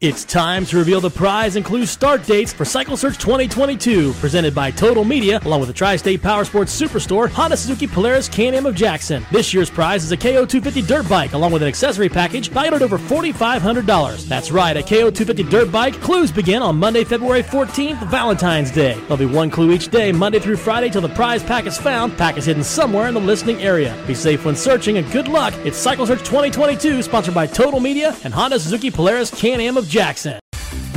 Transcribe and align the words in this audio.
It's 0.00 0.24
time 0.24 0.64
to 0.66 0.76
reveal 0.76 1.00
the 1.00 1.10
prize 1.10 1.56
and 1.56 1.64
clue 1.64 1.84
start 1.84 2.24
dates 2.24 2.52
for 2.52 2.64
Cycle 2.64 2.96
Search 2.96 3.18
2022, 3.18 4.12
presented 4.12 4.54
by 4.54 4.70
Total 4.70 5.04
Media, 5.04 5.40
along 5.44 5.58
with 5.58 5.66
the 5.66 5.74
Tri 5.74 5.96
State 5.96 6.22
Power 6.22 6.44
Sports 6.44 6.80
Superstore, 6.80 7.28
Honda 7.28 7.56
Suzuki 7.56 7.88
Polaris 7.88 8.28
Can 8.28 8.54
Am 8.54 8.64
of 8.64 8.76
Jackson. 8.76 9.26
This 9.32 9.52
year's 9.52 9.70
prize 9.70 10.04
is 10.04 10.12
a 10.12 10.16
KO 10.16 10.46
250 10.46 10.82
dirt 10.82 11.08
bike, 11.08 11.32
along 11.32 11.50
with 11.50 11.62
an 11.62 11.68
accessory 11.68 12.08
package 12.08 12.50
valued 12.50 12.74
at 12.74 12.82
over 12.82 12.96
$4,500. 12.96 14.28
That's 14.28 14.52
right, 14.52 14.76
a 14.76 14.84
KO 14.84 15.10
250 15.10 15.42
dirt 15.42 15.72
bike. 15.72 15.94
Clues 15.94 16.30
begin 16.30 16.62
on 16.62 16.76
Monday, 16.76 17.02
February 17.02 17.42
14th, 17.42 18.08
Valentine's 18.08 18.70
Day. 18.70 18.94
There'll 18.94 19.16
be 19.16 19.26
one 19.26 19.50
clue 19.50 19.72
each 19.72 19.88
day, 19.88 20.12
Monday 20.12 20.38
through 20.38 20.58
Friday, 20.58 20.90
till 20.90 21.02
the 21.02 21.08
prize 21.08 21.42
pack 21.42 21.66
is 21.66 21.76
found. 21.76 22.16
Pack 22.16 22.36
is 22.36 22.44
hidden 22.44 22.62
somewhere 22.62 23.08
in 23.08 23.14
the 23.14 23.20
listening 23.20 23.60
area. 23.62 24.00
Be 24.06 24.14
safe 24.14 24.44
when 24.44 24.54
searching, 24.54 24.98
and 24.98 25.10
good 25.10 25.26
luck. 25.26 25.54
It's 25.64 25.76
Cycle 25.76 26.06
Search 26.06 26.20
2022, 26.20 27.02
sponsored 27.02 27.34
by 27.34 27.48
Total 27.48 27.80
Media 27.80 28.16
and 28.22 28.32
Honda 28.32 28.60
Suzuki 28.60 28.92
Polaris 28.92 29.32
Can 29.32 29.60
Am 29.60 29.76
of 29.76 29.87
Jackson. 29.88 30.38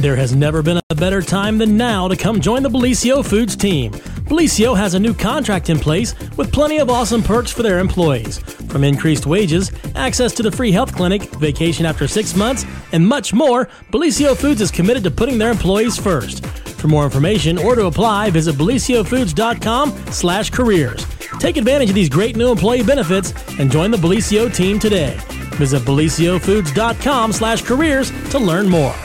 There 0.02 0.15
has 0.15 0.36
never 0.36 0.64
been 0.64 0.82
a 0.89 0.96
better 0.96 1.21
time 1.21 1.60
than 1.60 1.78
now 1.78 2.07
to 2.07 2.15
come 2.15 2.42
join 2.42 2.64
the 2.64 2.69
Bellisio 2.69 3.23
Foods 3.23 3.55
team. 3.55 3.92
Bellisio 3.92 4.75
has 4.75 4.96
a 4.96 5.00
new 5.00 5.14
contract 5.14 5.69
in 5.69 5.78
place 5.78 6.15
with 6.37 6.51
plenty 6.51 6.79
of 6.79 6.89
awesome 6.89 7.21
perks 7.21 7.51
for 7.51 7.61
their 7.61 7.78
employees. 7.78 8.39
From 8.39 8.83
increased 8.83 9.28
wages, 9.28 9.71
access 9.93 10.33
to 10.33 10.42
the 10.42 10.51
free 10.51 10.71
health 10.71 10.95
clinic, 10.95 11.29
vacation 11.36 11.86
after 11.86 12.07
six 12.07 12.36
months, 12.36 12.65
and 12.93 13.07
much 13.07 13.32
more, 13.32 13.68
Bellisio 13.92 14.36
Foods 14.36 14.59
is 14.59 14.71
committed 14.71 15.04
to 15.04 15.11
putting 15.11 15.37
their 15.37 15.51
employees 15.51 16.00
first. 16.00 16.47
For 16.47 16.87
more 16.87 17.04
information 17.04 17.59
or 17.59 17.75
to 17.75 17.86
apply, 17.86 18.31
visit 18.31 18.56
bellisiofoods.com 18.56 19.92
slash 20.07 20.50
careers. 20.50 21.06
Take 21.39 21.57
advantage 21.57 21.89
of 21.89 21.95
these 21.95 22.09
great 22.09 22.36
new 22.36 22.50
employee 22.50 22.81
benefits 22.81 23.36
and 23.59 23.71
join 23.71 23.92
the 23.92 23.97
Bellisio 23.97 24.51
team 24.51 24.79
today. 24.79 25.15
Visit 25.57 25.83
bellisiofoods.com 25.83 27.33
slash 27.33 27.61
careers 27.61 28.09
to 28.31 28.39
learn 28.39 28.68
more. 28.68 28.95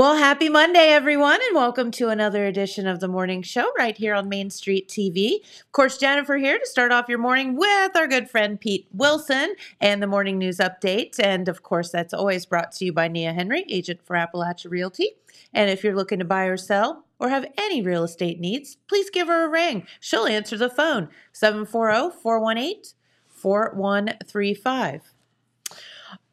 Well, 0.00 0.16
happy 0.16 0.48
Monday, 0.48 0.88
everyone, 0.88 1.40
and 1.46 1.54
welcome 1.54 1.90
to 1.90 2.08
another 2.08 2.46
edition 2.46 2.86
of 2.86 3.00
the 3.00 3.06
morning 3.06 3.42
show 3.42 3.70
right 3.76 3.94
here 3.94 4.14
on 4.14 4.30
Main 4.30 4.48
Street 4.48 4.88
TV. 4.88 5.40
Of 5.60 5.72
course, 5.72 5.98
Jennifer 5.98 6.38
here 6.38 6.58
to 6.58 6.64
start 6.64 6.90
off 6.90 7.06
your 7.06 7.18
morning 7.18 7.54
with 7.54 7.94
our 7.94 8.08
good 8.08 8.30
friend 8.30 8.58
Pete 8.58 8.88
Wilson 8.94 9.56
and 9.78 10.02
the 10.02 10.06
morning 10.06 10.38
news 10.38 10.56
update. 10.56 11.20
And 11.22 11.48
of 11.48 11.62
course, 11.62 11.90
that's 11.90 12.14
always 12.14 12.46
brought 12.46 12.72
to 12.76 12.86
you 12.86 12.94
by 12.94 13.08
Nia 13.08 13.34
Henry, 13.34 13.66
agent 13.68 14.00
for 14.02 14.16
Appalachia 14.16 14.70
Realty. 14.70 15.10
And 15.52 15.68
if 15.68 15.84
you're 15.84 15.94
looking 15.94 16.20
to 16.20 16.24
buy 16.24 16.44
or 16.44 16.56
sell 16.56 17.04
or 17.18 17.28
have 17.28 17.44
any 17.58 17.82
real 17.82 18.04
estate 18.04 18.40
needs, 18.40 18.78
please 18.88 19.10
give 19.10 19.28
her 19.28 19.44
a 19.44 19.50
ring. 19.50 19.86
She'll 20.00 20.24
answer 20.24 20.56
the 20.56 20.70
phone 20.70 21.10
740 21.34 22.16
418 22.22 22.84
4135. 23.26 25.12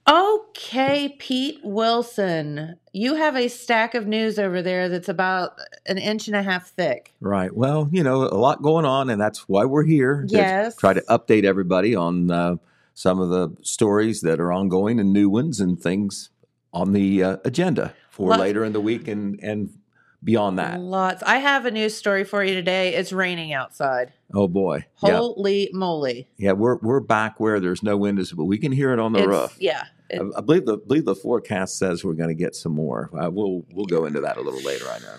Okay, 0.10 1.18
Pete 1.20 1.60
Wilson, 1.64 2.80
you 2.98 3.16
have 3.16 3.36
a 3.36 3.48
stack 3.48 3.94
of 3.94 4.08
news 4.08 4.40
over 4.40 4.62
there 4.62 4.90
that's 4.90 5.08
about 5.08 5.60
an 5.86 5.98
inch 6.00 6.28
and 6.28 6.36
a 6.36 6.42
half 6.42 6.70
thick. 6.72 7.14
Right. 7.22 7.56
Well, 7.56 7.88
you 7.92 8.04
know, 8.04 8.24
a 8.24 8.34
lot 8.36 8.62
going 8.64 8.86
on, 8.86 9.10
and 9.10 9.22
that's 9.22 9.48
why 9.48 9.66
we're 9.66 9.84
here. 9.84 10.26
to 10.28 10.36
Yes. 10.36 10.76
try 10.76 10.94
to 10.94 11.02
update 11.02 11.44
everybody 11.44 11.96
on 11.96 12.32
uh, 12.32 12.56
some 12.96 13.20
of 13.20 13.30
the 13.30 13.56
stories 13.62 14.22
that 14.22 14.40
are 14.40 14.52
ongoing 14.52 15.00
and 15.00 15.14
new 15.14 15.30
ones 15.30 15.60
and 15.60 15.80
things 15.80 16.32
on 16.74 16.94
the 16.94 17.24
uh, 17.24 17.38
agenda 17.46 17.94
for 18.10 18.36
later 18.36 18.66
in 18.66 18.74
the 18.74 18.82
week 18.82 19.08
and, 19.08 19.40
and 19.44 19.70
beyond 20.24 20.60
that. 20.60 20.80
Lots. 20.80 21.24
I 21.24 21.38
have 21.38 21.66
a 21.66 21.72
news 21.72 21.96
story 21.96 22.24
for 22.24 22.44
you 22.44 22.54
today. 22.54 22.94
It's 22.96 23.12
raining 23.14 23.54
outside. 23.54 24.14
Oh, 24.34 24.48
boy. 24.48 24.86
Yeah. 25.04 25.18
Holy 25.18 25.70
moly. 25.74 26.28
Yeah, 26.38 26.54
we're, 26.54 26.78
we're 26.78 27.00
back 27.00 27.40
where 27.40 27.60
there's 27.60 27.84
no 27.84 27.96
windows, 27.98 28.32
but 28.34 28.46
we 28.46 28.58
can 28.58 28.72
hear 28.72 28.92
it 28.94 29.00
on 29.00 29.14
the 29.14 29.20
It's- 29.20 29.30
roof. 29.30 29.58
Yeah. 29.60 29.86
It- 30.10 30.22
I, 30.22 30.38
I 30.40 30.42
believe 30.42 30.66
the 30.66 30.78
believe 30.78 31.06
the 31.06 31.16
forecast 31.16 31.78
says 31.78 32.04
we're 32.04 32.14
going 32.14 32.30
to 32.30 32.36
get 32.36 32.56
some 32.56 32.72
more. 32.74 33.10
Uh, 33.14 33.30
we'll 33.30 33.66
we'll 33.74 33.86
go 33.86 34.06
into 34.06 34.22
that 34.22 34.38
a 34.38 34.42
little 34.42 34.62
later. 34.62 34.86
I 34.90 35.00
know. 35.00 35.16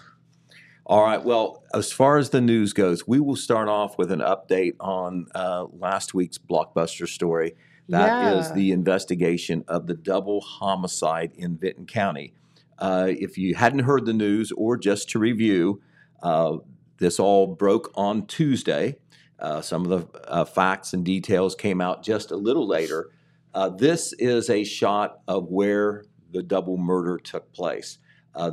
All 0.86 1.02
right. 1.04 1.22
Well, 1.22 1.62
as 1.74 1.92
far 1.92 2.16
as 2.16 2.30
the 2.30 2.40
news 2.40 2.72
goes, 2.72 3.06
we 3.06 3.20
will 3.20 3.36
start 3.36 3.68
off 3.68 3.98
with 3.98 4.10
an 4.10 4.20
update 4.20 4.74
on 4.80 5.26
uh, 5.34 5.66
last 5.78 6.14
week's 6.14 6.38
blockbuster 6.38 7.06
story. 7.06 7.54
That 7.90 8.34
is 8.38 8.48
Yeah. 8.48 8.54
the 8.54 8.72
investigation 8.72 9.64
of 9.68 9.86
the 9.86 9.94
double 9.94 10.40
homicide 10.40 11.32
in 11.36 11.58
Vinton 11.58 11.84
County. 11.86 12.32
Uh, 12.78 13.08
if 13.08 13.36
you 13.36 13.54
hadn't 13.54 13.80
heard 13.80 14.06
the 14.06 14.12
news, 14.12 14.52
or 14.52 14.76
just 14.76 15.10
to 15.10 15.18
review, 15.18 15.80
uh, 16.22 16.56
this 16.98 17.18
all 17.18 17.46
broke 17.46 17.90
on 17.94 18.26
Tuesday. 18.26 18.96
Uh, 19.38 19.60
some 19.60 19.84
of 19.84 20.10
the 20.12 20.28
uh, 20.28 20.44
facts 20.44 20.92
and 20.92 21.04
details 21.04 21.54
came 21.54 21.80
out 21.80 22.02
just 22.02 22.30
a 22.30 22.36
little 22.36 22.66
later. 22.66 23.10
Uh, 23.54 23.68
this 23.68 24.12
is 24.14 24.50
a 24.50 24.64
shot 24.64 25.20
of 25.28 25.48
where 25.48 26.04
the 26.32 26.42
double 26.42 26.76
murder 26.76 27.18
took 27.18 27.52
place. 27.52 27.98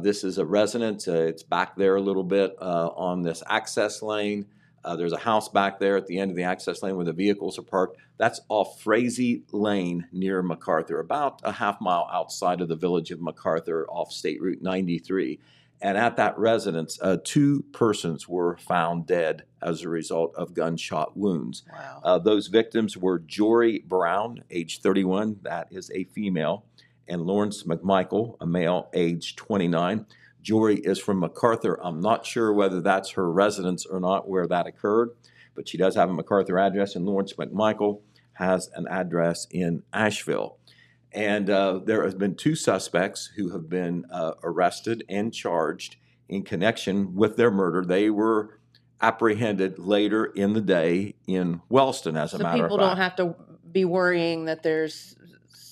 This 0.01 0.23
is 0.23 0.39
a 0.39 0.45
residence. 0.45 1.07
It's 1.07 1.43
back 1.43 1.75
there 1.75 1.95
a 1.95 2.01
little 2.01 2.23
bit 2.23 2.55
on 2.59 3.21
this 3.21 3.43
access 3.47 4.01
lane. 4.01 4.47
Uh, 4.85 4.95
there's 4.95 5.11
a 5.11 5.17
house 5.17 5.49
back 5.49 5.79
there 5.79 5.97
at 5.97 6.05
the 6.05 6.19
end 6.19 6.29
of 6.29 6.37
the 6.37 6.43
access 6.43 6.83
lane 6.83 6.95
where 6.95 7.05
the 7.05 7.11
vehicles 7.11 7.57
are 7.57 7.63
parked. 7.63 7.97
That's 8.17 8.39
off 8.49 8.81
Frazee 8.81 9.43
Lane 9.51 10.07
near 10.11 10.43
McArthur, 10.43 10.99
about 11.01 11.41
a 11.43 11.53
half 11.53 11.81
mile 11.81 12.07
outside 12.13 12.61
of 12.61 12.67
the 12.67 12.75
village 12.75 13.09
of 13.09 13.19
McArthur 13.19 13.85
off 13.89 14.11
State 14.11 14.39
Route 14.41 14.61
93. 14.61 15.39
And 15.81 15.97
at 15.97 16.15
that 16.17 16.37
residence, 16.37 16.97
uh, 17.01 17.17
two 17.23 17.65
persons 17.73 18.29
were 18.29 18.57
found 18.57 19.07
dead 19.07 19.43
as 19.61 19.81
a 19.81 19.89
result 19.89 20.33
of 20.35 20.53
gunshot 20.53 21.17
wounds. 21.17 21.63
wow. 21.71 21.99
Uh, 22.03 22.19
those 22.19 22.47
victims 22.47 22.95
were 22.95 23.19
Jory 23.19 23.79
Brown, 23.79 24.43
age 24.51 24.81
31, 24.81 25.39
that 25.41 25.67
is 25.71 25.91
a 25.93 26.05
female, 26.05 26.63
and 27.07 27.21
Lawrence 27.21 27.63
McMichael, 27.63 28.37
a 28.39 28.45
male, 28.45 28.89
age 28.93 29.35
29. 29.35 30.05
Jory 30.45 30.75
is 30.75 30.99
from 30.99 31.23
McArthur. 31.23 31.77
I'm 31.81 31.99
not 31.99 32.23
sure 32.23 32.53
whether 32.53 32.79
that's 32.79 33.09
her 33.11 33.31
residence 33.31 33.83
or 33.83 33.99
not 33.99 34.29
where 34.29 34.45
that 34.45 34.67
occurred, 34.67 35.09
but 35.55 35.67
she 35.67 35.75
does 35.75 35.95
have 35.95 36.07
a 36.07 36.13
McArthur 36.13 36.61
address, 36.61 36.95
and 36.95 37.03
Lawrence 37.03 37.33
McMichael 37.33 38.01
has 38.33 38.69
an 38.75 38.87
address 38.87 39.47
in 39.49 39.81
Asheville. 39.91 40.57
And 41.11 41.49
uh, 41.49 41.79
there 41.83 42.03
has 42.03 42.13
been 42.13 42.35
two 42.35 42.53
suspects 42.53 43.31
who 43.35 43.49
have 43.53 43.69
been 43.69 44.05
uh, 44.11 44.33
arrested 44.43 45.03
and 45.09 45.33
charged 45.33 45.95
in 46.29 46.43
connection 46.43 47.15
with 47.15 47.37
their 47.37 47.49
murder. 47.49 47.83
They 47.83 48.11
were 48.11 48.59
apprehended 49.01 49.79
later 49.79 50.25
in 50.25 50.53
the 50.53 50.61
day 50.61 51.15
in 51.25 51.61
Wellston, 51.69 52.15
as 52.15 52.35
a 52.35 52.37
matter 52.37 52.47
of 52.47 52.51
fact. 52.51 52.59
so 52.59 52.63
people 52.65 52.77
don't 52.77 52.97
have 52.97 53.15
to 53.15 53.35
be 53.71 53.83
worrying 53.83 54.45
that 54.45 54.61
there's 54.61 55.15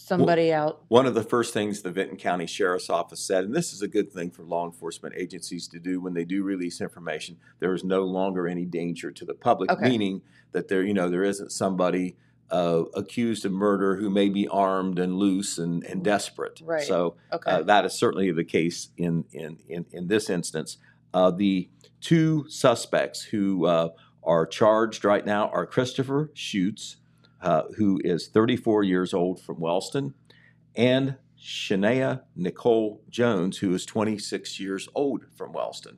somebody 0.03 0.51
out. 0.51 0.83
One 0.89 1.05
of 1.05 1.13
the 1.13 1.23
first 1.23 1.53
things 1.53 1.81
the 1.81 1.91
Vinton 1.91 2.17
County 2.17 2.45
Sheriff's 2.45 2.89
Office 2.89 3.21
said, 3.21 3.45
and 3.45 3.55
this 3.55 3.71
is 3.71 3.81
a 3.81 3.87
good 3.87 4.11
thing 4.11 4.31
for 4.31 4.43
law 4.43 4.65
enforcement 4.65 5.15
agencies 5.17 5.67
to 5.69 5.79
do 5.79 6.01
when 6.01 6.13
they 6.13 6.25
do 6.25 6.43
release 6.43 6.81
information, 6.81 7.37
there 7.59 7.73
is 7.73 7.83
no 7.83 8.01
longer 8.03 8.47
any 8.47 8.65
danger 8.65 9.11
to 9.11 9.25
the 9.25 9.33
public, 9.33 9.71
Okay. 9.71 9.89
meaning 9.89 10.21
that 10.51 10.67
there, 10.67 10.83
you 10.83 10.93
know, 10.93 11.09
there 11.09 11.23
isn't 11.23 11.51
somebody 11.51 12.15
uh, 12.51 12.83
accused 12.93 13.45
of 13.45 13.51
murder 13.51 13.95
who 13.95 14.09
may 14.09 14.29
be 14.29 14.47
armed 14.47 14.99
and 14.99 15.15
loose 15.15 15.57
and, 15.57 15.83
and 15.85 16.03
desperate. 16.03 16.61
Right. 16.63 16.83
So 16.83 17.15
Okay. 17.31 17.49
uh, 17.49 17.63
that 17.63 17.85
is 17.85 17.93
certainly 17.93 18.31
the 18.31 18.43
case 18.43 18.89
in 18.97 19.23
in 19.31 19.57
in, 19.67 19.85
in 19.91 20.07
this 20.07 20.29
instance. 20.29 20.77
Uh, 21.13 21.31
the 21.31 21.69
two 22.01 22.45
suspects 22.49 23.23
who 23.23 23.65
uh, 23.65 23.89
are 24.23 24.45
charged 24.45 25.05
right 25.05 25.25
now 25.25 25.49
are 25.49 25.65
Christopher 25.65 26.31
Schutz, 26.33 26.97
uh, 27.43 27.63
who 27.77 27.99
is 28.03 28.27
34 28.27 28.83
years 28.83 29.13
old 29.13 29.39
from 29.39 29.59
Wellston, 29.59 30.13
and 30.75 31.17
Shania 31.39 32.21
Nicole 32.35 33.03
Jones, 33.09 33.57
who 33.57 33.73
is 33.75 33.85
26 33.85 34.59
years 34.59 34.87
old 34.95 35.25
from 35.35 35.51
Wellston. 35.51 35.97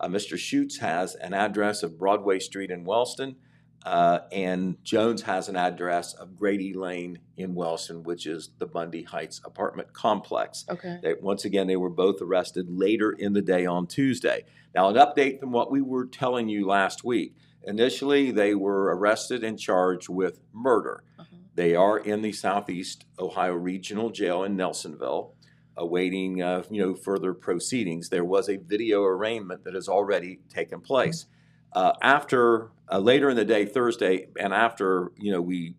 Uh, 0.00 0.08
Mr. 0.08 0.38
Schutz 0.38 0.78
has 0.78 1.14
an 1.14 1.34
address 1.34 1.82
of 1.82 1.98
Broadway 1.98 2.38
Street 2.38 2.70
in 2.70 2.84
Wellston, 2.84 3.36
uh, 3.84 4.20
and 4.32 4.82
Jones 4.82 5.22
has 5.22 5.48
an 5.48 5.56
address 5.56 6.14
of 6.14 6.34
Grady 6.34 6.72
Lane 6.72 7.20
in 7.36 7.54
Wellston, 7.54 8.02
which 8.02 8.26
is 8.26 8.50
the 8.58 8.66
Bundy 8.66 9.02
Heights 9.02 9.40
apartment 9.44 9.92
complex. 9.92 10.64
okay. 10.68 10.98
They, 11.02 11.14
once 11.20 11.44
again, 11.44 11.66
they 11.66 11.76
were 11.76 11.90
both 11.90 12.22
arrested 12.22 12.66
later 12.70 13.12
in 13.12 13.34
the 13.34 13.42
day 13.42 13.66
on 13.66 13.86
Tuesday. 13.86 14.44
Now, 14.74 14.88
an 14.88 14.96
update 14.96 15.40
from 15.40 15.52
what 15.52 15.70
we 15.70 15.82
were 15.82 16.06
telling 16.06 16.48
you 16.48 16.66
last 16.66 17.04
week. 17.04 17.36
Initially, 17.66 18.30
they 18.30 18.54
were 18.54 18.96
arrested 18.96 19.42
and 19.42 19.58
charged 19.58 20.08
with 20.08 20.40
murder. 20.52 21.02
Uh-huh. 21.18 21.36
They 21.54 21.74
are 21.74 21.98
in 21.98 22.22
the 22.22 22.32
Southeast 22.32 23.04
Ohio 23.18 23.54
Regional 23.54 24.10
Jail 24.10 24.44
in 24.44 24.56
Nelsonville, 24.56 25.32
awaiting 25.76 26.42
uh, 26.42 26.62
you 26.70 26.80
know 26.80 26.94
further 26.94 27.34
proceedings. 27.34 28.08
There 28.08 28.24
was 28.24 28.48
a 28.48 28.56
video 28.56 29.02
arraignment 29.02 29.64
that 29.64 29.74
has 29.74 29.88
already 29.88 30.40
taken 30.48 30.80
place. 30.80 31.26
Uh, 31.72 31.92
after 32.00 32.70
uh, 32.90 32.98
later 32.98 33.28
in 33.28 33.36
the 33.36 33.44
day, 33.44 33.66
Thursday, 33.66 34.28
and 34.38 34.54
after 34.54 35.12
you 35.16 35.32
know 35.32 35.40
we 35.40 35.74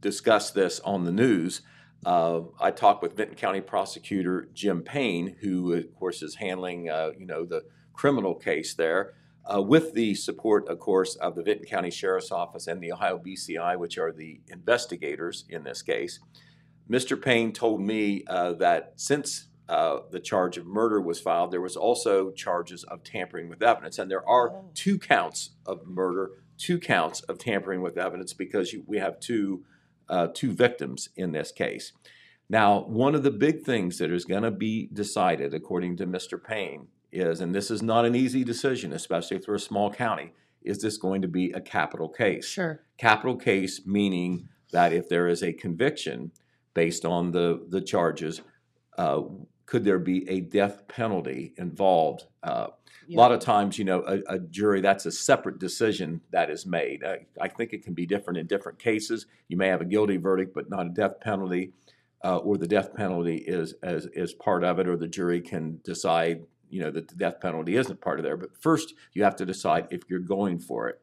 discussed 0.00 0.54
this 0.54 0.80
on 0.80 1.04
the 1.04 1.12
news, 1.12 1.60
uh, 2.06 2.40
I 2.60 2.70
talked 2.70 3.02
with 3.02 3.16
Vinton 3.16 3.36
County 3.36 3.60
Prosecutor 3.60 4.48
Jim 4.54 4.82
Payne, 4.82 5.36
who 5.40 5.74
of 5.74 5.94
course 5.94 6.22
is 6.22 6.36
handling 6.36 6.88
uh, 6.88 7.10
you 7.18 7.26
know 7.26 7.44
the 7.44 7.64
criminal 7.92 8.34
case 8.34 8.74
there. 8.74 9.14
Uh, 9.52 9.62
with 9.62 9.94
the 9.94 10.14
support, 10.14 10.68
of 10.68 10.78
course, 10.78 11.16
of 11.16 11.34
the 11.34 11.42
Vinton 11.42 11.66
County 11.66 11.90
Sheriff's 11.90 12.30
Office 12.30 12.66
and 12.66 12.82
the 12.82 12.92
Ohio 12.92 13.18
BCI, 13.18 13.78
which 13.78 13.96
are 13.98 14.12
the 14.12 14.40
investigators 14.48 15.44
in 15.48 15.64
this 15.64 15.82
case. 15.82 16.20
Mr. 16.90 17.20
Payne 17.20 17.52
told 17.52 17.80
me 17.80 18.24
uh, 18.28 18.52
that 18.54 18.92
since 18.96 19.48
uh, 19.68 19.98
the 20.10 20.20
charge 20.20 20.56
of 20.56 20.66
murder 20.66 21.00
was 21.00 21.20
filed, 21.20 21.50
there 21.50 21.60
was 21.60 21.76
also 21.76 22.30
charges 22.30 22.84
of 22.84 23.02
tampering 23.02 23.48
with 23.48 23.62
evidence, 23.62 23.98
and 23.98 24.10
there 24.10 24.26
are 24.28 24.50
Oh. 24.50 24.70
two 24.74 24.98
counts 24.98 25.50
of 25.66 25.86
murder, 25.86 26.30
two 26.56 26.78
counts 26.78 27.20
of 27.22 27.38
tampering 27.38 27.82
with 27.82 27.98
evidence 27.98 28.32
because 28.32 28.72
you, 28.72 28.84
we 28.86 28.98
have 28.98 29.20
two 29.20 29.64
uh, 30.08 30.28
two 30.32 30.52
victims 30.52 31.10
in 31.16 31.32
this 31.32 31.52
case. 31.52 31.92
Now, 32.48 32.80
one 32.84 33.14
of 33.14 33.22
the 33.22 33.30
big 33.30 33.62
things 33.62 33.98
that 33.98 34.10
is 34.10 34.24
going 34.24 34.42
to 34.42 34.50
be 34.50 34.88
decided, 34.90 35.52
according 35.52 35.98
to 35.98 36.06
Mr. 36.06 36.42
Payne, 36.42 36.88
is, 37.12 37.40
and 37.40 37.54
this 37.54 37.70
is 37.70 37.82
not 37.82 38.04
an 38.04 38.14
easy 38.14 38.44
decision, 38.44 38.92
especially 38.92 39.36
if 39.36 39.48
we're 39.48 39.54
a 39.54 39.60
small 39.60 39.90
county, 39.90 40.32
is 40.62 40.78
this 40.82 40.96
going 40.96 41.22
to 41.22 41.28
be 41.28 41.52
a 41.52 41.60
capital 41.60 42.08
case? 42.08 42.46
Sure. 42.46 42.80
Capital 42.98 43.36
case 43.36 43.82
meaning 43.86 44.48
that 44.72 44.92
if 44.92 45.08
there 45.08 45.28
is 45.28 45.42
a 45.42 45.52
conviction 45.52 46.30
based 46.74 47.04
on 47.04 47.30
the, 47.30 47.66
the 47.70 47.80
charges, 47.80 48.42
uh, 48.98 49.22
could 49.66 49.84
there 49.84 49.98
be 49.98 50.28
a 50.28 50.40
death 50.40 50.86
penalty 50.88 51.54
involved? 51.56 52.24
Uh, 52.42 52.68
A 53.10 53.16
lot 53.16 53.32
of 53.32 53.40
times, 53.40 53.78
you 53.78 53.84
know, 53.84 54.02
a, 54.06 54.34
a 54.34 54.38
jury, 54.38 54.80
that's 54.80 55.06
a 55.06 55.12
separate 55.12 55.58
decision 55.58 56.20
that 56.30 56.50
is 56.50 56.66
made. 56.66 57.04
I, 57.04 57.26
I 57.40 57.48
think 57.48 57.72
it 57.72 57.82
can 57.82 57.94
be 57.94 58.06
different 58.06 58.38
in 58.38 58.46
different 58.46 58.78
cases. 58.78 59.26
You 59.48 59.56
may 59.56 59.68
have 59.68 59.80
a 59.80 59.86
guilty 59.86 60.16
verdict, 60.18 60.54
but 60.54 60.68
not 60.68 60.86
a 60.86 60.90
death 60.90 61.20
penalty, 61.20 61.72
uh, 62.24 62.38
or 62.38 62.56
the 62.58 62.66
death 62.66 62.94
penalty 62.94 63.36
is, 63.36 63.74
is, 63.82 64.06
is 64.12 64.32
part 64.34 64.64
of 64.64 64.78
it, 64.78 64.88
or 64.88 64.96
the 64.96 65.08
jury 65.08 65.40
can 65.40 65.80
decide, 65.84 66.42
you 66.70 66.80
know, 66.80 66.90
that 66.90 67.08
the 67.08 67.14
death 67.14 67.40
penalty 67.40 67.76
isn't 67.76 68.00
part 68.00 68.18
of 68.18 68.24
there. 68.24 68.36
But 68.36 68.56
first, 68.60 68.94
you 69.12 69.24
have 69.24 69.36
to 69.36 69.46
decide 69.46 69.88
if 69.90 70.02
you're 70.08 70.18
going 70.20 70.58
for 70.58 70.88
it. 70.88 71.00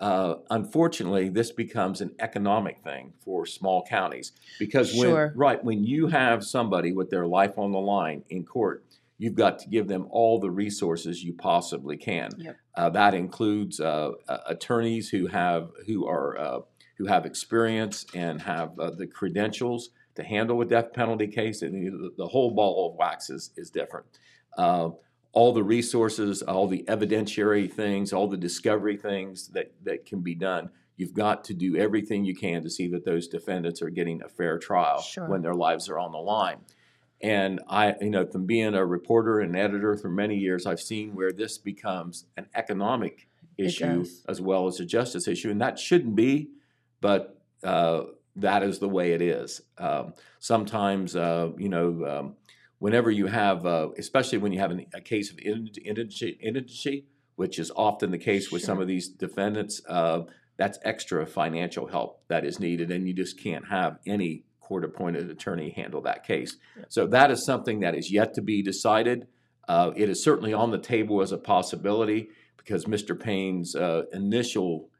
Uh, 0.00 0.36
unfortunately, 0.50 1.28
this 1.28 1.52
becomes 1.52 2.00
an 2.00 2.10
economic 2.18 2.82
thing 2.82 3.12
for 3.24 3.46
small 3.46 3.84
counties 3.84 4.32
because 4.58 4.92
when 4.94 5.08
Sure. 5.08 5.32
right 5.36 5.62
when 5.62 5.84
you 5.84 6.08
have 6.08 6.44
somebody 6.44 6.92
with 6.92 7.10
their 7.10 7.26
life 7.26 7.56
on 7.58 7.70
the 7.70 7.78
line 7.78 8.24
in 8.28 8.44
court, 8.44 8.84
you've 9.18 9.36
got 9.36 9.60
to 9.60 9.68
give 9.68 9.86
them 9.86 10.06
all 10.10 10.40
the 10.40 10.50
resources 10.50 11.22
you 11.22 11.32
possibly 11.32 11.96
can. 11.96 12.30
Yep. 12.36 12.56
Uh, 12.74 12.90
that 12.90 13.14
includes 13.14 13.78
uh, 13.78 14.10
uh, 14.28 14.38
attorneys 14.48 15.08
who 15.10 15.28
have 15.28 15.70
who 15.86 16.06
are 16.08 16.38
uh, 16.38 16.60
who 16.98 17.06
have 17.06 17.24
experience 17.24 18.04
and 18.14 18.42
have 18.42 18.78
uh, 18.78 18.90
the 18.90 19.06
credentials 19.06 19.90
to 20.16 20.22
handle 20.22 20.60
a 20.60 20.64
death 20.64 20.92
penalty 20.92 21.26
case, 21.26 21.62
and 21.62 21.74
the, 21.74 22.10
the 22.16 22.26
whole 22.26 22.52
ball 22.52 22.90
of 22.90 22.96
wax 22.96 23.30
is, 23.30 23.50
is 23.56 23.70
different. 23.70 24.06
Uh, 24.56 24.90
all 25.32 25.52
the 25.52 25.62
resources, 25.64 26.42
all 26.42 26.68
the 26.68 26.84
evidentiary 26.88 27.70
things, 27.70 28.12
all 28.12 28.28
the 28.28 28.36
discovery 28.36 28.96
things 28.96 29.48
that, 29.48 29.72
that 29.82 30.06
can 30.06 30.20
be 30.20 30.34
done. 30.34 30.70
You've 30.96 31.12
got 31.12 31.42
to 31.44 31.54
do 31.54 31.76
everything 31.76 32.24
you 32.24 32.36
can 32.36 32.62
to 32.62 32.70
see 32.70 32.86
that 32.88 33.04
those 33.04 33.26
defendants 33.26 33.82
are 33.82 33.90
getting 33.90 34.22
a 34.22 34.28
fair 34.28 34.58
trial 34.58 35.00
Sure. 35.00 35.28
when 35.28 35.42
their 35.42 35.54
lives 35.54 35.88
are 35.88 35.98
on 35.98 36.12
the 36.12 36.18
line. 36.18 36.58
And 37.20 37.60
I, 37.68 37.94
you 38.00 38.10
know, 38.10 38.26
from 38.26 38.46
being 38.46 38.74
a 38.74 38.86
reporter 38.86 39.40
and 39.40 39.56
editor 39.56 39.96
for 39.96 40.08
many 40.08 40.36
years, 40.36 40.66
I've 40.66 40.80
seen 40.80 41.14
where 41.14 41.32
this 41.32 41.58
becomes 41.58 42.26
an 42.36 42.46
economic 42.54 43.28
issue 43.56 44.04
as 44.28 44.40
well 44.40 44.66
as 44.66 44.78
a 44.78 44.84
justice 44.84 45.26
issue, 45.26 45.50
and 45.50 45.60
that 45.60 45.78
shouldn't 45.78 46.14
be, 46.14 46.50
but 47.00 47.40
uh, 47.64 48.02
that 48.36 48.62
is 48.62 48.78
the 48.78 48.88
way 48.88 49.12
it 49.12 49.22
is. 49.22 49.62
Um, 49.78 50.14
sometimes, 50.38 51.16
uh, 51.16 51.50
you 51.56 51.68
know, 51.68 52.04
um, 52.06 52.36
whenever 52.84 53.10
you 53.10 53.28
have, 53.28 53.64
uh, 53.64 53.88
especially 53.96 54.36
when 54.36 54.52
you 54.52 54.58
have 54.58 54.70
an, 54.70 54.84
a 54.92 55.00
case 55.00 55.30
of 55.30 55.38
indig- 55.38 55.82
indig- 55.86 56.36
indigency, 56.38 57.06
which 57.34 57.58
is 57.58 57.72
often 57.74 58.10
the 58.10 58.18
case 58.18 58.52
with 58.52 58.60
some 58.60 58.78
of 58.78 58.86
these 58.86 59.08
defendants, 59.08 59.80
uh, 59.88 60.20
that's 60.58 60.78
extra 60.84 61.24
financial 61.24 61.86
help 61.86 62.20
that 62.28 62.44
is 62.44 62.60
needed, 62.60 62.90
and 62.90 63.08
you 63.08 63.14
just 63.14 63.42
can't 63.42 63.66
have 63.68 63.96
any 64.06 64.44
court-appointed 64.60 65.30
attorney 65.30 65.70
handle 65.70 66.02
that 66.02 66.26
case. 66.26 66.58
So 66.90 67.06
that 67.06 67.30
is 67.30 67.46
something 67.46 67.80
that 67.80 67.94
is 67.94 68.12
yet 68.12 68.34
to 68.34 68.42
be 68.42 68.62
decided. 68.62 69.28
Uh, 69.66 69.92
it 69.96 70.10
is 70.10 70.22
certainly 70.22 70.52
on 70.52 70.70
the 70.70 70.78
table 70.78 71.22
as 71.22 71.32
a 71.32 71.38
possibility 71.38 72.28
because 72.58 72.84
Mr. 72.84 73.18
Payne's 73.18 73.74
uh, 73.74 74.02
initial 74.12 74.90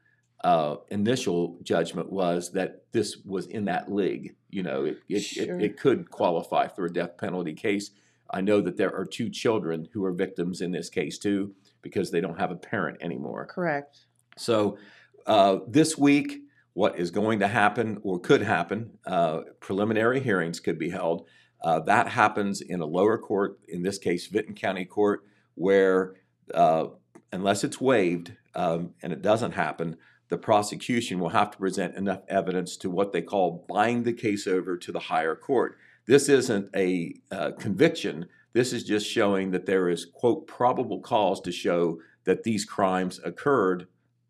uh, 0.43 0.77
initial 0.89 1.57
judgment 1.63 2.11
was 2.11 2.51
that 2.51 2.83
this 2.91 3.17
was 3.25 3.47
in 3.47 3.65
that 3.65 3.91
league. 3.91 4.35
You 4.49 4.63
know, 4.63 4.85
it 4.85 4.99
it, 5.09 5.19
Sure. 5.21 5.59
it 5.59 5.63
it 5.63 5.79
could 5.79 6.09
qualify 6.11 6.67
for 6.67 6.85
a 6.85 6.93
death 6.93 7.17
penalty 7.17 7.53
case. 7.53 7.91
I 8.29 8.41
know 8.41 8.61
that 8.61 8.77
there 8.77 8.93
are 8.95 9.05
two 9.05 9.29
children 9.29 9.87
who 9.93 10.03
are 10.03 10.11
victims 10.11 10.61
in 10.61 10.71
this 10.71 10.89
case 10.89 11.17
too 11.17 11.53
because 11.81 12.11
they 12.11 12.21
don't 12.21 12.39
have 12.39 12.51
a 12.51 12.55
parent 12.55 12.97
anymore. 13.01 13.45
Correct. 13.45 14.05
So 14.37 14.77
uh, 15.25 15.59
this 15.67 15.97
week, 15.97 16.39
what 16.73 16.97
is 16.99 17.11
going 17.11 17.39
to 17.39 17.47
happen 17.47 17.99
or 18.03 18.19
could 18.19 18.41
happen, 18.41 18.97
uh, 19.05 19.41
preliminary 19.59 20.19
hearings 20.19 20.59
could 20.59 20.77
be 20.77 20.89
held. 20.89 21.27
Uh, 21.63 21.79
that 21.79 22.09
happens 22.09 22.61
in 22.61 22.81
a 22.81 22.85
lower 22.85 23.17
court, 23.17 23.59
in 23.67 23.81
this 23.81 23.97
case, 23.97 24.27
Vinton 24.27 24.55
County 24.55 24.85
Court, 24.85 25.23
where 25.55 26.15
uh, 26.53 26.87
unless 27.31 27.63
it's 27.63 27.79
waived 27.79 28.33
um, 28.55 28.93
and 29.01 29.13
it 29.13 29.21
doesn't 29.21 29.53
happen, 29.53 29.97
the 30.29 30.37
prosecution 30.37 31.19
will 31.19 31.29
have 31.29 31.51
to 31.51 31.57
present 31.57 31.95
enough 31.95 32.21
evidence 32.27 32.77
to 32.77 32.89
what 32.89 33.11
they 33.13 33.21
call 33.21 33.65
bind 33.69 34.05
the 34.05 34.13
case 34.13 34.47
over 34.47 34.77
to 34.77 34.91
the 34.91 34.99
higher 34.99 35.35
court. 35.35 35.77
This 36.07 36.29
isn't 36.29 36.69
a 36.75 37.15
uh, 37.31 37.51
conviction. 37.59 38.27
This 38.53 38.73
is 38.73 38.83
just 38.83 39.07
showing 39.07 39.51
that 39.51 39.65
there 39.65 39.89
is, 39.89 40.05
quote, 40.05 40.47
probable 40.47 40.99
cause 40.99 41.41
to 41.41 41.51
show 41.51 41.99
that 42.25 42.43
these 42.43 42.65
crimes 42.65 43.19
occurred 43.23 43.87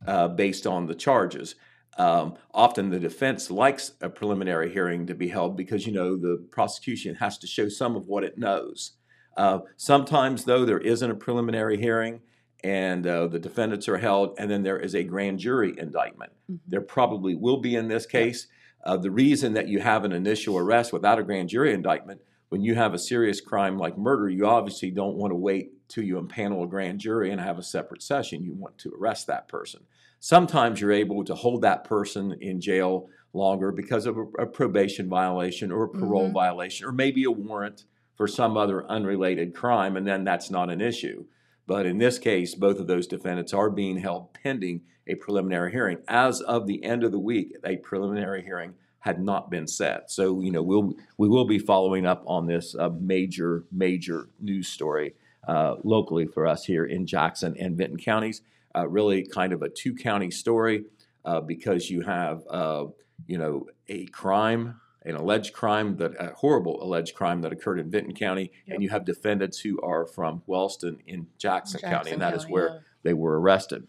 uh, 0.07 0.27
based 0.27 0.68
on 0.68 0.86
the 0.86 0.95
charges. 0.95 1.56
Um, 1.97 2.36
often 2.53 2.89
the 2.89 3.00
defense 3.00 3.50
likes 3.50 3.94
a 4.01 4.09
preliminary 4.09 4.71
hearing 4.71 5.07
to 5.07 5.15
be 5.15 5.30
held 5.30 5.56
because, 5.56 5.88
you 5.88 5.94
know, 5.94 6.18
the 6.18 6.45
prosecution 6.51 7.15
has 7.15 7.38
to 7.38 7.47
show 7.47 7.69
some 7.69 7.95
of 7.95 8.07
what 8.07 8.25
it 8.25 8.38
knows. 8.38 8.94
Uh, 9.38 9.59
sometimes, 9.77 10.44
though, 10.44 10.65
there 10.65 10.80
isn't 10.80 11.12
a 11.12 11.15
preliminary 11.15 11.77
hearing 11.77 12.21
and 12.65 13.06
uh, 13.06 13.27
the 13.27 13.38
defendants 13.38 13.88
are 13.88 13.97
held, 14.00 14.33
and 14.39 14.50
then 14.50 14.63
there 14.63 14.79
is 14.79 14.95
a 14.95 15.03
grand 15.03 15.38
jury 15.38 15.75
indictment. 15.77 16.31
Mhm. 16.51 16.59
There 16.67 16.81
probably 16.81 17.35
will 17.35 17.57
be 17.57 17.75
in 17.75 17.88
this 17.89 18.07
case. 18.07 18.47
Uh, 18.83 18.97
the 18.97 19.12
reason 19.12 19.53
that 19.53 19.67
you 19.67 19.79
have 19.79 20.03
an 20.03 20.12
initial 20.12 20.57
arrest 20.57 20.91
without 20.91 21.19
a 21.19 21.23
grand 21.23 21.50
jury 21.50 21.73
indictment, 21.73 22.21
when 22.50 22.63
you 22.63 22.73
have 22.73 22.95
a 22.95 22.97
serious 22.97 23.39
crime 23.39 23.77
like 23.77 24.00
murder, 24.00 24.29
you 24.29 24.47
obviously 24.47 24.89
don't 24.89 25.15
want 25.15 25.29
to 25.29 25.35
wait 25.35 25.73
till 25.88 26.03
you 26.03 26.19
impanel 26.19 26.63
a 26.63 26.67
grand 26.67 27.00
jury 27.00 27.29
and 27.31 27.39
have 27.39 27.59
a 27.59 27.63
separate 27.63 28.01
session. 28.01 28.44
You 28.44 28.53
want 28.56 28.79
to 28.79 28.91
arrest 29.00 29.27
that 29.27 29.47
person. 29.47 29.81
Sometimes 30.19 30.81
you're 30.81 30.91
able 30.91 31.23
to 31.25 31.35
hold 31.35 31.61
that 31.61 31.83
person 31.83 32.35
in 32.41 32.59
jail 32.59 33.09
longer 33.33 33.71
because 33.71 34.07
of 34.07 34.18
a, 34.18 34.23
a 34.40 34.45
probation 34.47 35.07
violation 35.07 35.71
or 35.71 35.83
a 35.83 35.90
parole 35.90 36.30
Mhm. 36.30 36.33
violation 36.33 36.87
or 36.87 36.92
maybe 36.92 37.25
a 37.25 37.31
warrant 37.31 37.83
for 38.16 38.28
some 38.28 38.57
other 38.57 38.90
unrelated 38.90 39.54
crime, 39.54 39.95
and 39.97 40.07
then 40.07 40.23
that's 40.23 40.49
not 40.49 40.71
an 40.71 40.81
issue. 40.81 41.25
But 41.68 41.86
in 41.86 41.98
this 41.98 42.19
case, 42.19 42.56
both 42.56 42.80
of 42.80 42.88
those 42.88 43.07
defendants 43.07 43.54
are 43.54 43.69
being 43.69 43.98
held 43.98 44.34
pending 44.34 44.81
a 45.07 45.16
preliminary 45.16 45.72
hearing. 45.72 45.98
As 46.07 46.42
of 46.42 46.68
the 46.68 46.84
end 46.84 47.04
of 47.04 47.12
the 47.12 47.19
week, 47.19 47.54
a 47.64 47.78
preliminary 47.78 48.44
hearing 48.44 48.74
had 49.00 49.22
not 49.22 49.52
been 49.52 49.68
set. 49.68 50.10
So, 50.10 50.42
you 50.42 50.52
know, 50.52 50.64
we'll, 50.64 50.94
we 51.18 51.28
will 51.28 51.45
be 51.45 51.60
following 51.60 52.06
up 52.06 52.24
on 52.26 52.48
this 52.48 52.76
uh, 52.76 52.90
major, 53.00 53.66
major 53.72 54.30
news 54.40 54.68
story 54.68 55.14
uh, 55.48 55.76
locally 55.84 56.26
for 56.26 56.48
us 56.48 56.66
here 56.66 56.86
in 56.86 57.06
Jackson 57.06 57.56
and 57.60 57.78
Vinton 57.78 57.98
counties. 57.98 58.42
Uh, 58.76 58.88
really 58.88 59.26
kind 59.26 59.54
of 59.54 59.62
a 59.62 59.69
two 59.69 59.95
county 59.95 60.31
story 60.31 60.86
uh, 61.24 61.40
because 61.40 61.90
you 61.90 62.02
have, 62.02 62.42
uh, 62.50 62.86
you 63.28 63.38
know, 63.38 63.68
a 63.88 64.06
crime, 64.07 64.80
an 65.06 65.16
alleged 65.16 65.54
crime, 65.54 65.97
that 65.97 66.14
a 66.19 66.33
horrible 66.35 66.81
alleged 66.83 67.16
crime 67.16 67.42
that 67.42 67.54
occurred 67.54 67.80
in 67.80 67.90
Vinton 67.90 68.14
County, 68.16 68.52
Yep. 68.66 68.74
and 68.74 68.83
you 68.83 68.90
have 68.90 69.06
defendants 69.06 69.59
who 69.59 69.80
are 69.81 70.06
from 70.06 70.42
Wellston 70.47 71.00
in 71.06 71.28
Jackson, 71.38 71.80
County, 71.80 72.12
and 72.12 72.21
that 72.21 72.33
is 72.33 72.42
County, 72.44 72.54
where 72.54 72.69
yeah. 72.69 72.80
they 73.04 73.14
were 73.14 73.40
arrested. 73.40 73.88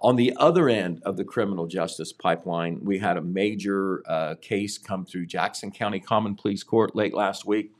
On 0.00 0.16
the 0.16 0.34
other 0.36 0.68
end 0.68 1.00
of 1.04 1.16
the 1.16 1.24
criminal 1.24 1.66
justice 1.66 2.12
pipeline, 2.12 2.80
we 2.82 2.98
had 2.98 3.16
a 3.16 3.22
major 3.22 4.02
uh, 4.06 4.34
case 4.42 4.76
come 4.76 5.06
through 5.06 5.26
Jackson 5.26 5.70
County 5.70 6.00
Common 6.00 6.34
Pleas 6.34 6.62
Court 6.62 6.94
late 6.94 7.14
last 7.14 7.46
week. 7.46 7.72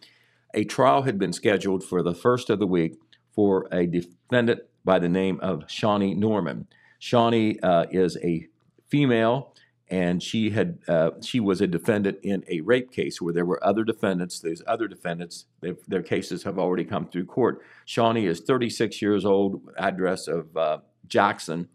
A 0.54 0.64
trial 0.64 1.02
had 1.02 1.18
been 1.18 1.34
scheduled 1.34 1.84
for 1.84 2.02
the 2.02 2.14
first 2.14 2.48
of 2.48 2.58
the 2.58 2.66
week 2.66 2.94
for 3.34 3.68
a 3.70 3.86
defendant 3.86 4.60
by 4.84 4.98
the 4.98 5.08
name 5.08 5.38
of 5.40 5.64
Shawnee 5.66 6.14
Norman. 6.14 6.68
Shawnee 6.98 7.60
uh, 7.60 7.84
is 7.90 8.16
a 8.22 8.46
female, 8.88 9.52
and 9.88 10.20
she 10.22 10.50
had 10.50 10.78
uh, 10.88 11.10
she 11.22 11.38
was 11.38 11.60
a 11.60 11.66
defendant 11.66 12.18
in 12.22 12.42
a 12.48 12.60
rape 12.60 12.90
case 12.90 13.20
where 13.20 13.32
there 13.32 13.46
were 13.46 13.64
other 13.64 13.84
defendants. 13.84 14.40
Those 14.40 14.62
other 14.66 14.88
defendants, 14.88 15.46
their 15.86 16.02
cases 16.02 16.42
have 16.42 16.58
already 16.58 16.84
come 16.84 17.06
through 17.06 17.26
court. 17.26 17.62
Shawnee 17.84 18.26
is 18.26 18.40
36 18.40 19.00
years 19.00 19.24
old, 19.24 19.62
address 19.78 20.26
of 20.26 20.56
uh, 20.56 20.78
Jackson, 21.06 21.68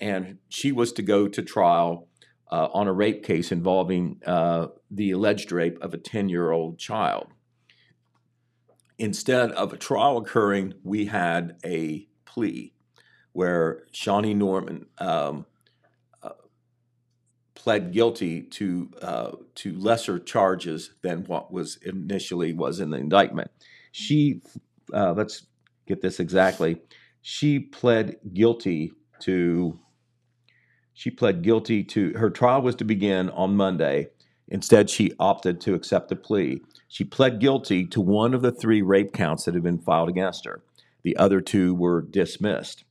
and 0.00 0.38
she 0.48 0.70
was 0.70 0.92
to 0.92 1.02
go 1.02 1.26
to 1.26 1.42
trial 1.42 2.08
uh, 2.50 2.68
on 2.72 2.86
a 2.86 2.92
rape 2.92 3.24
case 3.24 3.50
involving 3.50 4.20
uh, 4.24 4.68
the 4.90 5.10
alleged 5.10 5.50
rape 5.50 5.78
of 5.82 5.94
a 5.94 5.98
10 5.98 6.28
year 6.28 6.50
old 6.52 6.78
child. 6.78 7.28
Instead 8.98 9.52
of 9.52 9.72
a 9.72 9.76
trial 9.76 10.16
occurring, 10.18 10.74
we 10.82 11.06
had 11.06 11.56
a 11.64 12.06
plea. 12.24 12.72
where 13.32 13.84
Shawnee 13.92 14.34
Norman 14.34 14.86
um, 14.98 15.46
pled 17.58 17.92
guilty 17.92 18.42
to 18.42 18.88
uh, 19.02 19.32
to 19.56 19.76
lesser 19.76 20.20
charges 20.20 20.92
than 21.02 21.24
what 21.24 21.52
was 21.52 21.76
initially 21.84 22.52
was 22.52 22.78
in 22.78 22.90
the 22.90 22.98
indictment. 22.98 23.50
She, 23.90 24.42
uh, 24.94 25.12
let's 25.12 25.44
get 25.86 26.00
this 26.00 26.20
exactly. 26.20 26.80
She 27.20 27.58
pled 27.58 28.16
guilty 28.32 28.92
to. 29.20 29.78
She 30.94 31.10
pled 31.10 31.42
guilty 31.42 31.84
to 31.84 32.12
her 32.16 32.30
trial 32.30 32.62
was 32.62 32.76
to 32.76 32.84
begin 32.84 33.28
on 33.30 33.56
Monday. 33.56 34.08
Instead, 34.48 34.88
she 34.88 35.12
opted 35.18 35.60
to 35.60 35.74
accept 35.74 36.12
a 36.12 36.16
plea. 36.16 36.62
She 36.88 37.04
pled 37.04 37.40
guilty 37.40 37.84
to 37.86 38.00
one 38.00 38.34
of 38.34 38.42
the 38.42 38.52
three 38.52 38.82
rape 38.82 39.12
counts 39.12 39.44
that 39.44 39.54
had 39.54 39.62
been 39.62 39.78
filed 39.78 40.08
against 40.08 40.44
her. 40.44 40.62
The 41.02 41.16
other 41.16 41.40
two 41.40 41.74
were 41.74 42.02
dismissed. 42.02 42.84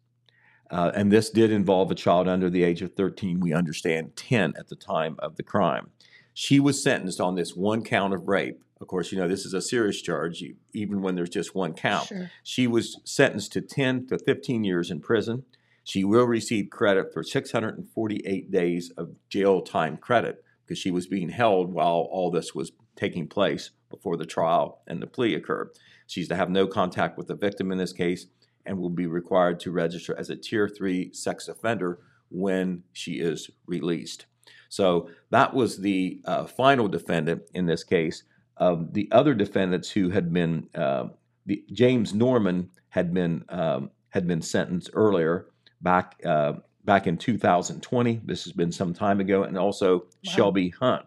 Uh, 0.69 0.91
and 0.93 1.11
this 1.11 1.29
did 1.29 1.51
involve 1.51 1.91
a 1.91 1.95
child 1.95 2.27
under 2.27 2.49
the 2.49 2.63
age 2.63 2.81
of 2.81 2.93
13, 2.93 3.39
we 3.39 3.53
understand 3.53 4.15
10 4.15 4.53
at 4.57 4.67
the 4.67 4.75
time 4.75 5.15
of 5.19 5.35
the 5.35 5.43
crime. 5.43 5.91
She 6.33 6.59
was 6.59 6.83
sentenced 6.83 7.19
on 7.19 7.35
this 7.35 7.55
one 7.55 7.83
count 7.83 8.13
of 8.13 8.27
rape. 8.27 8.61
Of 8.79 8.87
course, 8.87 9.11
you 9.11 9.17
know, 9.17 9.27
this 9.27 9.45
is 9.45 9.53
a 9.53 9.61
serious 9.61 10.01
charge, 10.01 10.43
even 10.73 11.01
when 11.01 11.15
there's 11.15 11.29
just 11.29 11.55
one 11.55 11.73
count. 11.73 12.07
Sure. 12.07 12.31
She 12.43 12.67
was 12.67 12.99
sentenced 13.05 13.53
to 13.53 13.61
10 13.61 14.07
to 14.07 14.19
15 14.19 14.63
years 14.63 14.91
in 14.91 14.99
prison. 14.99 15.45
She 15.83 16.03
will 16.03 16.25
receive 16.25 16.69
credit 16.69 17.13
for 17.13 17.23
648 17.23 18.51
days 18.51 18.91
of 18.97 19.15
jail 19.29 19.61
time 19.61 19.97
credit 19.97 20.43
because 20.65 20.77
she 20.77 20.91
was 20.91 21.07
being 21.07 21.29
held 21.29 21.73
while 21.73 22.07
all 22.11 22.29
this 22.29 22.53
was 22.53 22.73
taking 22.95 23.27
place 23.27 23.71
before 23.89 24.17
the 24.17 24.25
trial 24.25 24.81
and 24.85 25.01
the 25.01 25.07
plea 25.07 25.33
occurred. 25.33 25.69
She's 26.05 26.27
to 26.27 26.35
have 26.35 26.49
no 26.49 26.67
contact 26.67 27.17
with 27.17 27.27
the 27.27 27.35
victim 27.35 27.71
in 27.71 27.77
this 27.77 27.93
case 27.93 28.27
and 28.67 28.77
will 28.77 28.89
be 28.89 29.07
required 29.07 29.59
to 29.61 29.71
register 29.71 30.15
as 30.17 30.29
a 30.29 30.35
tier 30.35 30.67
three 30.67 31.11
sex 31.13 31.47
offender 31.47 31.99
when 32.29 32.83
she 32.93 33.13
is 33.13 33.49
released. 33.65 34.25
So 34.69 35.09
that 35.29 35.53
was 35.53 35.77
the 35.77 36.21
uh, 36.25 36.45
final 36.45 36.87
defendant 36.87 37.43
in 37.53 37.65
this 37.65 37.83
case. 37.83 38.23
Um, 38.57 38.89
the 38.91 39.07
other 39.11 39.33
defendants 39.33 39.89
who 39.89 40.09
had 40.09 40.33
been 40.33 40.67
uh, 40.75 41.09
the, 41.45 41.63
James 41.71 42.13
Norman 42.13 42.69
had 42.89 43.13
been 43.13 43.45
um, 43.49 43.91
had 44.09 44.27
been 44.27 44.41
sentenced 44.41 44.89
earlier 44.93 45.47
back 45.81 46.19
uh, 46.25 46.53
back 46.83 47.07
in 47.07 47.17
2020. 47.17 48.21
This 48.25 48.43
has 48.43 48.53
been 48.53 48.71
some 48.71 48.93
time 48.93 49.19
ago, 49.19 49.43
and 49.43 49.57
also 49.57 49.99
wow. 49.99 50.05
Shelby 50.23 50.69
Hunt. 50.69 51.05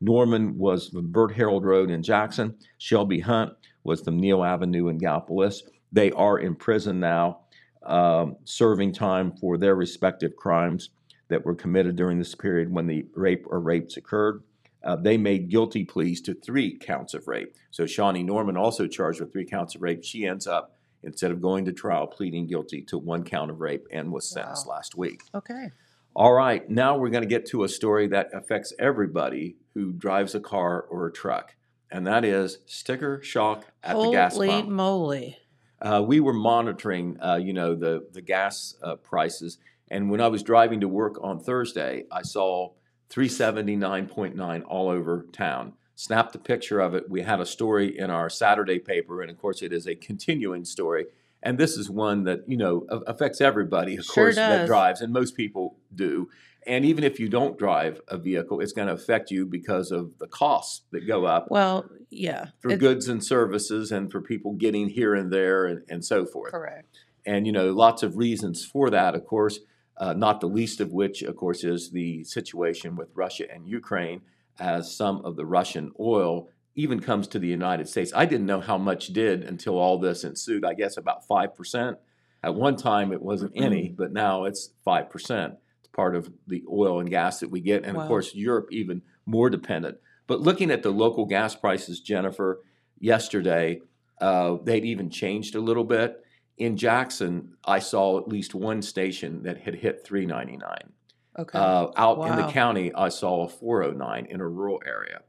Norman 0.00 0.56
was 0.56 0.88
from 0.88 1.10
Burt 1.10 1.32
Harold 1.32 1.64
Road 1.64 1.90
in 1.90 2.02
Jackson. 2.02 2.56
Shelby 2.78 3.20
Hunt 3.20 3.52
was 3.84 4.00
from 4.00 4.18
Neal 4.18 4.42
Avenue 4.42 4.88
in 4.88 4.98
Gallipolis. 4.98 5.62
They 5.92 6.10
are 6.12 6.38
in 6.38 6.54
prison 6.54 7.00
now, 7.00 7.40
um, 7.82 8.36
serving 8.44 8.92
time 8.92 9.32
for 9.32 9.58
their 9.58 9.74
respective 9.74 10.36
crimes 10.36 10.90
that 11.28 11.44
were 11.44 11.54
committed 11.54 11.96
during 11.96 12.18
this 12.18 12.34
period 12.34 12.72
when 12.72 12.86
the 12.86 13.06
rape 13.14 13.46
or 13.48 13.60
rapes 13.60 13.96
occurred. 13.96 14.42
Uh, 14.82 14.96
they 14.96 15.16
made 15.16 15.50
guilty 15.50 15.84
pleas 15.84 16.20
to 16.22 16.34
three 16.34 16.76
counts 16.76 17.14
of 17.14 17.28
rape. 17.28 17.54
So 17.70 17.86
Shawnee 17.86 18.22
Norman, 18.22 18.56
also 18.56 18.86
charged 18.86 19.20
with 19.20 19.32
three 19.32 19.44
counts 19.44 19.74
of 19.74 19.82
rape, 19.82 20.02
she 20.04 20.26
ends 20.26 20.46
up, 20.46 20.74
instead 21.02 21.30
of 21.30 21.40
going 21.40 21.64
to 21.66 21.72
trial, 21.72 22.06
pleading 22.06 22.46
guilty 22.46 22.82
to 22.82 22.98
one 22.98 23.24
count 23.24 23.50
of 23.50 23.60
rape 23.60 23.86
and 23.90 24.12
was 24.12 24.28
sentenced 24.28 24.66
wow. 24.66 24.74
last 24.74 24.96
week. 24.96 25.22
Okay. 25.34 25.70
All 26.14 26.32
right, 26.32 26.68
now 26.68 26.96
we're 26.96 27.10
going 27.10 27.22
to 27.22 27.28
get 27.28 27.46
to 27.46 27.62
a 27.62 27.68
story 27.68 28.08
that 28.08 28.30
affects 28.34 28.72
everybody 28.80 29.56
who 29.74 29.92
drives 29.92 30.34
a 30.34 30.40
car 30.40 30.82
or 30.82 31.06
a 31.06 31.12
truck, 31.12 31.54
and 31.90 32.04
that 32.06 32.24
is 32.24 32.58
sticker 32.66 33.22
shock 33.22 33.66
at 33.84 33.94
Holy 33.94 34.08
the 34.08 34.12
gas 34.12 34.36
pump. 34.36 34.50
Holy 34.50 34.62
moly! 34.68 35.38
Uh, 35.80 36.02
we 36.06 36.20
were 36.20 36.32
monitoring, 36.32 37.16
uh, 37.20 37.36
you 37.36 37.52
know, 37.52 37.74
the 37.74 38.06
the 38.12 38.20
gas 38.20 38.74
uh, 38.82 38.96
prices, 38.96 39.58
and 39.90 40.10
when 40.10 40.20
I 40.20 40.28
was 40.28 40.42
driving 40.42 40.80
to 40.80 40.88
work 40.88 41.18
on 41.22 41.40
Thursday, 41.40 42.04
I 42.10 42.22
saw 42.22 42.70
379.9 43.10 44.62
all 44.66 44.88
over 44.88 45.26
town. 45.32 45.72
Snapped 45.94 46.34
a 46.34 46.38
picture 46.38 46.80
of 46.80 46.94
it. 46.94 47.10
We 47.10 47.22
had 47.22 47.40
a 47.40 47.46
story 47.46 47.98
in 47.98 48.10
our 48.10 48.30
Saturday 48.30 48.78
paper, 48.78 49.20
and 49.20 49.30
of 49.30 49.38
course, 49.38 49.62
it 49.62 49.72
is 49.72 49.86
a 49.86 49.94
continuing 49.94 50.64
story 50.64 51.06
and 51.42 51.58
this 51.58 51.76
is 51.76 51.88
one 51.88 52.24
that 52.24 52.48
you 52.48 52.56
know 52.56 52.86
affects 53.06 53.40
everybody 53.40 53.96
of 53.96 54.04
sure 54.04 54.24
course 54.24 54.36
does. 54.36 54.60
that 54.60 54.66
drives 54.66 55.00
and 55.00 55.12
most 55.12 55.36
people 55.36 55.76
do 55.94 56.28
and 56.66 56.84
even 56.84 57.04
if 57.04 57.18
you 57.18 57.28
don't 57.28 57.58
drive 57.58 58.00
a 58.08 58.18
vehicle 58.18 58.60
it's 58.60 58.72
going 58.72 58.88
to 58.88 58.94
affect 58.94 59.30
you 59.30 59.46
because 59.46 59.90
of 59.90 60.18
the 60.18 60.26
costs 60.26 60.82
that 60.90 61.06
go 61.06 61.24
up 61.24 61.46
well 61.50 61.88
yeah 62.10 62.46
for 62.60 62.76
goods 62.76 63.08
and 63.08 63.24
services 63.24 63.92
and 63.92 64.10
for 64.10 64.20
people 64.20 64.52
getting 64.52 64.88
here 64.88 65.14
and 65.14 65.32
there 65.32 65.66
and, 65.66 65.82
and 65.88 66.04
so 66.04 66.24
forth 66.24 66.52
correct 66.52 66.98
and 67.26 67.46
you 67.46 67.52
know 67.52 67.72
lots 67.72 68.02
of 68.02 68.16
reasons 68.16 68.64
for 68.64 68.90
that 68.90 69.14
of 69.14 69.26
course 69.26 69.60
uh, 69.98 70.14
not 70.14 70.40
the 70.40 70.46
least 70.46 70.80
of 70.80 70.92
which 70.92 71.22
of 71.22 71.36
course 71.36 71.64
is 71.64 71.90
the 71.90 72.24
situation 72.24 72.96
with 72.96 73.08
russia 73.14 73.44
and 73.52 73.66
ukraine 73.66 74.20
as 74.58 74.94
some 74.94 75.24
of 75.24 75.36
the 75.36 75.46
russian 75.46 75.92
oil 75.98 76.48
even 76.76 77.00
comes 77.00 77.26
to 77.28 77.38
the 77.38 77.48
United 77.48 77.88
States. 77.88 78.12
I 78.14 78.24
didn't 78.24 78.46
know 78.46 78.60
how 78.60 78.78
much 78.78 79.08
did 79.08 79.42
until 79.42 79.76
all 79.76 79.98
this 79.98 80.24
ensued. 80.24 80.64
I 80.64 80.74
guess 80.74 80.96
about 80.96 81.26
5%. 81.28 81.96
At 82.42 82.54
one 82.54 82.76
time, 82.76 83.12
it 83.12 83.20
wasn't 83.20 83.52
any, 83.54 83.88
mm-hmm. 83.88 83.96
but 83.96 84.12
now 84.12 84.44
it's 84.44 84.70
5%. 84.86 85.56
Part 85.92 86.14
of 86.14 86.30
the 86.46 86.64
oil 86.70 87.00
and 87.00 87.10
gas 87.10 87.40
that 87.40 87.50
we 87.50 87.60
get. 87.60 87.84
And 87.84 87.96
wow. 87.96 88.02
of 88.02 88.08
course, 88.08 88.34
Europe, 88.34 88.68
even 88.70 89.02
more 89.26 89.50
dependent. 89.50 89.98
But 90.26 90.40
looking 90.40 90.70
at 90.70 90.82
the 90.82 90.90
local 90.90 91.26
gas 91.26 91.54
prices, 91.54 92.00
Jennifer, 92.00 92.60
yesterday, 92.98 93.80
uh, 94.20 94.58
they'd 94.62 94.84
even 94.84 95.10
changed 95.10 95.54
a 95.54 95.60
little 95.60 95.84
bit. 95.84 96.24
In 96.58 96.76
Jackson, 96.76 97.54
I 97.64 97.78
saw 97.78 98.18
at 98.18 98.28
least 98.28 98.54
one 98.54 98.82
station 98.82 99.42
that 99.44 99.58
had 99.58 99.74
hit 99.74 100.04
399. 100.04 100.92
Okay. 101.38 101.58
Uh, 101.58 101.88
out 101.96 102.18
wow. 102.18 102.26
in 102.26 102.36
the 102.36 102.52
county, 102.52 102.92
I 102.94 103.08
saw 103.08 103.44
a 103.44 103.48
409 103.48 104.26
in 104.26 104.40
a 104.40 104.48
rural 104.48 104.82
area. 104.86 105.22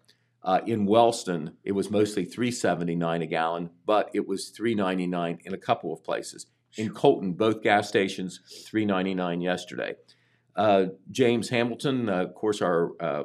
Uh, 0.43 0.59
in 0.65 0.85
Wellston, 0.85 1.51
it 1.63 1.71
was 1.71 1.91
mostly 1.91 2.25
379 2.25 3.21
a 3.21 3.25
gallon, 3.27 3.69
but 3.85 4.09
it 4.13 4.27
was 4.27 4.49
399 4.49 5.39
in 5.45 5.53
a 5.53 5.57
couple 5.57 5.93
of 5.93 6.03
places. 6.03 6.47
In 6.77 6.89
Colton, 6.93 7.33
both 7.33 7.61
gas 7.61 7.87
stations, 7.87 8.39
399 8.65 9.41
yesterday. 9.41 9.95
Uh, 10.55 10.85
James 11.09 11.49
Hamilton, 11.49 12.09
uh, 12.09 12.23
of 12.23 12.35
course, 12.35 12.61
our 12.61 12.91
uh, 12.99 13.23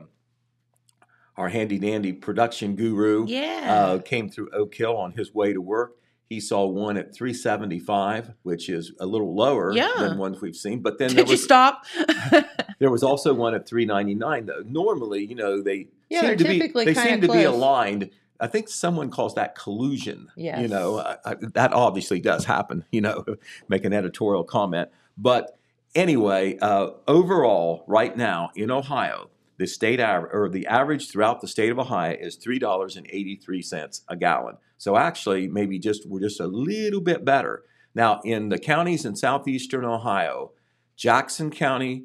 our 1.37 1.49
handy 1.49 1.79
dandy 1.79 2.13
production 2.13 2.77
guru, 2.77 3.27
yeah. 3.27 3.67
Uh, 3.69 3.99
came 3.99 4.29
through 4.29 4.51
Oak 4.53 4.75
Hill 4.75 4.97
on 4.97 5.13
his 5.13 5.35
way 5.35 5.53
to 5.53 5.61
work. 5.61 5.97
He 6.29 6.41
saw 6.41 6.67
one 6.67 6.97
at 6.97 7.15
375, 7.15 8.33
which 8.43 8.69
is 8.69 8.93
a 8.99 9.07
little 9.07 9.35
lower 9.35 9.73
yeah. 9.73 9.93
than 9.99 10.19
ones 10.19 10.41
we've 10.41 10.57
seen. 10.57 10.81
But 10.81 10.99
then 10.99 11.11
did 11.11 11.19
there 11.19 11.25
was, 11.25 11.33
you 11.33 11.37
stop? 11.37 11.85
there 12.81 12.91
was 12.91 13.05
also 13.05 13.33
one 13.33 13.55
at 13.55 13.69
399. 13.69 14.47
Though 14.47 14.63
normally, 14.67 15.25
you 15.25 15.37
know, 15.37 15.63
they 15.63 15.89
yeah, 16.11 16.23
seem 16.23 16.39
to 16.39 16.45
typically 16.45 16.85
be 16.85 16.93
they 16.93 17.01
seem 17.01 17.21
close. 17.21 17.31
to 17.31 17.39
be 17.39 17.45
aligned. 17.45 18.11
I 18.41 18.49
think 18.49 18.69
someone 18.69 19.11
calls 19.11 19.37
that 19.37 19.55
collusion. 19.55 20.29
Yes. 20.37 20.61
You 20.61 20.69
know, 20.69 20.99
I, 20.99 21.17
I, 21.25 21.35
that 21.55 21.73
obviously 21.73 22.19
does 22.19 22.45
happen. 22.45 22.85
You 22.91 23.03
know, 23.03 23.25
make 23.69 23.85
an 23.85 23.93
editorial 23.93 24.43
comment. 24.43 24.89
But 25.17 25.57
anyway, 25.97 26.59
uh, 26.59 26.91
overall, 27.09 27.85
right 27.89 28.17
now 28.17 28.51
in 28.55 28.71
Ohio, 28.71 29.31
the 29.59 29.67
state 29.67 29.99
average 29.99 30.31
or 30.33 30.49
the 30.49 30.67
average 30.67 31.11
throughout 31.11 31.41
the 31.41 31.49
state 31.49 31.71
of 31.71 31.79
Ohio 31.79 32.17
is 32.21 32.37
three 32.37 32.59
dollars 32.59 32.97
and 32.97 33.07
eighty 33.09 33.37
three 33.37 33.63
cents 33.63 34.03
a 34.09 34.15
gallon. 34.15 34.59
So 34.79 34.97
actually, 34.97 35.49
maybe 35.49 35.79
just 35.79 36.07
we're 36.07 36.21
just 36.21 36.41
a 36.41 36.47
little 36.47 37.01
bit 37.01 37.25
better. 37.25 37.65
Now, 37.95 38.21
in 38.25 38.51
the 38.51 38.59
counties 38.59 39.07
in 39.07 39.17
southeastern 39.17 39.85
Ohio, 39.85 40.53
Jackson 40.97 41.51
County, 41.51 42.05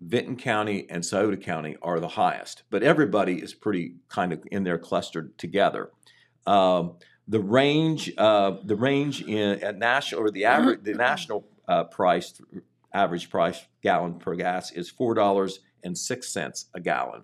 Vinton 0.00 0.36
County, 0.36 0.86
and 0.88 1.04
Scioto 1.04 1.36
County 1.36 1.76
are 1.82 2.00
the 2.00 2.08
highest, 2.08 2.62
but 2.70 2.82
everybody 2.82 3.42
is 3.42 3.52
pretty 3.54 3.96
kind 4.08 4.32
of 4.32 4.42
in 4.50 4.64
there 4.64 4.78
clustered 4.78 5.36
together. 5.38 5.90
Um, 6.46 6.94
the 7.28 7.40
range, 7.40 8.12
uh, 8.16 8.52
the 8.64 8.76
range 8.76 9.22
in 9.22 9.62
at 9.62 9.76
national 9.76 10.22
or 10.22 10.30
the 10.30 10.44
average, 10.46 10.84
the 10.84 10.94
national 10.94 11.46
uh, 11.68 11.84
price, 11.84 12.40
average 12.92 13.30
price 13.30 13.66
gallon 13.82 14.18
per 14.18 14.34
gas 14.34 14.72
is 14.72 14.90
four 14.90 15.14
dollars 15.14 15.60
and 15.82 15.96
six 15.96 16.32
cents 16.32 16.66
a 16.74 16.80
gallon. 16.80 17.22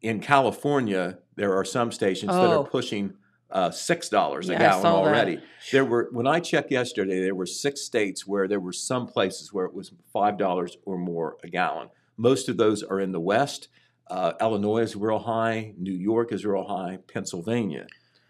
In 0.00 0.20
California, 0.20 1.18
there 1.36 1.54
are 1.54 1.64
some 1.64 1.90
stations 1.90 2.32
oh. 2.34 2.42
that 2.42 2.56
are 2.56 2.64
pushing 2.64 3.14
uh, 3.50 3.70
six 3.70 4.08
dollars 4.08 4.48
yeah, 4.48 4.56
a 4.56 4.58
gallon 4.58 4.86
already. 4.86 5.36
That. 5.36 5.44
There 5.72 5.84
were 5.84 6.08
when 6.12 6.26
I 6.26 6.40
checked 6.40 6.70
yesterday, 6.70 7.20
there 7.20 7.34
were 7.34 7.46
six 7.46 7.82
states 7.82 8.26
where 8.26 8.46
there 8.46 8.60
were 8.60 8.72
some 8.72 9.06
places 9.06 9.52
where 9.52 9.64
it 9.64 9.74
was 9.74 9.92
five 10.12 10.38
dollars 10.38 10.76
or 10.84 10.98
more 10.98 11.36
a 11.42 11.48
gallon. 11.48 11.88
Most 12.16 12.48
of 12.48 12.56
those 12.56 12.82
are 12.82 13.00
in 13.00 13.12
the 13.12 13.20
West. 13.20 13.68
Uh, 14.10 14.32
Illinois 14.40 14.82
is 14.82 14.96
real 14.96 15.18
high. 15.18 15.74
New 15.78 15.92
York 15.92 16.32
is 16.32 16.44
real 16.44 16.64
high. 16.64 16.98
Pennsylvania 17.12 17.86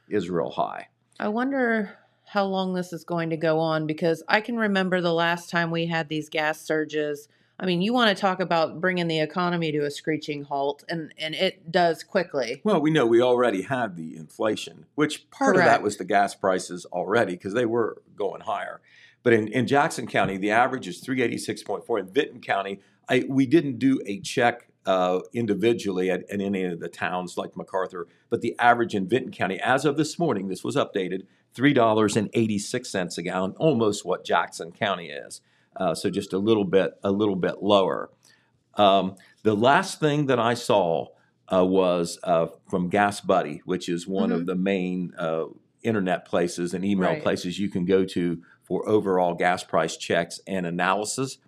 is 0.09 0.29
real 0.29 0.51
high. 0.51 0.89
I 1.21 1.29
wonder 1.29 1.97
how 2.29 2.45
long 2.45 2.75
this 2.75 2.93
is 2.93 3.05
going 3.05 3.31
to 3.31 3.37
go 3.37 3.59
on 3.59 3.87
because 3.87 4.23
I 4.29 4.41
can 4.41 4.57
remember 4.57 5.01
the 5.01 5.13
last 5.13 5.51
time 5.51 5.71
we 5.71 5.87
had 5.87 6.09
these 6.09 6.29
gas 6.29 6.61
surges 6.61 7.29
I 7.61 7.67
mean, 7.67 7.83
you 7.83 7.93
want 7.93 8.17
to 8.17 8.21
talk 8.21 8.39
about 8.39 8.81
bringing 8.81 9.09
the 9.09 9.19
economy 9.19 9.73
to 9.73 9.81
a 9.81 9.91
screeching 9.91 10.45
halt, 10.45 10.85
and, 10.89 11.13
and 11.19 11.35
it 11.35 11.73
does 11.73 12.05
quickly. 12.05 12.61
Well, 12.63 12.81
we 12.81 12.91
know 12.91 13.05
we 13.05 13.21
already 13.21 13.63
had 13.63 13.97
the 13.97 14.17
inflation, 14.17 14.87
which 14.95 15.29
part 15.31 15.57
Correct. 15.57 15.67
of 15.67 15.73
that 15.73 15.83
was 15.83 15.97
the 15.97 16.05
gas 16.05 16.37
prices 16.37 16.87
already 16.87 17.33
because 17.33 17.55
they 17.55 17.67
were 17.67 18.01
going 18.15 18.43
higher. 18.43 18.81
But 19.25 19.33
in, 19.33 19.49
in 19.49 19.67
Jackson 19.67 20.07
County, 20.07 20.37
the 20.37 20.53
average 20.53 20.87
is 20.87 21.03
386.4. 21.03 21.99
In 21.99 22.07
Vinton 22.07 22.41
County, 22.41 22.81
I, 23.09 23.25
we 23.29 23.45
didn't 23.45 23.81
do 23.81 24.01
a 24.07 24.21
check 24.21 24.69
uh, 24.87 25.21
individually 25.33 26.11
at, 26.13 26.31
at 26.31 26.41
any 26.41 26.63
of 26.63 26.79
the 26.79 26.89
towns 26.89 27.37
like 27.37 27.55
McArthur, 27.55 28.05
but 28.31 28.41
the 28.41 28.55
average 28.61 28.95
in 28.95 29.09
Vinton 29.09 29.33
County, 29.33 29.59
as 29.59 29.85
of 29.85 29.97
this 29.97 30.17
morning, 30.17 30.47
this 30.47 30.63
was 30.63 30.77
updated, 30.77 31.27
$3.86 31.59 33.19
a 33.19 33.23
gallon, 33.23 33.55
almost 33.59 34.05
what 34.05 34.25
Jackson 34.25 34.73
County 34.73 35.09
is. 35.11 35.41
Uh, 35.77 35.95
so 35.95 36.11
just 36.11 36.33
a 36.33 36.39
little 36.39 36.65
bit, 36.65 36.93
a 37.05 37.11
little 37.11 37.37
bit 37.37 37.63
lower. 37.63 38.11
Um, 38.75 39.17
the 39.43 39.55
last 39.55 40.01
thing 40.01 40.27
that 40.27 40.39
I 40.39 40.55
saw 40.55 41.09
uh, 41.53 41.65
was 41.65 42.19
uh, 42.23 42.47
from 42.69 42.91
GasBuddy, 42.91 43.61
which 43.65 43.89
is 43.89 44.07
one 44.07 44.33
of 44.33 44.47
the 44.47 44.55
main 44.55 45.13
uh, 45.19 45.45
internet 45.83 46.25
places 46.27 46.75
and 46.75 46.85
email 46.85 47.11
Right. 47.11 47.23
places 47.23 47.59
you 47.59 47.69
can 47.71 47.85
go 47.85 48.05
to 48.05 48.43
for 48.63 48.87
overall 48.89 49.35
gas 49.35 49.65
price 49.65 49.97
checks 49.97 50.41
and 50.47 50.67
analysis. 50.67 51.39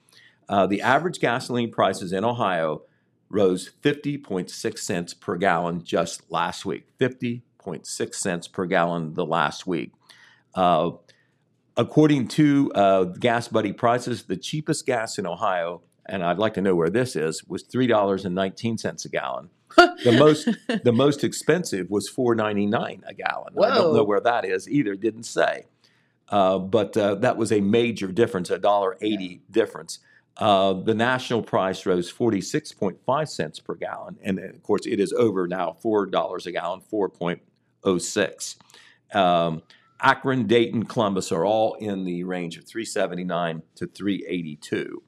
Uh, 0.48 0.66
the 0.66 0.80
average 0.80 1.20
gasoline 1.20 1.70
prices 1.70 2.12
in 2.12 2.24
Ohio 2.24 2.82
rose 3.28 3.70
50.6 3.82 4.78
cents 4.78 5.14
per 5.14 5.36
gallon 5.36 5.84
just 5.84 6.30
last 6.30 6.64
week. 6.64 6.86
50.6 6.98 8.14
cents 8.14 8.48
per 8.48 8.66
gallon 8.66 9.14
the 9.14 9.26
last 9.26 9.66
week. 9.66 9.92
Uh, 10.54 10.92
according 11.76 12.28
to 12.28 12.70
uh, 12.74 13.04
GasBuddy 13.04 13.76
prices, 13.76 14.24
the 14.24 14.36
cheapest 14.36 14.86
gas 14.86 15.18
in 15.18 15.26
Ohio, 15.26 15.82
and 16.06 16.22
I'd 16.22 16.38
like 16.38 16.54
to 16.54 16.60
know 16.60 16.74
where 16.74 16.90
this 16.90 17.16
is, 17.16 17.44
was 17.44 17.62
three 17.62 17.86
dollars 17.86 18.24
and 18.24 18.34
nineteen 18.34 18.78
cents 18.78 19.04
a 19.04 19.08
gallon. 19.08 19.50
the 19.76 20.16
most 20.18 20.48
the 20.84 20.92
most 20.92 21.22
expensive 21.22 21.90
was 21.90 22.08
four 22.08 22.34
ninety 22.34 22.66
nine 22.66 23.04
a 23.06 23.14
gallon. 23.14 23.54
I 23.58 23.74
don't 23.74 23.94
know 23.94 24.04
where 24.04 24.20
that 24.20 24.44
is 24.44 24.68
either. 24.68 24.96
Didn't 24.96 25.22
say, 25.22 25.66
uh, 26.28 26.58
but 26.58 26.96
uh, 26.96 27.14
that 27.16 27.36
was 27.36 27.52
a 27.52 27.60
major 27.60 28.08
difference, 28.08 28.50
a 28.50 28.58
dollar 28.58 28.96
eighty 29.00 29.42
difference. 29.50 30.00
Uh, 30.36 30.72
the 30.72 30.94
national 30.94 31.42
price 31.42 31.86
rose 31.86 32.10
forty 32.10 32.40
six 32.40 32.72
point 32.72 32.98
five 33.06 33.28
cents 33.28 33.60
per 33.60 33.74
gallon, 33.74 34.18
and 34.22 34.40
of 34.40 34.62
course 34.64 34.86
it 34.86 34.98
is 34.98 35.12
over 35.12 35.46
now 35.46 35.72
four 35.80 36.06
dollars 36.06 36.46
a 36.46 36.52
gallon, 36.52 36.80
four 36.80 37.08
point 37.08 37.40
oh 37.84 37.98
six. 37.98 38.56
Um, 39.14 39.62
Akron, 40.02 40.46
Dayton, 40.46 40.84
Columbus 40.84 41.30
are 41.32 41.44
all 41.44 41.74
in 41.74 42.04
the 42.04 42.24
range 42.24 42.56
of 42.56 42.64
379 42.64 43.62
to 43.76 43.86
382. 43.86 45.02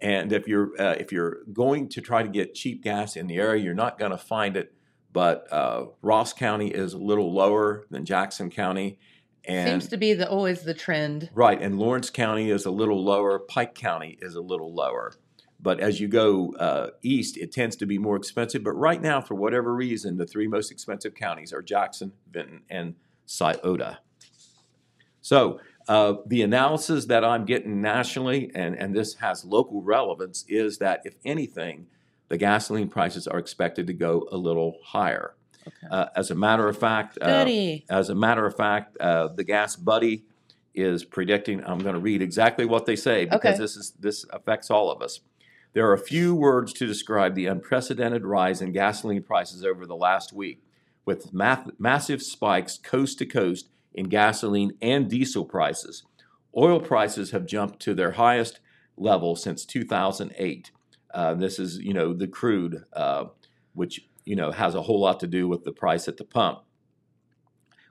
And 0.00 0.32
if 0.32 0.46
you're 0.46 0.70
uh, 0.80 0.94
if 0.98 1.10
you're 1.10 1.38
going 1.52 1.88
to 1.88 2.00
try 2.00 2.22
to 2.22 2.28
get 2.28 2.54
cheap 2.54 2.84
gas 2.84 3.16
in 3.16 3.26
the 3.26 3.36
area, 3.36 3.62
you're 3.64 3.74
not 3.74 3.98
going 3.98 4.12
to 4.12 4.18
find 4.18 4.56
it. 4.56 4.72
But 5.12 5.52
uh, 5.52 5.86
Ross 6.02 6.32
County 6.32 6.68
is 6.68 6.92
a 6.92 6.98
little 6.98 7.32
lower 7.32 7.86
than 7.90 8.04
Jackson 8.04 8.50
County, 8.50 8.98
and 9.44 9.68
Seems 9.82 9.88
to 9.88 9.96
be 9.96 10.14
the 10.14 10.28
always 10.28 10.62
the 10.62 10.74
trend. 10.74 11.30
right, 11.34 11.60
and 11.60 11.78
Lawrence 11.78 12.10
County 12.10 12.50
is 12.50 12.64
a 12.66 12.70
little 12.70 13.02
lower. 13.02 13.40
Pike 13.40 13.74
County 13.74 14.18
is 14.20 14.36
a 14.36 14.40
little 14.40 14.72
lower. 14.72 15.14
But 15.60 15.80
as 15.80 15.98
you 15.98 16.06
go 16.06 16.54
uh, 16.60 16.90
east, 17.02 17.36
it 17.36 17.50
tends 17.50 17.74
to 17.76 17.86
be 17.86 17.98
more 17.98 18.14
expensive. 18.14 18.62
But 18.62 18.74
right 18.74 19.02
now, 19.02 19.20
for 19.20 19.34
whatever 19.34 19.74
reason, 19.74 20.16
the 20.16 20.26
three 20.26 20.46
most 20.46 20.70
expensive 20.70 21.16
counties 21.16 21.52
are 21.52 21.62
Jackson, 21.62 22.12
Vinton, 22.30 22.62
and 22.70 22.94
Scioto. 23.26 23.96
So 25.28 25.60
uh, 25.88 26.14
the 26.24 26.40
analysis 26.40 27.04
that 27.04 27.22
I'm 27.22 27.44
getting 27.44 27.82
nationally, 27.82 28.50
and, 28.54 28.74
and 28.74 28.94
this 28.94 29.12
has 29.16 29.44
local 29.44 29.82
relevance, 29.82 30.46
is 30.48 30.78
that 30.78 31.02
if 31.04 31.16
anything, 31.22 31.86
the 32.28 32.38
gasoline 32.38 32.88
prices 32.88 33.26
are 33.28 33.38
expected 33.38 33.86
to 33.88 33.92
go 33.92 34.26
a 34.32 34.38
little 34.38 34.78
higher. 34.82 35.34
Okay. 35.66 35.86
Uh, 35.90 36.06
as 36.16 36.30
a 36.30 36.34
matter 36.34 36.66
of 36.66 36.78
fact, 36.78 37.18
uh, 37.20 37.44
as 37.90 38.08
a 38.08 38.14
matter 38.14 38.46
of 38.46 38.56
fact, 38.56 38.96
uh, 39.00 39.28
the 39.28 39.44
GasBuddy 39.44 40.22
is 40.74 41.04
predicting. 41.04 41.62
I'm 41.62 41.80
going 41.80 41.94
to 41.94 42.00
read 42.00 42.22
exactly 42.22 42.64
what 42.64 42.86
they 42.86 42.96
say 42.96 43.26
because 43.26 43.56
Okay. 43.56 43.58
this 43.58 43.76
is 43.76 43.92
this 44.00 44.24
affects 44.30 44.70
all 44.70 44.90
of 44.90 45.02
us. 45.02 45.20
There 45.74 45.86
are 45.86 45.92
a 45.92 45.98
few 45.98 46.34
words 46.34 46.72
to 46.74 46.86
describe 46.86 47.34
the 47.34 47.48
unprecedented 47.48 48.24
rise 48.24 48.62
in 48.62 48.72
gasoline 48.72 49.24
prices 49.24 49.62
over 49.62 49.84
the 49.84 49.96
last 49.96 50.32
week, 50.32 50.62
with 51.04 51.34
math- 51.34 51.68
massive 51.78 52.22
spikes 52.22 52.78
coast 52.78 53.18
to 53.18 53.26
coast 53.26 53.68
in 53.94 54.08
gasoline 54.08 54.72
and 54.80 55.08
diesel 55.08 55.44
prices. 55.44 56.04
Oil 56.56 56.80
prices 56.80 57.30
have 57.30 57.46
jumped 57.46 57.80
to 57.80 57.94
their 57.94 58.12
highest 58.12 58.60
level 58.96 59.36
since 59.36 59.64
2008. 59.64 60.70
Uh, 61.12 61.34
this 61.34 61.58
is, 61.58 61.78
you 61.78 61.94
know, 61.94 62.12
the 62.12 62.28
crude, 62.28 62.84
uh, 62.92 63.26
which 63.74 64.08
you 64.24 64.36
know 64.36 64.50
has 64.50 64.74
a 64.74 64.82
whole 64.82 65.00
lot 65.00 65.20
to 65.20 65.26
do 65.26 65.48
with 65.48 65.64
the 65.64 65.72
price 65.72 66.06
at 66.06 66.18
the 66.18 66.24
pump. 66.24 66.60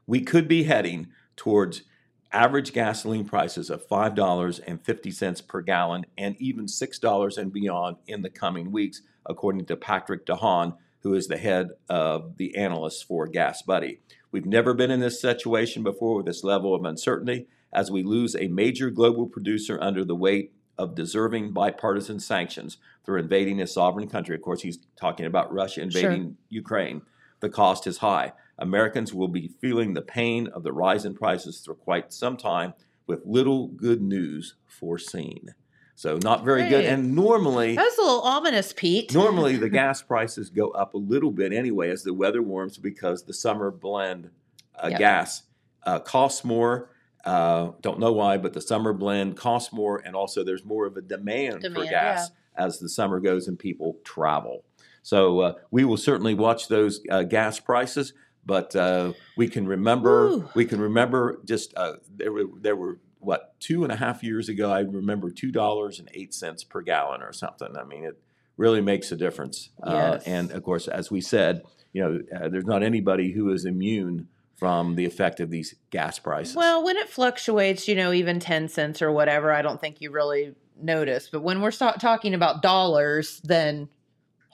We 0.06 0.22
could 0.22 0.48
be 0.48 0.64
heading 0.64 1.08
towards 1.36 1.84
average 2.32 2.74
gasoline 2.74 3.26
prices 3.26 3.70
of 3.70 3.88
five 3.88 4.14
dollars 4.14 4.60
and 4.60 4.84
fifty 4.84 5.12
cents 5.12 5.42
per 5.42 5.62
gallon, 5.62 6.06
and 6.18 6.36
even 6.40 6.68
six 6.68 7.00
dollars 7.00 7.38
and 7.38 7.52
beyond 7.52 7.98
in 8.06 8.22
the 8.22 8.30
coming 8.30 8.72
weeks, 8.72 9.02
according 9.26 9.66
to 9.66 9.76
Patrick 9.76 10.26
DeHaan, 10.28 10.78
who 11.00 11.16
is 11.16 11.28
the 11.28 11.38
head 11.38 11.70
of 11.90 12.38
the 12.38 12.56
analysts 12.56 13.02
for 13.02 13.28
GasBuddy. 13.28 13.98
We've 14.32 14.46
never 14.46 14.74
been 14.74 14.92
in 14.92 15.00
this 15.00 15.22
situation 15.22 15.84
before 15.84 16.16
with 16.16 16.26
this 16.26 16.44
level 16.44 16.76
of 16.76 16.84
uncertainty, 16.84 17.48
as 17.74 17.92
we 17.92 18.04
lose 18.04 18.36
a 18.36 18.48
major 18.48 18.90
global 18.90 19.28
producer 19.28 19.78
under 19.82 20.04
the 20.04 20.16
weight 20.16 20.54
of 20.78 20.96
deserving 20.96 21.52
bipartisan 21.54 22.20
sanctions 22.20 22.78
for 23.04 23.18
invading 23.18 23.62
a 23.62 23.68
sovereign 23.68 24.08
country. 24.08 24.36
Of 24.36 24.42
course, 24.42 24.62
he's 24.62 24.80
talking 24.96 25.26
about 25.26 25.54
Russia 25.54 25.82
invading 25.82 26.38
Ukraine. 26.50 27.02
The 27.40 27.50
cost 27.50 27.88
is 27.88 27.98
high. 27.98 28.34
Americans 28.60 29.14
will 29.14 29.28
be 29.28 29.52
feeling 29.62 29.94
the 29.94 30.02
pain 30.02 30.48
of 30.48 30.64
the 30.64 30.74
rise 30.74 31.06
in 31.06 31.14
prices 31.14 31.62
for 31.66 31.76
quite 31.76 32.12
some 32.12 32.38
time 32.38 32.74
with 33.06 33.26
little 33.26 33.68
good 33.68 34.02
news 34.02 34.56
foreseen. 34.66 35.54
So, 35.98 36.20
not 36.22 36.46
very 36.46 36.70
good. 36.70 36.86
And 36.86 37.16
normally, 37.16 37.76
That 37.76 37.84
was 37.86 37.98
a 37.98 38.02
little 38.02 38.22
ominous, 38.22 38.72
Pete. 38.72 39.12
Normally, 39.16 39.58
the 39.58 39.68
gas 39.82 40.00
prices 40.00 40.52
go 40.52 40.70
up 40.70 40.94
a 40.94 40.98
little 40.98 41.32
bit 41.32 41.52
anyway 41.52 41.90
as 41.90 42.04
the 42.04 42.14
weather 42.14 42.44
warms 42.44 42.78
because 42.78 43.24
the 43.24 43.34
summer 43.34 43.72
blend 43.72 44.30
uh, 44.76 44.90
Yeah. 44.92 44.98
gas 45.00 45.42
uh, 45.88 45.98
costs 45.98 46.46
more. 46.46 46.92
Uh, 47.26 47.72
don't 47.82 48.00
know 48.00 48.12
why, 48.14 48.38
but 48.38 48.54
the 48.54 48.62
summer 48.62 48.94
blend 48.94 49.38
costs 49.38 49.74
more, 49.74 49.98
and 50.06 50.16
also 50.16 50.44
there's 50.44 50.64
more 50.64 50.86
of 50.86 50.98
a 50.98 51.02
demand, 51.02 51.64
for 51.64 51.70
Demand, 51.70 51.90
gas 51.90 52.30
as 52.56 52.78
the 52.78 52.90
summer 52.90 53.20
goes 53.20 53.48
and 53.48 53.58
people 53.58 53.98
travel. 54.04 54.66
So 55.02 55.40
uh, 55.40 55.54
we 55.72 55.84
will 55.84 55.98
certainly 55.98 56.36
watch 56.36 56.68
those 56.68 57.02
uh, 57.10 57.24
gas 57.24 57.60
prices, 57.60 58.14
but 58.46 58.76
uh, 58.76 59.14
we 59.36 59.48
can 59.48 59.68
remember 59.68 60.28
Woo. 60.28 60.50
we 60.54 60.64
can 60.64 60.80
remember 60.80 61.40
just 61.44 61.74
uh, 61.76 61.94
there 62.16 62.32
were 62.32 62.46
there 62.62 62.76
were 62.76 63.00
what 63.20 63.60
two 63.60 63.84
and 63.84 63.92
a 63.92 63.96
half 63.96 64.24
years 64.24 64.50
ago. 64.50 64.72
I 64.72 64.80
remember 64.82 65.30
two 65.30 65.52
dollars 65.52 66.00
and 66.00 66.10
eight 66.14 66.34
cents 66.34 66.64
per 66.64 66.82
gallon 66.82 67.22
or 67.22 67.34
something. 67.34 67.76
I 67.78 67.84
mean, 67.84 68.04
it 68.04 68.20
really 68.58 68.82
makes 68.82 69.12
a 69.12 69.16
difference. 69.16 69.70
Uh, 69.82 70.20
and 70.26 70.52
of 70.52 70.64
course, 70.64 70.88
as 70.88 71.12
we 71.12 71.22
said, 71.22 71.64
you 71.94 72.04
know, 72.04 72.20
uh, 72.36 72.50
there's 72.50 72.66
not 72.66 72.84
anybody 72.84 73.32
who 73.32 73.52
is 73.52 73.66
immune 73.66 74.28
from 74.56 74.96
the 74.96 75.06
effect 75.06 75.40
of 75.40 75.52
these 75.52 75.76
gas 75.92 76.18
prices. 76.18 76.56
Well, 76.56 76.84
when 76.84 76.98
it 76.98 77.10
fluctuates, 77.10 77.88
you 77.88 77.96
know, 77.96 78.12
even 78.12 78.40
10 78.40 78.70
cents 78.70 79.02
or 79.02 79.12
whatever, 79.12 79.52
I 79.52 79.62
don't 79.62 79.80
think 79.80 80.02
you 80.02 80.12
really 80.12 80.56
notice. 80.82 81.30
But 81.32 81.44
when 81.44 81.62
we're 81.62 81.72
talking 81.72 82.34
about 82.34 82.64
dollars, 82.64 83.40
then 83.44 83.90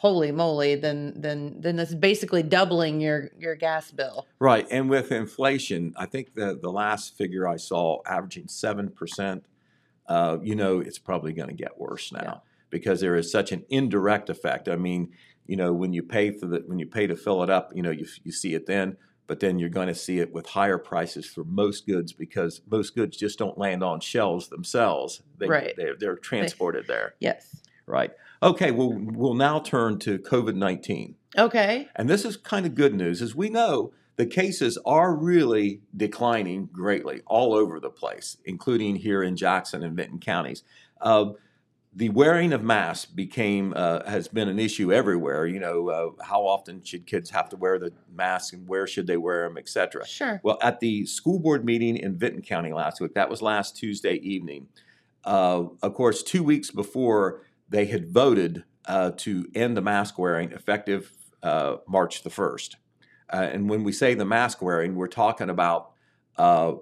holy 0.03 0.33
moly, 0.33 0.75
then 0.75 1.13
then 1.15 1.55
then 1.59 1.77
that's 1.77 1.95
basically 1.95 2.43
doubling 2.43 2.99
your 2.99 3.31
your 3.39 3.55
gas 3.55 3.89
bill. 3.89 4.27
Right, 4.37 4.67
and 4.69 4.89
with 4.89 5.11
inflation, 5.11 5.93
I 5.97 6.05
think 6.05 6.35
the 6.35 6.59
the 6.61 6.69
last 6.69 7.17
figure 7.17 7.47
I 7.47 7.55
saw 7.55 8.01
averaging 8.05 8.49
seven 8.49 8.89
percent. 8.89 9.45
Uh, 10.05 10.37
you 10.43 10.53
know, 10.53 10.79
it's 10.81 10.99
probably 10.99 11.31
going 11.31 11.47
to 11.47 11.55
get 11.55 11.79
worse 11.79 12.11
now 12.11 12.19
Yeah. 12.21 12.37
because 12.69 12.99
there 12.99 13.15
is 13.15 13.31
such 13.31 13.53
an 13.53 13.63
indirect 13.69 14.29
effect. 14.29 14.67
I 14.67 14.75
mean, 14.75 15.13
you 15.47 15.55
know, 15.55 15.71
when 15.71 15.93
you 15.93 16.03
pay 16.03 16.31
for 16.31 16.45
the 16.45 16.59
when 16.67 16.77
you 16.77 16.85
pay 16.85 17.07
to 17.07 17.15
fill 17.15 17.41
it 17.41 17.49
up, 17.49 17.71
you 17.73 17.81
know, 17.81 17.89
you 17.91 18.05
you 18.25 18.33
see 18.33 18.53
it 18.53 18.65
then, 18.65 18.97
but 19.27 19.39
then 19.39 19.59
you're 19.59 19.69
going 19.79 19.87
to 19.87 19.95
see 19.95 20.19
it 20.19 20.33
with 20.33 20.47
higher 20.47 20.77
prices 20.77 21.25
for 21.25 21.45
most 21.45 21.87
goods 21.87 22.11
because 22.11 22.59
most 22.69 22.93
goods 22.93 23.15
just 23.15 23.39
don't 23.39 23.57
land 23.57 23.81
on 23.81 24.01
shelves 24.01 24.49
themselves. 24.49 25.21
They, 25.37 25.47
Right. 25.47 25.73
They're, 25.77 25.95
they're 25.97 26.17
transported 26.17 26.87
there. 26.87 27.15
Yes. 27.21 27.61
Right. 27.85 28.11
Okay. 28.43 28.71
Well, 28.71 28.93
we'll 28.93 29.33
now 29.33 29.59
turn 29.59 29.99
to 29.99 30.19
COVID 30.19 30.55
nineteen. 30.55 31.15
Okay. 31.37 31.87
And 31.95 32.09
this 32.09 32.25
is 32.25 32.37
kind 32.37 32.65
of 32.65 32.75
good 32.75 32.93
news, 32.93 33.21
as 33.21 33.33
we 33.35 33.49
know 33.49 33.93
the 34.15 34.25
cases 34.27 34.77
are 34.85 35.15
really 35.15 35.81
declining 35.97 36.69
greatly 36.71 37.21
all 37.25 37.55
over 37.55 37.79
the 37.79 37.89
place, 37.89 38.37
including 38.45 38.97
here 38.97 39.23
in 39.23 39.35
Jackson 39.35 39.81
and 39.81 39.97
Vinton 39.97 40.19
counties. 40.19 40.61
Uh, 41.01 41.31
the 41.95 42.09
wearing 42.09 42.53
of 42.53 42.63
masks 42.63 43.05
became 43.05 43.73
uh, 43.75 44.03
has 44.09 44.27
been 44.27 44.49
an 44.49 44.59
issue 44.59 44.91
everywhere. 44.91 45.45
You 45.45 45.59
know, 45.59 45.89
uh, 45.89 46.23
how 46.23 46.41
often 46.41 46.83
should 46.83 47.05
kids 47.05 47.29
have 47.31 47.49
to 47.49 47.55
wear 47.55 47.79
the 47.79 47.93
mask, 48.11 48.53
and 48.53 48.67
where 48.67 48.87
should 48.87 49.07
they 49.07 49.17
wear 49.17 49.47
them, 49.47 49.57
et 49.57 49.69
cetera. 49.69 50.05
Sure. 50.05 50.39
Well, 50.43 50.57
at 50.61 50.79
the 50.79 51.05
school 51.05 51.39
board 51.39 51.65
meeting 51.65 51.97
in 51.97 52.17
Vinton 52.17 52.41
County 52.41 52.73
last 52.73 52.99
week, 52.99 53.13
that 53.13 53.29
was 53.29 53.41
last 53.41 53.77
Tuesday 53.77 54.15
evening. 54.15 54.67
Uh, 55.23 55.65
of 55.81 55.93
course, 55.93 56.21
two 56.21 56.43
weeks 56.43 56.69
before 56.71 57.41
they 57.73 57.87
had 57.87 58.07
voted 58.07 58.63
uh, 58.85 59.11
to 59.17 59.47
end 59.55 59.75
the 59.75 59.81
mask 59.81 60.19
wearing 60.19 60.51
effective 60.51 61.11
uh, 61.41 61.77
March 61.87 62.21
the 62.23 62.29
1st. 62.29 62.75
Uh, 63.31 63.49
and 63.51 63.67
when 63.67 63.83
we 63.83 63.91
say 63.91 64.13
the 64.13 64.25
mask 64.25 64.61
wearing, 64.61 64.95
we're 64.95 65.07
talking 65.07 65.49
about 65.49 65.91
uh, 66.37 66.73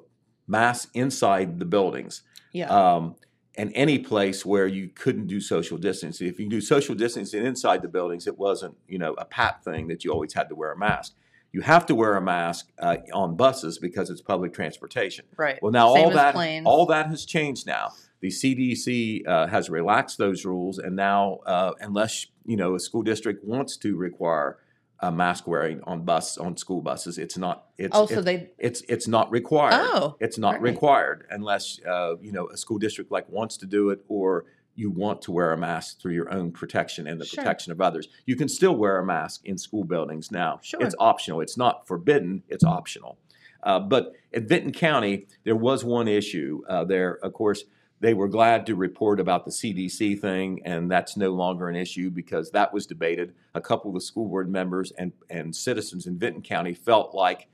masks 0.47 0.91
inside 0.93 1.60
the 1.60 1.65
buildings. 1.65 2.23
Yeah. 2.51 2.67
um, 2.67 3.15
and 3.56 3.71
any 3.75 3.99
place 3.99 4.45
where 4.45 4.67
you 4.67 4.89
couldn't 4.89 5.27
do 5.27 5.39
social 5.41 5.77
distancing. 5.77 6.27
If 6.27 6.39
you 6.39 6.47
do 6.49 6.62
social 6.62 6.95
distancing 6.95 7.45
inside 7.45 7.82
the 7.82 7.88
buildings, 7.88 8.27
it 8.27 8.38
wasn't 8.38 8.75
you 8.88 8.97
know 8.97 9.13
a 9.17 9.25
pat 9.25 9.63
thing 9.63 9.88
that 9.89 10.04
you 10.04 10.12
always 10.12 10.34
had 10.34 10.49
to 10.49 10.56
wear 10.56 10.71
a 10.71 10.77
mask. 10.77 11.13
You 11.51 11.62
have 11.62 11.86
to 11.88 11.95
wear 11.95 12.15
a 12.15 12.21
mask 12.21 12.71
uh, 12.80 12.97
on 13.13 13.36
buses 13.36 13.77
because 13.77 14.10
it's 14.10 14.21
public 14.21 14.54
transportation. 14.54 15.25
right. 15.36 15.60
Well, 15.62 15.73
now 15.73 15.93
Same 15.93 16.06
all 16.06 16.12
that 16.12 16.34
planes. 16.34 16.65
all 16.65 16.86
that 16.88 17.08
has 17.08 17.25
changed 17.25 17.67
now. 17.67 17.91
The 18.22 18.28
CDC 18.30 19.28
uh, 19.28 19.48
has 19.48 19.70
relaxed 19.70 20.18
those 20.18 20.46
rules, 20.46 20.78
and 20.78 20.96
now 20.96 21.40
uh, 21.46 21.74
unless 21.80 22.28
you 22.46 22.56
know 22.56 22.76
a 22.76 22.80
school 22.80 23.02
district 23.02 23.44
wants 23.44 23.78
to 23.78 23.96
require 23.98 24.58
uh, 25.00 25.10
mask 25.10 25.48
wearing 25.48 25.82
on 25.84 26.04
bus 26.04 26.38
on 26.38 26.56
school 26.56 26.82
buses, 26.82 27.18
it's 27.18 27.38
not. 27.38 27.66
It's, 27.80 27.98
oh, 27.98 28.06
so 28.06 28.16
it's, 28.18 28.26
they. 28.26 28.50
it's 28.60 28.82
it's 28.88 29.08
not 29.08 29.32
required. 29.32 29.74
Oh, 29.74 30.16
It's 30.20 30.38
not 30.38 30.54
right. 30.54 30.62
required 30.62 31.26
unless 31.32 31.80
uh, 31.84 32.18
you 32.22 32.32
know 32.32 32.48
a 32.50 32.58
school 32.58 32.78
district 32.78 33.12
like 33.12 33.28
wants 33.28 33.58
to 33.58 33.66
do 33.66 33.90
it 33.90 34.06
or 34.08 34.46
you 34.76 34.90
want 34.90 35.22
to 35.24 35.32
wear 35.32 35.52
a 35.52 35.58
mask 35.58 36.00
through 36.00 36.14
your 36.14 36.32
own 36.32 36.52
protection 36.52 37.06
and 37.08 37.20
the 37.20 37.26
Sure. 37.26 37.44
protection 37.44 37.72
of 37.72 37.82
others. 37.82 38.08
You 38.26 38.36
can 38.36 38.48
still 38.48 38.76
wear 38.76 39.00
a 39.00 39.06
mask 39.06 39.42
in 39.46 39.58
school 39.58 39.84
buildings 39.84 40.32
now. 40.32 40.60
Sure. 40.64 40.82
It's 40.82 40.96
optional. 40.98 41.42
It's 41.42 41.58
not 41.58 41.88
forbidden. 41.88 42.44
It's 42.48 42.64
optional. 42.64 43.18
Uh, 43.64 43.80
but 43.80 44.14
at 44.34 44.44
Vinton 44.44 44.72
County, 44.72 45.28
there 45.44 45.58
was 45.58 45.84
one 45.84 46.08
issue 46.08 46.62
uh, 46.70 46.86
there. 46.86 47.18
Of 47.22 47.34
course, 47.34 47.66
they 48.02 48.16
were 48.16 48.28
glad 48.28 48.66
to 48.66 48.76
report 48.76 49.20
about 49.20 49.46
the 49.46 49.52
CDC 49.52 50.20
thing, 50.20 50.60
and 50.66 50.90
that's 50.90 51.16
no 51.16 51.30
longer 51.30 51.70
an 51.70 51.76
issue 51.76 52.10
because 52.10 52.50
that 52.50 52.74
was 52.74 52.88
debated. 52.88 53.36
A 53.54 53.62
couple 53.62 53.92
of 53.92 53.94
the 53.94 54.02
school 54.02 54.28
board 54.28 54.50
members 54.50 54.92
and, 54.98 55.14
and 55.30 55.56
citizens 55.56 56.08
in 56.08 56.18
Vinton 56.18 56.42
County 56.42 56.74
felt 56.74 57.14
like 57.14 57.48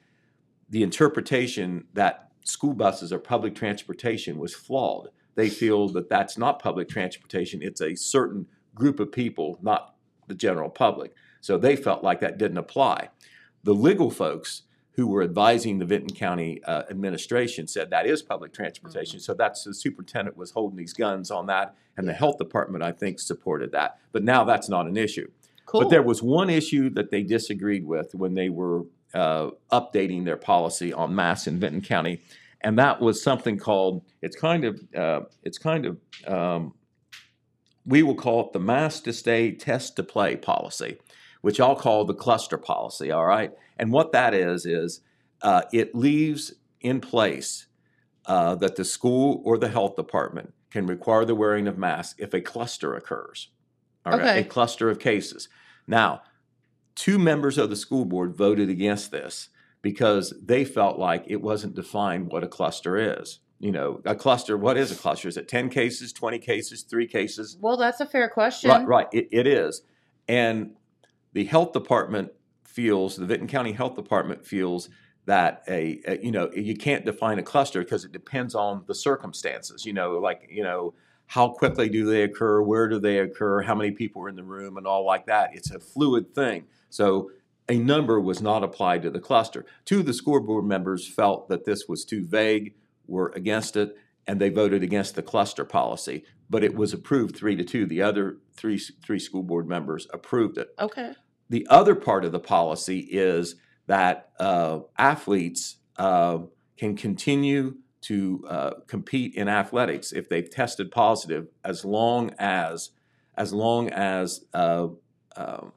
the 0.70 0.84
interpretation 0.84 1.84
that 1.94 2.32
school 2.46 2.74
buses 2.74 3.12
are 3.12 3.20
public 3.20 3.56
transportation 3.56 4.40
was 4.40 4.56
flawed. 4.56 5.10
They 5.36 5.50
feel 5.50 5.90
that 5.90 6.10
that's 6.10 6.38
not 6.38 6.60
public 6.60 6.88
transportation, 6.88 7.62
it's 7.62 7.82
a 7.82 7.96
certain 7.96 8.48
group 8.74 9.02
of 9.02 9.12
people, 9.12 9.60
not 9.62 9.96
the 10.28 10.36
general 10.36 10.70
public. 10.70 11.14
So 11.42 11.58
they 11.58 11.76
felt 11.76 12.06
like 12.06 12.22
that 12.22 12.38
didn't 12.38 12.58
apply. 12.58 13.10
The 13.64 13.74
legal 13.74 14.10
folks 14.10 14.64
who 14.98 15.06
were 15.08 15.22
advising 15.22 15.78
the 15.78 15.86
Vinton 15.86 16.16
County 16.16 16.62
uh, 16.64 16.82
administration 16.90 17.68
said 17.68 17.92
that 17.92 18.08
is 18.08 18.24
public 18.24 18.52
transportation. 18.52 19.20
So 19.20 19.36
that's 19.36 19.64
the 19.64 19.74
superintendent 19.74 20.36
was 20.36 20.50
holding 20.52 20.76
these 20.76 20.94
guns 20.94 21.30
on 21.30 21.46
that, 21.46 21.76
and 21.96 22.08
the 22.08 22.14
health 22.14 22.40
department, 22.40 22.84
I 22.84 22.92
think, 22.92 23.20
supported 23.20 23.72
that. 23.74 24.00
But 24.12 24.24
now 24.24 24.44
that's 24.44 24.68
not 24.68 24.88
an 24.88 24.98
issue. 24.98 25.30
Cool. 25.68 25.82
But 25.82 25.90
there 25.92 26.02
was 26.02 26.24
one 26.24 26.50
issue 26.50 26.90
that 26.92 27.12
they 27.12 27.22
disagreed 27.22 27.86
with 27.86 28.16
when 28.16 28.34
they 28.34 28.50
were 28.50 28.86
uh, 29.14 29.52
updating 29.72 30.26
their 30.26 30.36
policy 30.36 30.92
on 30.92 31.14
masks 31.14 31.46
in 31.46 31.60
Vinton 31.60 31.82
County, 31.82 32.24
and 32.62 32.80
that 32.80 33.00
was 33.00 33.22
something 33.22 33.60
called 33.60 34.04
it's 34.24 34.36
kind 34.36 34.64
of 34.64 34.82
uh, 34.96 35.22
it's 35.44 35.60
kind 35.60 35.86
of 35.86 35.98
um, 36.28 36.74
we 37.86 38.02
will 38.02 38.16
call 38.16 38.48
it 38.48 38.54
the 38.54 38.60
mask 38.60 39.04
to 39.04 39.14
stay, 39.14 39.52
test 39.52 39.96
to 39.98 40.04
play 40.04 40.36
policy, 40.36 40.98
which 41.42 41.60
I'll 41.60 41.76
call 41.76 42.04
the 42.04 42.16
cluster 42.16 42.58
policy. 42.58 43.12
All 43.12 43.26
right, 43.26 43.54
and 43.80 43.92
what 43.92 44.12
that 44.12 44.34
is 44.34 44.66
is 44.66 45.02
uh, 45.42 45.62
it 45.72 45.94
leaves 45.96 46.54
in 46.82 47.00
place 47.02 47.68
uh, 48.26 48.56
that 48.56 48.76
the 48.76 48.86
school 48.86 49.42
or 49.46 49.58
the 49.58 49.70
health 49.70 49.96
department 49.96 50.54
can 50.72 50.86
require 50.86 51.26
the 51.26 51.36
wearing 51.36 51.68
of 51.68 51.78
masks 51.78 52.16
if 52.18 52.34
a 52.34 52.42
cluster 52.42 52.96
occurs. 52.96 53.50
All 54.06 54.14
right, 54.14 54.22
Okay. 54.22 54.40
a 54.42 54.44
cluster 54.44 54.90
of 54.90 55.00
cases. 55.00 55.48
Now, 55.88 56.22
two 56.96 57.18
members 57.20 57.58
of 57.58 57.70
the 57.70 57.76
school 57.76 58.06
board 58.06 58.36
voted 58.36 58.70
against 58.70 59.12
this 59.12 59.50
because 59.82 60.34
they 60.44 60.66
felt 60.66 60.98
like 61.00 61.24
it 61.28 61.42
wasn't 61.42 61.76
defined 61.76 62.32
what 62.32 62.44
a 62.44 62.48
cluster 62.48 62.98
is. 62.98 63.40
You 63.60 63.72
know, 63.72 64.02
a 64.06 64.16
cluster, 64.16 64.56
what 64.58 64.78
is 64.78 64.92
a 64.92 64.96
cluster? 64.96 65.28
Is 65.28 65.38
it 65.38 65.48
10 65.48 65.70
cases, 65.70 66.14
20 66.14 66.38
cases, 66.40 66.84
three 66.84 67.08
cases? 67.08 67.58
well, 67.60 67.78
that's 67.78 68.00
a 68.02 68.06
fair 68.06 68.30
question. 68.30 68.70
Right, 68.70 68.86
right. 68.88 69.08
It, 69.12 69.30
it 69.32 69.48
is. 69.48 69.82
And 70.28 70.72
the 71.34 71.46
health 71.46 71.72
department 71.74 72.32
feels, 72.78 73.16
the 73.16 73.26
Vinton 73.26 73.48
County 73.48 73.72
Health 73.72 73.96
Department 73.96 74.46
feels 74.46 74.88
that 75.26 75.64
a, 75.68 76.00
a 76.06 76.20
you 76.24 76.32
know, 76.32 76.52
you 76.54 76.76
can't 76.78 77.06
define 77.06 77.40
a 77.40 77.44
cluster 77.44 77.80
because 77.80 78.06
it 78.06 78.12
depends 78.12 78.54
on 78.54 78.84
the 78.86 78.94
circumstances. 78.94 79.84
You 79.84 79.94
know, 79.94 80.20
like, 80.20 80.48
you 80.48 80.62
know, 80.62 80.94
how 81.26 81.50
quickly 81.50 81.90
do 81.90 82.06
they 82.06 82.22
occur? 82.22 82.62
Where 82.62 82.88
do 82.88 83.00
they 83.00 83.18
occur? 83.18 83.64
How 83.64 83.74
many 83.74 83.90
people 83.92 84.22
are 84.22 84.30
in 84.30 84.36
the 84.36 84.44
room 84.44 84.78
and 84.78 84.86
all 84.86 85.04
like 85.04 85.26
that? 85.26 85.50
It's 85.56 85.72
a 85.72 85.80
fluid 85.80 86.36
thing. 86.36 86.66
So 86.92 87.32
a 87.68 87.80
number 87.80 88.22
was 88.22 88.44
not 88.44 88.64
applied 88.64 89.02
to 89.02 89.10
the 89.10 89.20
cluster. 89.20 89.66
Two 89.84 90.02
of 90.02 90.06
the 90.06 90.14
school 90.14 90.40
board 90.40 90.66
members 90.66 91.08
felt 91.08 91.50
that 91.50 91.66
this 91.66 91.86
was 91.90 92.06
too 92.06 92.28
vague, 92.28 92.76
were 93.08 93.34
against 93.36 93.76
it, 93.76 93.98
and 94.28 94.40
they 94.40 94.50
voted 94.50 94.84
against 94.84 95.16
the 95.16 95.24
cluster 95.24 95.66
policy. 95.66 96.24
But 96.48 96.64
it 96.64 96.76
was 96.76 96.94
approved 96.94 97.36
three 97.36 97.56
to 97.56 97.64
two. 97.64 97.88
The 97.88 98.04
other 98.04 98.38
three 98.54 98.78
three 98.78 99.20
school 99.20 99.42
board 99.42 99.68
members 99.68 100.08
approved 100.14 100.60
it. 100.60 100.70
Okay. 100.80 101.14
The 101.50 101.66
other 101.70 101.96
part 101.96 102.26
of 102.26 102.32
the 102.32 102.40
policy 102.40 103.00
is 103.00 103.56
that 103.88 104.30
uh, 104.40 104.80
athletes 104.98 105.78
uh, 105.98 106.40
can 106.78 106.96
continue 106.96 107.76
to 108.02 108.46
uh, 108.48 108.72
compete 108.88 109.36
in 109.36 109.48
athletics 109.48 110.12
if 110.12 110.30
they've 110.30 110.50
tested 110.50 110.92
positive, 110.92 111.48
as 111.64 111.84
long 111.84 112.32
as 112.38 112.92
as 113.38 113.54
long 113.54 113.90
as 113.90 114.46
uh, 114.54 114.88
um, 115.36 115.72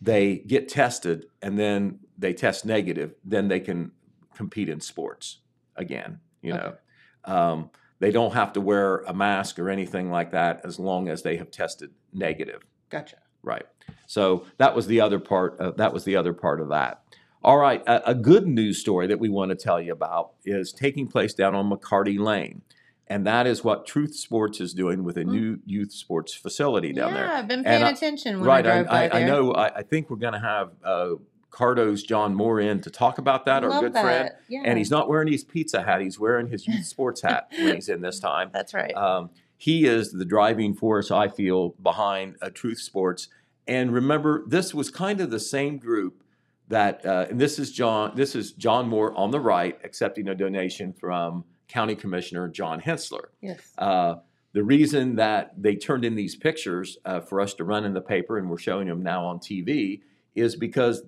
they 0.00 0.38
get 0.38 0.68
tested 0.68 1.26
and 1.40 1.58
then 1.58 1.98
they 2.18 2.34
test 2.34 2.66
negative, 2.66 3.14
then 3.24 3.48
they 3.48 3.60
can 3.60 3.92
compete 4.34 4.68
in 4.68 4.80
sports 4.80 5.38
again. 5.76 6.20
You 6.42 6.52
know, 6.52 6.74
um, 7.24 7.70
they 7.98 8.10
don't 8.10 8.34
have 8.34 8.52
to 8.52 8.60
wear 8.60 8.98
a 8.98 9.14
mask 9.14 9.58
or 9.58 9.70
anything 9.70 10.10
like 10.10 10.32
that 10.32 10.60
as 10.64 10.78
long 10.78 11.08
as 11.08 11.22
they 11.22 11.36
have 11.38 11.50
tested 11.50 11.90
negative. 12.12 12.62
Gotcha. 12.90 13.16
Right. 13.46 13.64
So 14.06 14.44
that 14.58 14.74
was 14.76 14.86
the 14.86 15.00
other 15.00 15.18
part. 15.18 15.58
Of, 15.58 15.78
that 15.78 15.92
was 15.94 16.04
the 16.04 16.16
other 16.16 16.34
part 16.34 16.60
of 16.60 16.68
that. 16.68 17.02
All 17.42 17.56
right. 17.56 17.82
A, 17.86 18.10
a 18.10 18.14
good 18.14 18.46
news 18.46 18.78
story 18.78 19.06
that 19.06 19.18
we 19.20 19.28
want 19.28 19.50
to 19.50 19.56
tell 19.56 19.80
you 19.80 19.92
about 19.92 20.32
is 20.44 20.72
taking 20.72 21.06
place 21.06 21.32
down 21.32 21.54
on 21.54 21.70
McCarty 21.70 22.18
Lane, 22.18 22.62
and 23.06 23.24
that 23.26 23.46
is 23.46 23.62
what 23.62 23.86
Truth 23.86 24.16
Sports 24.16 24.60
is 24.60 24.74
doing 24.74 25.04
with 25.04 25.16
a 25.16 25.22
Mm. 25.24 25.28
new 25.28 25.58
youth 25.64 25.92
sports 25.92 26.34
facility 26.34 26.92
down 26.92 27.10
yeah, 27.10 27.14
there. 27.14 27.26
Yeah, 27.26 27.38
I've 27.38 27.48
been 27.48 27.58
And 27.60 27.66
paying 27.66 27.82
I- 27.84 27.90
attention 27.90 28.40
when 28.40 28.48
right. 28.48 28.66
I 28.66 28.80
I, 28.80 28.82
by 28.82 29.08
I, 29.08 29.20
I 29.20 29.24
know. 29.26 29.52
I, 29.52 29.76
I 29.76 29.82
think 29.82 30.10
we're 30.10 30.16
going 30.16 30.32
to 30.32 30.40
have 30.40 30.70
uh, 30.84 31.10
Cardo's 31.50 32.02
John 32.02 32.34
Moore 32.34 32.60
in 32.60 32.80
to 32.82 32.90
talk 32.90 33.18
about 33.18 33.46
that. 33.46 33.62
Our 33.64 33.80
good 33.80 33.92
that. 33.94 34.02
friend. 34.02 34.30
Yeah. 34.48 34.62
And 34.64 34.76
he's 34.76 34.90
not 34.90 35.08
wearing 35.08 35.30
his 35.30 35.44
pizza 35.44 35.82
hat. 35.82 36.00
He's 36.00 36.18
wearing 36.18 36.48
his 36.48 36.66
youth 36.66 36.84
sports 36.84 37.22
hat 37.22 37.46
when 37.56 37.76
he's 37.76 37.88
in 37.88 38.00
this 38.02 38.18
time. 38.18 38.50
That's 38.52 38.74
right. 38.74 38.94
Um, 38.94 39.30
he 39.56 39.86
is 39.86 40.12
the 40.12 40.24
driving 40.24 40.74
force, 40.74 41.10
I 41.10 41.28
feel, 41.28 41.70
behind 41.82 42.36
uh, 42.42 42.50
Truth 42.50 42.80
Sports. 42.80 43.28
And 43.66 43.92
remember, 43.92 44.44
this 44.46 44.74
was 44.74 44.90
kind 44.90 45.20
of 45.20 45.30
the 45.30 45.40
same 45.40 45.78
group 45.78 46.22
that, 46.68 47.04
uh, 47.04 47.26
and 47.30 47.40
this 47.40 47.58
is 47.58 47.72
John. 47.72 48.12
This 48.14 48.34
is 48.34 48.52
John 48.52 48.88
Moore 48.88 49.14
on 49.16 49.30
the 49.30 49.40
right, 49.40 49.78
accepting 49.84 50.28
a 50.28 50.34
donation 50.34 50.92
from 50.92 51.44
County 51.68 51.96
Commissioner 51.96 52.48
John 52.48 52.80
Hensler. 52.80 53.30
yes. 53.40 53.72
Uh, 53.78 54.16
the 54.52 54.64
reason 54.64 55.16
that 55.16 55.52
they 55.58 55.76
turned 55.76 56.02
in 56.02 56.14
these 56.14 56.34
pictures 56.34 56.96
uh, 57.04 57.20
for 57.20 57.42
us 57.42 57.52
to 57.54 57.64
run 57.64 57.84
in 57.84 57.92
the 57.92 58.00
paper, 58.00 58.38
and 58.38 58.48
we're 58.48 58.56
showing 58.56 58.88
them 58.88 59.02
now 59.02 59.26
on 59.26 59.38
TV, 59.38 60.00
is 60.34 60.56
because 60.56 61.02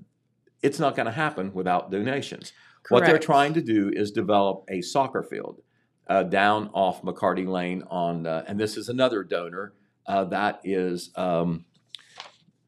it's 0.63 0.79
not 0.79 0.95
going 0.95 1.07
to 1.07 1.13
happen 1.13 1.55
without 1.55 1.91
donations. 1.91 2.53
Correct. 2.83 2.91
What 2.91 3.07
they're 3.07 3.19
trying 3.19 3.55
to 3.55 3.63
do 3.63 3.91
is 3.95 4.11
develop 4.11 4.65
a 4.69 4.83
soccer 4.83 5.23
field 5.23 5.63
uh, 6.09 6.23
down 6.23 6.71
off 6.73 7.03
McCarty 7.03 7.47
Lane 7.47 7.83
on, 7.91 8.27
uh, 8.27 8.45
and 8.47 8.59
this 8.59 8.77
is 8.77 8.89
another 8.89 9.23
donor. 9.23 9.75
Uh, 10.07 10.25
that 10.25 10.61
is 10.65 11.11
um, 11.17 11.65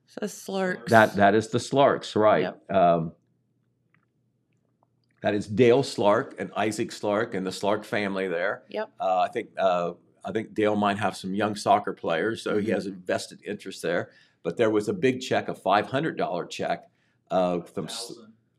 So 0.07 0.27
slurks. 0.27 0.89
that 0.89 1.15
that 1.17 1.35
is 1.35 1.49
the 1.49 1.59
Slarks, 1.59 2.15
right? 2.17 2.43
Yep. 2.43 2.71
Um, 2.71 3.13
that 5.23 5.35
is 5.35 5.47
Dale 5.47 5.83
Slark 5.83 6.35
and 6.39 6.51
Isaac 6.57 6.91
Slark 6.91 7.35
and 7.35 7.47
the 7.47 7.51
Slark 7.51 7.85
family 7.85 8.27
there. 8.29 8.63
Yep. 8.71 8.91
Uh, 8.99 9.19
I 9.21 9.29
think 9.29 9.49
uh, 9.59 9.93
I 10.25 10.33
think 10.33 10.55
Dale 10.55 10.77
might 10.77 10.99
have 10.99 11.17
some 11.17 11.35
young 11.35 11.55
soccer 11.57 11.93
players, 11.93 12.43
so 12.43 12.59
he 12.59 12.71
has 12.71 12.87
a 12.87 12.91
vested 12.91 13.41
interest 13.47 13.83
there. 13.83 14.11
But 14.43 14.57
there 14.57 14.71
was 14.71 14.89
a 14.89 14.93
big 14.95 15.21
check, 15.21 15.49
a 15.49 15.55
five 15.55 15.87
hundred 15.87 16.17
dollar 16.17 16.45
check 16.47 16.85
uh, 17.31 17.61
from. 17.61 17.87
S- 17.87 18.13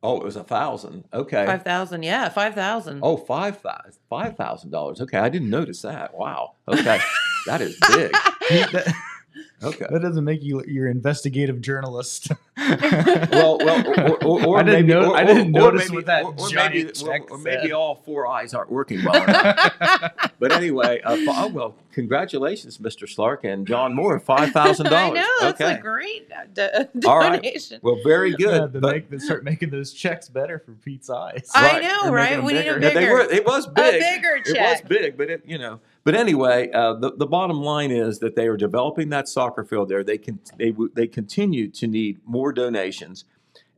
Oh, 0.04 0.18
it 0.18 0.24
was 0.24 0.36
a 0.36 0.44
thousand. 0.44 1.06
Okay. 1.14 1.46
Five 1.46 1.64
thousand. 1.64 2.04
Yeah, 2.04 2.28
five 2.30 2.56
thousand. 2.56 3.02
Oh, 3.04 3.18
five 3.18 3.58
thousand. 3.62 3.94
Five 4.10 4.36
thousand 4.36 4.72
dollars. 4.72 5.00
Okay, 5.02 5.18
I 5.20 5.30
didn't 5.30 5.50
notice 5.50 5.82
that. 5.84 6.16
Wow. 6.16 6.56
Okay, 6.68 7.00
that 7.46 7.62
is 7.62 7.78
big. 7.94 8.12
That, 9.62 9.68
Okay. 9.68 9.86
that 9.90 10.02
doesn't 10.02 10.24
make 10.24 10.44
you 10.44 10.64
your 10.68 10.88
investigative 10.90 11.62
journalist. 11.62 12.32
well, 12.58 13.58
well, 13.60 14.00
or, 14.00 14.24
or, 14.24 14.46
or 14.46 14.60
I 14.60 14.64
didn't 14.64 14.88
maybe, 14.88 14.94
know- 14.94 15.12
or, 15.12 15.18
I 15.18 15.24
didn't 15.24 15.56
or, 15.56 15.60
or 15.60 15.72
notice 15.72 15.90
maybe, 15.90 15.96
what 15.98 16.06
that 16.08 16.24
or, 16.26 16.34
or 16.38 16.50
giant 16.50 16.74
maybe, 16.76 16.90
or, 16.90 16.92
check 16.92 17.32
or 17.32 17.38
maybe 17.38 17.62
said. 17.68 17.72
all 17.72 17.96
four 17.96 18.28
eyes 18.28 18.54
aren't 18.54 18.72
working 18.72 19.04
well 19.06 19.24
enough. 19.24 20.32
but 20.40 20.52
anyway, 20.52 21.02
uh, 21.02 21.16
oh, 21.28 21.48
well, 21.50 21.76
congratulations, 21.94 22.78
Mr. 22.80 23.04
Slark 23.04 23.44
and 23.44 23.66
John 23.68 23.94
Moore, 23.94 24.20
five 24.20 24.52
thousand 24.52 24.88
I 24.88 24.90
dollars. 24.90 25.16
know 25.20 25.28
that's 25.42 25.62
okay. 25.62 25.74
a 25.76 25.82
great 25.82 26.28
uh, 26.32 26.84
d- 26.94 27.08
All 27.08 27.20
right. 27.20 27.42
donation. 27.42 27.80
well, 27.84 27.98
very 28.04 28.32
Yeah, 28.32 28.38
good. 28.38 28.74
to 28.74 28.80
but 28.82 28.92
make, 28.92 29.10
to 29.12 29.20
start 29.20 29.44
making 29.44 29.70
those 29.70 29.94
checks 29.94 30.28
better 30.30 30.60
for 30.60 30.72
Pete's 30.74 31.10
eyes. 31.10 31.50
I 31.56 31.74
Right. 31.74 31.84
know, 31.84 31.98
They're 32.04 32.12
right? 32.12 32.30
making 32.32 32.38
them 32.38 32.46
We 32.46 32.54
need 32.54 32.68
a 32.68 32.74
bigger. 32.74 32.88
yeah, 32.88 32.94
they 32.94 33.10
were. 33.10 33.22
It 33.22 33.46
was 33.46 33.68
big. 33.68 33.96
a 33.96 34.00
bigger 34.16 34.40
check. 34.44 34.56
It 34.80 34.84
was 34.84 34.90
big, 34.90 35.18
but 35.18 35.30
it, 35.30 35.44
you 35.46 35.58
know. 35.58 35.80
But 36.04 36.16
anyway, 36.16 36.72
uh, 36.72 36.94
the 36.96 37.12
the 37.16 37.28
bottom 37.28 37.62
line 37.62 37.92
is 37.92 38.20
that 38.20 38.36
they 38.36 38.48
are 38.48 38.58
developing 38.58 39.10
that 39.10 39.28
soccer 39.28 39.64
field 39.64 39.90
there. 39.90 40.04
They 40.04 40.18
can 40.18 40.40
they 40.58 40.74
they 40.94 41.08
continue 41.08 41.70
to 41.70 41.88
need 41.88 42.20
more 42.26 42.52
donations, 42.52 43.26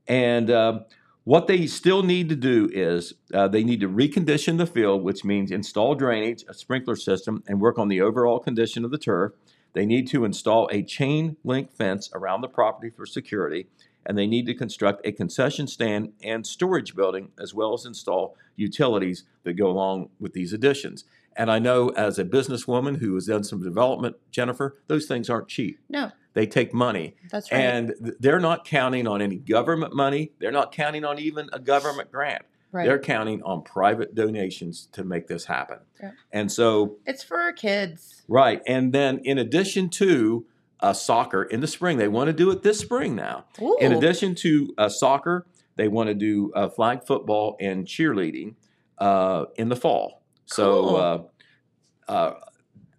and 0.08 0.50
um, 0.50 0.86
what 1.26 1.48
they 1.48 1.68
still 1.68 2.04
need 2.04 2.30
to 2.30 2.36
do 2.36 2.70
is 2.72 3.14
uh, 3.34 3.48
they 3.48 3.64
need 3.64 3.80
to 3.80 3.88
recondition 3.88 4.58
the 4.58 4.66
field, 4.66 5.04
which 5.04 5.24
means 5.24 5.52
install 5.52 5.96
drainage, 5.96 6.44
a 6.50 6.54
sprinkler 6.54 6.98
system, 6.98 7.44
and 7.48 7.62
work 7.62 7.80
on 7.80 7.88
the 7.88 8.02
overall 8.02 8.40
condition 8.40 8.84
of 8.84 8.92
the 8.92 8.98
turf. 8.98 9.32
They 9.74 9.86
need 9.86 10.08
to 10.10 10.26
install 10.26 10.70
a 10.72 10.84
chain 10.84 11.38
link 11.44 11.72
fence 11.72 12.10
around 12.14 12.42
the 12.42 12.50
property 12.50 12.90
for 12.90 13.06
security, 13.06 13.68
and 14.06 14.18
they 14.18 14.28
need 14.28 14.46
to 14.48 14.54
construct 14.54 15.06
a 15.06 15.12
concession 15.12 15.68
stand 15.68 16.14
and 16.22 16.46
storage 16.46 16.96
building, 16.96 17.32
as 17.40 17.54
well 17.54 17.74
as 17.74 17.86
install 17.86 18.36
utilities 18.56 19.24
that 19.44 19.54
go 19.54 19.68
along 19.68 20.10
with 20.20 20.34
these 20.34 20.54
additions. 20.54 21.06
And 21.36 21.52
I 21.52 21.60
know 21.60 21.90
as 21.90 22.20
a 22.20 22.26
businesswoman 22.26 22.98
who 23.00 23.14
has 23.16 23.26
done 23.28 23.44
some 23.44 23.62
development, 23.64 24.16
Jennifer, 24.32 24.78
those 24.88 25.06
things 25.06 25.30
aren't 25.30 25.48
cheap. 25.48 25.80
No, 25.90 26.12
They 26.34 26.46
take 26.48 26.74
money. 26.74 27.16
that's 27.32 27.52
right. 27.52 27.60
And 27.60 27.94
th- 28.04 28.16
they're 28.20 28.40
not 28.40 28.66
counting 28.66 29.08
on 29.08 29.22
any 29.22 29.38
government 29.38 29.96
money. 29.96 30.32
They're 30.40 30.52
not 30.52 30.72
counting 30.72 31.04
on 31.06 31.20
even 31.20 31.50
a 31.54 31.60
government 31.60 32.12
grant. 32.12 32.44
right. 32.72 32.86
They're 32.86 33.00
counting 33.00 33.42
on 33.44 33.62
private 33.64 34.16
donations 34.16 34.88
to 34.94 35.04
make 35.04 35.28
this 35.28 35.46
happen. 35.46 35.80
Yeah. 36.02 36.12
And 36.32 36.52
so, 36.52 36.98
it's 37.06 37.24
for 37.24 37.38
our 37.40 37.54
kids. 37.54 38.24
right. 38.28 38.62
And 38.68 38.94
then 38.94 39.20
in 39.24 39.38
addition 39.38 39.90
to 39.90 40.46
uh, 40.80 40.92
soccer 40.94 41.44
in 41.44 41.62
the 41.62 41.68
spring, 41.68 41.98
they 41.98 42.08
want 42.10 42.28
to 42.28 42.34
do 42.34 42.50
it 42.52 42.62
this 42.64 42.80
spring 42.80 43.16
now. 43.16 43.46
Ooh. 43.62 43.78
In 43.80 43.92
addition 43.94 44.36
to 44.36 44.74
uh, 44.78 44.90
soccer, 44.90 45.46
they 45.78 45.88
want 45.88 46.08
to 46.08 46.14
do 46.14 46.52
uh, 46.54 46.68
flag 46.70 47.04
football 47.06 47.56
and 47.60 47.86
cheerleading 47.86 48.56
uh, 48.98 49.46
in 49.56 49.70
the 49.70 49.76
fall. 49.76 50.23
So, 50.46 50.82
Cool. 50.84 50.96
uh, 50.96 52.12
uh, 52.12 52.34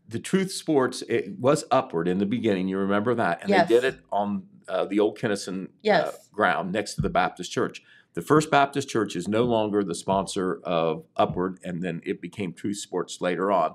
the 0.08 0.18
Truth 0.18 0.52
Sports 0.52 1.02
it 1.08 1.38
was 1.38 1.64
upward 1.70 2.08
in 2.08 2.18
the 2.18 2.26
beginning. 2.26 2.68
You 2.68 2.78
remember 2.78 3.14
that, 3.14 3.40
and 3.42 3.50
Yes. 3.50 3.68
they 3.68 3.74
did 3.74 3.84
it 3.84 4.00
on 4.12 4.44
uh, 4.68 4.84
the 4.86 5.00
old 5.00 5.18
Kinnison 5.18 5.64
uh, 5.66 5.68
Yes. 5.82 6.28
ground 6.32 6.72
next 6.72 6.94
to 6.94 7.00
the 7.02 7.10
Baptist 7.10 7.50
Church. 7.52 7.82
The 8.14 8.22
First 8.22 8.50
Baptist 8.50 8.88
Church 8.88 9.16
is 9.16 9.26
no 9.28 9.42
longer 9.44 9.82
the 9.82 9.94
sponsor 9.94 10.60
of 10.62 11.04
Upward, 11.16 11.58
and 11.64 11.82
then 11.82 12.00
it 12.04 12.20
became 12.20 12.52
Truth 12.52 12.78
Sports 12.78 13.20
later 13.20 13.50
on. 13.50 13.74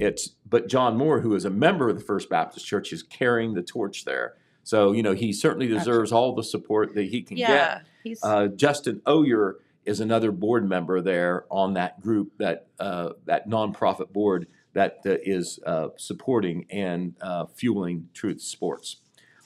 It's 0.00 0.30
but 0.48 0.68
John 0.68 0.96
Moore, 0.96 1.20
who 1.20 1.34
is 1.34 1.44
a 1.44 1.50
member 1.50 1.88
of 1.88 1.96
the 1.98 2.04
First 2.04 2.28
Baptist 2.30 2.66
Church, 2.66 2.92
is 2.92 3.02
carrying 3.02 3.54
the 3.54 3.62
torch 3.62 4.04
there. 4.04 4.34
So 4.64 4.92
you 4.92 5.02
know 5.02 5.12
he 5.12 5.32
certainly 5.32 5.66
deserves 5.68 6.10
all 6.12 6.34
the 6.34 6.42
support 6.42 6.94
that 6.94 7.08
he 7.08 7.22
can 7.22 7.36
get. 7.36 7.48
yeah, 7.48 7.80
he's 8.02 8.24
Uh, 8.24 8.48
Justin 8.48 9.02
Oyer 9.06 9.58
is 9.84 10.00
another 10.00 10.32
board 10.32 10.68
member 10.68 11.00
there 11.00 11.44
on 11.50 11.74
that 11.74 12.00
group, 12.00 12.32
that 12.38 12.66
uh, 12.78 13.10
that 13.26 13.48
nonprofit 13.48 14.12
board 14.12 14.46
that 14.72 14.98
uh, 15.06 15.16
is 15.22 15.58
uh, 15.66 15.88
supporting 15.96 16.66
and 16.70 17.14
uh, 17.20 17.46
fueling 17.46 18.08
Truth 18.12 18.42
Sports. 18.42 18.96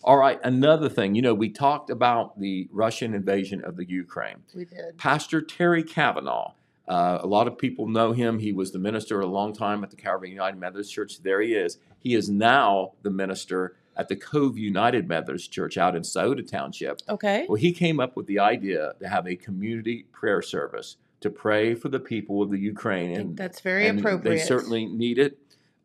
All 0.04 0.16
right, 0.16 0.38
another 0.44 0.88
thing, 0.88 1.14
you 1.14 1.22
know, 1.22 1.34
we 1.34 1.50
talked 1.50 1.90
about 1.90 2.38
the 2.38 2.68
Russian 2.72 3.14
invasion 3.14 3.64
of 3.64 3.76
the 3.76 3.86
Ukraine. 3.86 4.36
we 4.54 4.64
did. 4.64 4.96
Pastor 4.96 5.42
Terry 5.42 5.82
Kavanaugh. 5.82 6.52
Uh, 6.86 7.18
a 7.20 7.26
lot 7.26 7.46
of 7.46 7.58
people 7.58 7.86
know 7.86 8.12
him. 8.12 8.38
He 8.38 8.52
was 8.52 8.72
the 8.72 8.78
minister 8.78 9.20
a 9.20 9.26
long 9.26 9.52
time 9.52 9.84
at 9.84 9.90
the 9.90 9.96
Calvary 9.96 10.30
United 10.30 10.58
Methodist 10.58 10.94
Church. 10.94 11.22
There 11.22 11.42
he 11.42 11.52
is. 11.52 11.78
He 11.98 12.14
is 12.14 12.30
now 12.30 12.92
the 13.02 13.10
minister 13.10 13.76
at 13.98 14.08
the 14.08 14.16
Cove 14.16 14.56
United 14.56 15.08
Methodist 15.08 15.52
Church 15.52 15.76
out 15.76 15.96
in 15.96 16.04
Scioto 16.04 16.42
Township. 16.42 17.00
Okay. 17.08 17.44
Well, 17.48 17.56
he 17.56 17.72
came 17.72 17.98
up 17.98 18.16
with 18.16 18.26
the 18.26 18.38
idea 18.38 18.94
to 19.00 19.08
have 19.08 19.26
a 19.26 19.34
community 19.34 20.06
prayer 20.12 20.40
service 20.40 20.96
to 21.20 21.30
pray 21.30 21.74
for 21.74 21.88
the 21.88 21.98
people 21.98 22.40
of 22.40 22.50
the 22.50 22.58
Ukraine, 22.58 23.18
and 23.18 23.36
that's 23.36 23.60
very 23.60 23.88
and 23.88 23.98
appropriate. 23.98 24.36
They 24.36 24.40
certainly 24.40 24.86
need 24.86 25.18
it. 25.18 25.38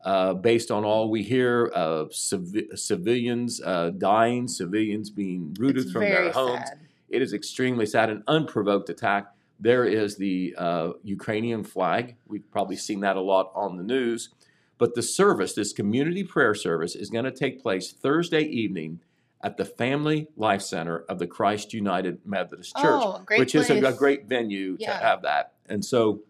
Uh, 0.04 0.34
based 0.34 0.70
on 0.70 0.84
all 0.84 1.10
we 1.10 1.22
hear 1.22 1.68
of 1.68 2.10
civi- 2.10 2.78
civilians 2.78 3.60
uh, 3.62 3.90
dying, 3.96 4.46
civilians 4.46 5.08
being 5.08 5.56
rooted 5.58 5.84
it's 5.84 5.92
from 5.92 6.02
their 6.02 6.30
homes, 6.30 6.68
sad. 6.68 6.78
it 7.08 7.22
is 7.22 7.32
extremely 7.32 7.86
sad. 7.86 8.10
An 8.10 8.22
unprovoked 8.28 8.90
attack. 8.90 9.32
There 9.58 9.86
is 9.86 10.16
the 10.16 10.54
uh, 10.58 10.90
Ukrainian 11.02 11.64
flag. 11.64 12.16
We've 12.28 12.48
probably 12.50 12.76
seen 12.76 13.00
that 13.00 13.16
a 13.16 13.20
lot 13.20 13.50
on 13.54 13.78
the 13.78 13.82
news. 13.82 14.28
But 14.78 14.94
the 14.94 15.02
service, 15.02 15.54
this 15.54 15.72
community 15.72 16.24
prayer 16.24 16.54
service, 16.54 16.94
is 16.96 17.10
going 17.10 17.24
to 17.24 17.30
take 17.30 17.62
place 17.62 17.92
Thursday 17.92 18.42
evening 18.42 19.00
at 19.42 19.56
the 19.56 19.64
Family 19.64 20.28
Life 20.36 20.62
Center 20.62 21.00
of 21.08 21.18
the 21.18 21.26
Christ 21.26 21.72
United 21.72 22.20
Methodist 22.24 22.74
Church, 22.76 23.02
Oh, 23.04 23.20
great 23.24 23.38
which 23.40 23.54
is 23.54 23.70
a, 23.70 23.78
a 23.82 23.92
great 23.92 24.26
venue 24.26 24.76
Yeah. 24.80 24.98
to 24.98 25.04
have 25.04 25.22
that. 25.22 25.52
And 25.68 25.84
so 25.84 26.22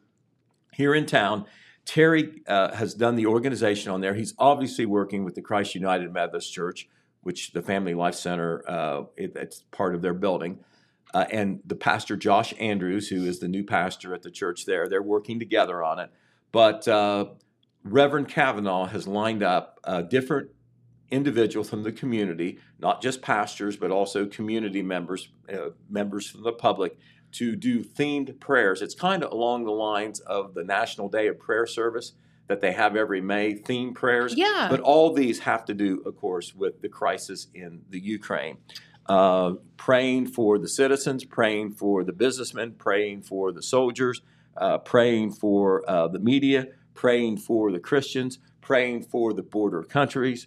here 0.72 0.94
in 0.94 1.06
town, 1.06 1.46
Terry 1.84 2.42
uh, 2.48 2.74
has 2.74 2.94
done 2.94 3.14
the 3.14 3.26
organization 3.26 3.92
on 3.92 4.00
there. 4.00 4.14
He's 4.14 4.34
obviously 4.38 4.86
working 4.86 5.24
with 5.24 5.34
the 5.34 5.42
Christ 5.42 5.74
United 5.74 6.12
Methodist 6.12 6.52
Church, 6.52 6.88
which 7.22 7.52
the 7.52 7.62
Family 7.62 7.94
Life 7.94 8.14
Center, 8.14 8.64
uh, 8.68 9.02
it, 9.16 9.32
it's 9.36 9.62
part 9.70 9.94
of 9.94 10.02
their 10.02 10.14
building. 10.14 10.58
Uh, 11.12 11.26
and 11.30 11.60
the 11.64 11.76
pastor 11.76 12.16
Josh 12.16 12.52
Andrews, 12.58 13.08
who 13.08 13.24
is 13.24 13.38
the 13.38 13.48
new 13.48 13.62
pastor 13.64 14.12
at 14.14 14.22
the 14.22 14.30
church 14.30 14.66
there, 14.66 14.88
they're 14.88 15.02
working 15.02 15.38
together 15.38 15.82
on 15.84 16.00
it. 16.00 16.10
But 16.50 16.88
uh, 16.88 17.26
Reverend 17.84 18.28
Kavanaugh 18.28 18.86
has 18.86 19.06
lined 19.06 19.42
up 19.42 19.78
uh, 19.84 20.02
different 20.02 20.50
individuals 21.10 21.68
from 21.68 21.82
the 21.82 21.92
community, 21.92 22.58
not 22.78 23.02
just 23.02 23.22
pastors, 23.22 23.76
but 23.76 23.90
also 23.90 24.26
community 24.26 24.82
members, 24.82 25.28
uh, 25.52 25.70
members 25.88 26.28
from 26.28 26.42
the 26.42 26.52
public, 26.52 26.98
to 27.32 27.54
do 27.56 27.84
themed 27.84 28.40
prayers. 28.40 28.80
It's 28.80 28.94
kind 28.94 29.22
of 29.22 29.32
along 29.32 29.64
the 29.64 29.72
lines 29.72 30.20
of 30.20 30.54
the 30.54 30.64
National 30.64 31.08
Day 31.08 31.26
of 31.28 31.38
Prayer 31.38 31.66
service 31.66 32.12
that 32.46 32.60
they 32.60 32.72
have 32.72 32.96
every 32.96 33.20
May, 33.20 33.54
themed 33.54 33.94
prayers. 33.94 34.34
Yeah. 34.34 34.68
But 34.70 34.80
all 34.80 35.12
these 35.12 35.40
have 35.40 35.64
to 35.66 35.74
do, 35.74 36.02
of 36.06 36.16
course, 36.16 36.54
with 36.54 36.80
the 36.80 36.88
crisis 36.88 37.48
in 37.54 37.82
the 37.90 38.00
Ukraine. 38.00 38.58
Uh, 39.06 39.54
praying 39.76 40.26
for 40.26 40.58
the 40.58 40.68
citizens, 40.68 41.24
praying 41.24 41.72
for 41.72 42.04
the 42.04 42.12
businessmen, 42.12 42.72
praying 42.72 43.22
for 43.22 43.52
the 43.52 43.62
soldiers, 43.62 44.22
uh, 44.56 44.78
praying 44.78 45.32
for 45.32 45.88
uh, 45.88 46.08
the 46.08 46.18
media, 46.18 46.68
praying 46.94 47.38
for 47.38 47.72
the 47.72 47.80
Christians, 47.80 48.38
praying 48.60 49.02
for 49.02 49.32
the 49.32 49.42
border 49.42 49.82
countries, 49.82 50.46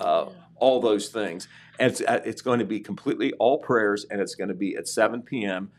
uh, 0.00 0.26
all 0.56 0.80
those 0.80 1.08
things. 1.08 1.48
And 1.78 1.90
it's, 1.90 2.00
uh, 2.00 2.20
it's 2.24 2.42
going 2.42 2.58
to 2.60 2.64
be 2.64 2.80
completely 2.80 3.32
all 3.34 3.58
prayers, 3.58 4.06
and 4.10 4.20
it's 4.20 4.34
going 4.34 4.48
to 4.48 4.54
be 4.54 4.76
at 4.76 4.88
7 4.88 5.22
p.m. 5.22 5.70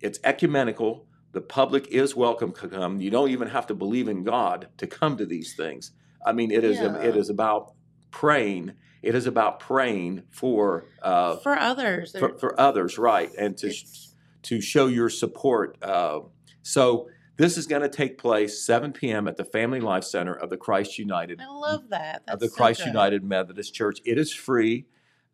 It's 0.00 0.18
ecumenical. 0.24 1.06
The 1.32 1.40
public 1.40 1.88
is 1.88 2.14
welcome 2.16 2.52
to 2.52 2.68
come. 2.68 3.00
You 3.00 3.10
don't 3.10 3.30
even 3.30 3.48
have 3.48 3.66
to 3.68 3.74
believe 3.74 4.08
in 4.08 4.24
God 4.24 4.68
to 4.78 4.86
come 4.86 5.16
to 5.18 5.26
these 5.26 5.54
things. 5.54 5.92
I 6.24 6.32
mean, 6.32 6.50
it 6.50 6.64
is 6.64 6.78
Yeah. 6.78 6.96
it 7.00 7.16
is 7.16 7.28
about 7.30 7.72
praying. 8.10 8.72
It 9.02 9.14
is 9.14 9.26
about 9.26 9.60
praying 9.60 10.22
for 10.30 10.86
uh, 11.02 11.36
for 11.36 11.56
others. 11.56 12.12
for, 12.18 12.36
for 12.38 12.58
others, 12.60 12.98
right, 12.98 13.30
and 13.38 13.56
to 13.58 13.66
It's- 13.68 14.14
to 14.42 14.60
show 14.60 14.86
your 14.86 15.08
support. 15.10 15.76
Uh, 15.82 16.20
so 16.62 17.08
this 17.36 17.58
is 17.58 17.66
going 17.66 17.82
to 17.82 17.88
take 17.88 18.18
place 18.18 18.64
7 18.64 18.92
p.m. 18.92 19.28
at 19.28 19.36
the 19.36 19.44
Family 19.44 19.80
Life 19.80 20.04
Center 20.04 20.34
of 20.34 20.50
the 20.50 20.56
Christ 20.56 20.98
United 20.98 21.40
I 21.40 21.48
love 21.48 21.88
that. 21.90 22.22
That's 22.26 22.34
of 22.34 22.40
the 22.40 22.48
so 22.48 22.56
Christ 22.56 22.80
good. 22.80 22.88
United 22.88 23.24
Methodist 23.24 23.74
Church. 23.74 24.00
It 24.04 24.18
is 24.18 24.32
free. 24.32 24.86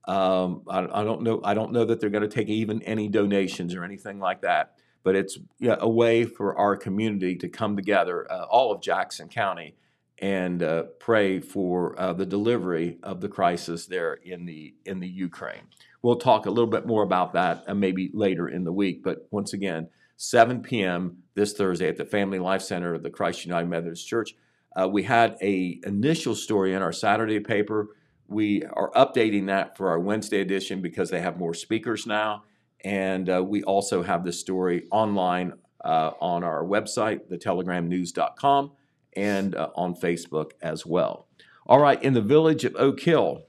Um, 0.06 0.62
I, 0.68 0.80
I 0.80 1.04
don't 1.04 1.22
know. 1.22 1.40
I 1.44 1.54
don't 1.54 1.72
know 1.72 1.84
that 1.84 2.00
they're 2.00 2.10
going 2.10 2.28
to 2.28 2.28
take 2.28 2.48
even 2.48 2.82
any 2.82 3.08
donations 3.08 3.74
or 3.74 3.84
anything 3.84 4.18
like 4.18 4.42
that. 4.42 4.74
But 5.04 5.16
it's 5.16 5.38
yeah, 5.58 5.76
a 5.80 5.88
way 5.88 6.24
for 6.24 6.56
our 6.56 6.76
community 6.76 7.36
to 7.36 7.48
come 7.48 7.76
together, 7.76 8.30
uh, 8.30 8.44
all 8.44 8.72
of 8.72 8.80
Jackson 8.80 9.28
County, 9.28 9.74
and 10.18 10.62
uh, 10.62 10.84
pray 11.00 11.40
for 11.40 11.98
uh, 12.00 12.12
the 12.12 12.26
delivery 12.26 12.98
of 13.02 13.20
the 13.20 13.28
crisis 13.28 13.86
there 13.86 14.14
in 14.14 14.46
the 14.46 14.74
in 14.84 15.00
the 15.00 15.08
Ukraine. 15.08 15.62
We'll 16.02 16.16
talk 16.16 16.46
a 16.46 16.50
little 16.50 16.70
bit 16.70 16.86
more 16.86 17.02
about 17.02 17.32
that 17.34 17.64
uh, 17.66 17.74
maybe 17.74 18.10
later 18.12 18.48
in 18.48 18.64
the 18.64 18.72
week. 18.72 19.02
But 19.02 19.26
once 19.30 19.52
again, 19.52 19.88
7 20.22 20.62
p.m. 20.62 21.16
this 21.34 21.52
Thursday 21.52 21.88
at 21.88 21.96
the 21.96 22.04
Family 22.04 22.38
Life 22.38 22.62
Center 22.62 22.94
of 22.94 23.02
the 23.02 23.10
Christ 23.10 23.44
United 23.44 23.68
Methodist 23.68 24.06
Church. 24.06 24.36
Uh, 24.76 24.88
we 24.88 25.02
had 25.02 25.36
a 25.42 25.80
initial 25.84 26.36
story 26.36 26.74
in 26.74 26.80
our 26.80 26.92
Saturday 26.92 27.40
paper. 27.40 27.88
We 28.28 28.62
are 28.62 28.92
updating 28.92 29.48
that 29.48 29.76
for 29.76 29.90
our 29.90 29.98
Wednesday 29.98 30.40
edition 30.40 30.80
because 30.80 31.10
they 31.10 31.20
have 31.20 31.38
more 31.38 31.54
speakers 31.54 32.06
now, 32.06 32.44
and 32.84 33.28
uh, 33.28 33.42
we 33.42 33.64
also 33.64 34.04
have 34.04 34.24
this 34.24 34.38
story 34.38 34.86
online 34.92 35.54
uh, 35.84 36.12
on 36.20 36.44
our 36.44 36.62
website, 36.62 37.28
thetelegramnews.com, 37.28 38.70
and 39.16 39.56
uh, 39.56 39.70
on 39.74 39.96
Facebook 39.96 40.52
as 40.62 40.86
well. 40.86 41.26
All 41.66 41.80
right, 41.80 42.00
in 42.00 42.14
the 42.14 42.22
village 42.22 42.64
of 42.64 42.76
Oak 42.76 43.00
Hill, 43.00 43.42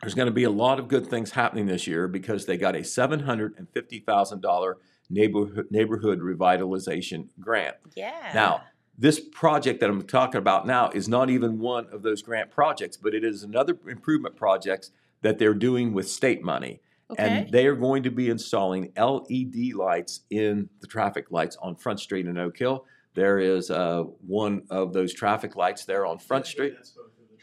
there's 0.00 0.14
going 0.14 0.26
to 0.28 0.32
be 0.32 0.44
a 0.44 0.50
lot 0.50 0.78
of 0.78 0.88
good 0.88 1.08
things 1.08 1.32
happening 1.32 1.66
this 1.66 1.86
year 1.86 2.08
because 2.08 2.46
they 2.46 2.56
got 2.56 2.74
a 2.74 2.80
$750,000 2.80 4.74
neighborhood, 5.10 5.66
neighborhood 5.70 6.20
revitalization 6.20 7.28
grant. 7.40 7.76
Yeah. 7.94 8.30
Now, 8.34 8.62
this 8.98 9.20
project 9.20 9.80
that 9.80 9.88
I'm 9.88 10.02
talking 10.02 10.38
about 10.38 10.66
now 10.66 10.90
is 10.90 11.08
not 11.08 11.30
even 11.30 11.58
one 11.58 11.86
of 11.92 12.02
those 12.02 12.20
grant 12.20 12.50
projects, 12.50 12.96
but 12.96 13.14
it 13.14 13.24
is 13.24 13.42
another 13.42 13.78
improvement 13.88 14.36
projects 14.36 14.90
that 15.22 15.38
they're 15.38 15.54
doing 15.54 15.92
with 15.92 16.08
state 16.08 16.42
money. 16.42 16.80
okay. 17.10 17.22
And 17.22 17.50
they 17.50 17.66
are 17.66 17.76
going 17.76 18.02
to 18.02 18.10
be 18.10 18.28
installing 18.28 18.92
LED 18.96 19.74
lights 19.74 20.20
in 20.30 20.68
the 20.80 20.86
traffic 20.86 21.30
lights 21.30 21.56
on 21.62 21.76
Front 21.76 22.00
Street 22.00 22.26
in 22.26 22.38
Oak 22.38 22.58
Hill. 22.58 22.84
There 23.14 23.38
is 23.38 23.70
uh, 23.70 24.02
one 24.26 24.62
of 24.70 24.92
those 24.92 25.12
traffic 25.14 25.56
lights 25.56 25.84
there 25.84 26.04
on 26.04 26.18
Front 26.18 26.46
Street. 26.46 26.74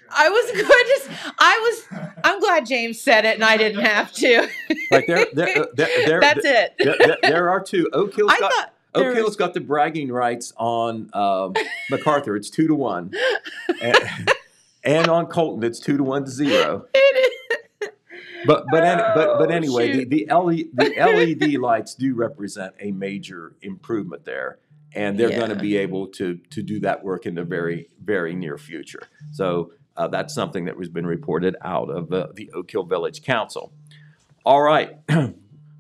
I 0.10 0.30
was 0.30 0.52
going 0.52 0.66
to. 0.66 1.34
I 1.40 1.86
was. 1.92 2.14
I'm 2.24 2.40
glad 2.40 2.66
James 2.66 3.00
said 3.02 3.26
it 3.26 3.36
and 3.36 3.44
I 3.44 3.58
didn't 3.58 3.84
have 3.84 4.12
to. 4.14 4.48
Right 4.92 5.06
there, 5.08 5.26
there, 5.34 5.48
uh, 5.60 5.66
there, 5.76 5.90
there, 6.08 6.22
That's 6.22 6.46
it. 6.46 6.74
there, 6.80 6.96
there- 7.00 7.18
there 7.22 7.50
are 7.50 7.62
two. 7.64 7.90
Oak 7.94 8.16
Hill's 8.16 8.32
I 8.34 8.40
got 8.40 8.74
there 8.94 9.10
Oak 9.10 9.16
Hill's 9.16 9.28
was- 9.30 9.36
got 9.36 9.54
the 9.54 9.62
bragging 9.62 10.12
rights 10.12 10.54
on 10.58 11.10
um, 11.14 11.54
McArthur. 11.92 12.36
It's 12.38 12.50
two 12.50 12.68
to 12.68 12.76
one, 12.76 13.12
and, 13.82 14.32
and 14.84 15.08
on 15.10 15.28
Colton 15.28 15.64
it's 15.64 15.80
two 15.80 15.98
to 15.98 16.04
one 16.04 16.26
to 16.26 16.32
zero. 16.32 16.86
It 16.94 17.00
is. 17.18 17.90
But 18.48 18.66
but 18.72 18.84
any, 18.84 19.02
but 19.16 19.38
but 19.40 19.50
Oh, 19.50 19.54
anyway, 19.56 20.06
the 20.06 20.20
shoot. 20.20 20.28
the, 20.30 20.36
LE, 20.36 20.56
the 20.74 20.94
LED 21.52 21.54
lights 21.60 21.96
do 21.96 22.14
represent 22.14 22.76
a 22.80 22.92
major 22.92 23.56
improvement 23.64 24.24
there, 24.24 24.60
and 24.94 25.20
they're 25.20 25.32
going 25.32 25.50
to 25.50 25.56
be 25.56 25.78
able 25.78 26.08
to 26.10 26.38
to 26.52 26.62
do 26.62 26.80
that 26.82 27.04
work 27.04 27.26
in 27.26 27.34
the 27.34 27.44
very 27.44 27.90
very 28.04 28.36
near 28.36 28.58
future. 28.60 29.02
So 29.32 29.72
uh, 29.98 30.08
that's 30.08 30.34
something 30.34 30.66
that 30.66 30.78
has 30.78 30.90
been 30.90 31.06
reported 31.06 31.56
out 31.62 31.90
of 31.90 32.12
uh, 32.12 32.28
the 32.34 32.52
Oak 32.54 32.72
Hill 32.72 32.84
Village 32.84 33.22
Council. 33.22 33.74
All 34.46 34.62
right. 34.62 34.98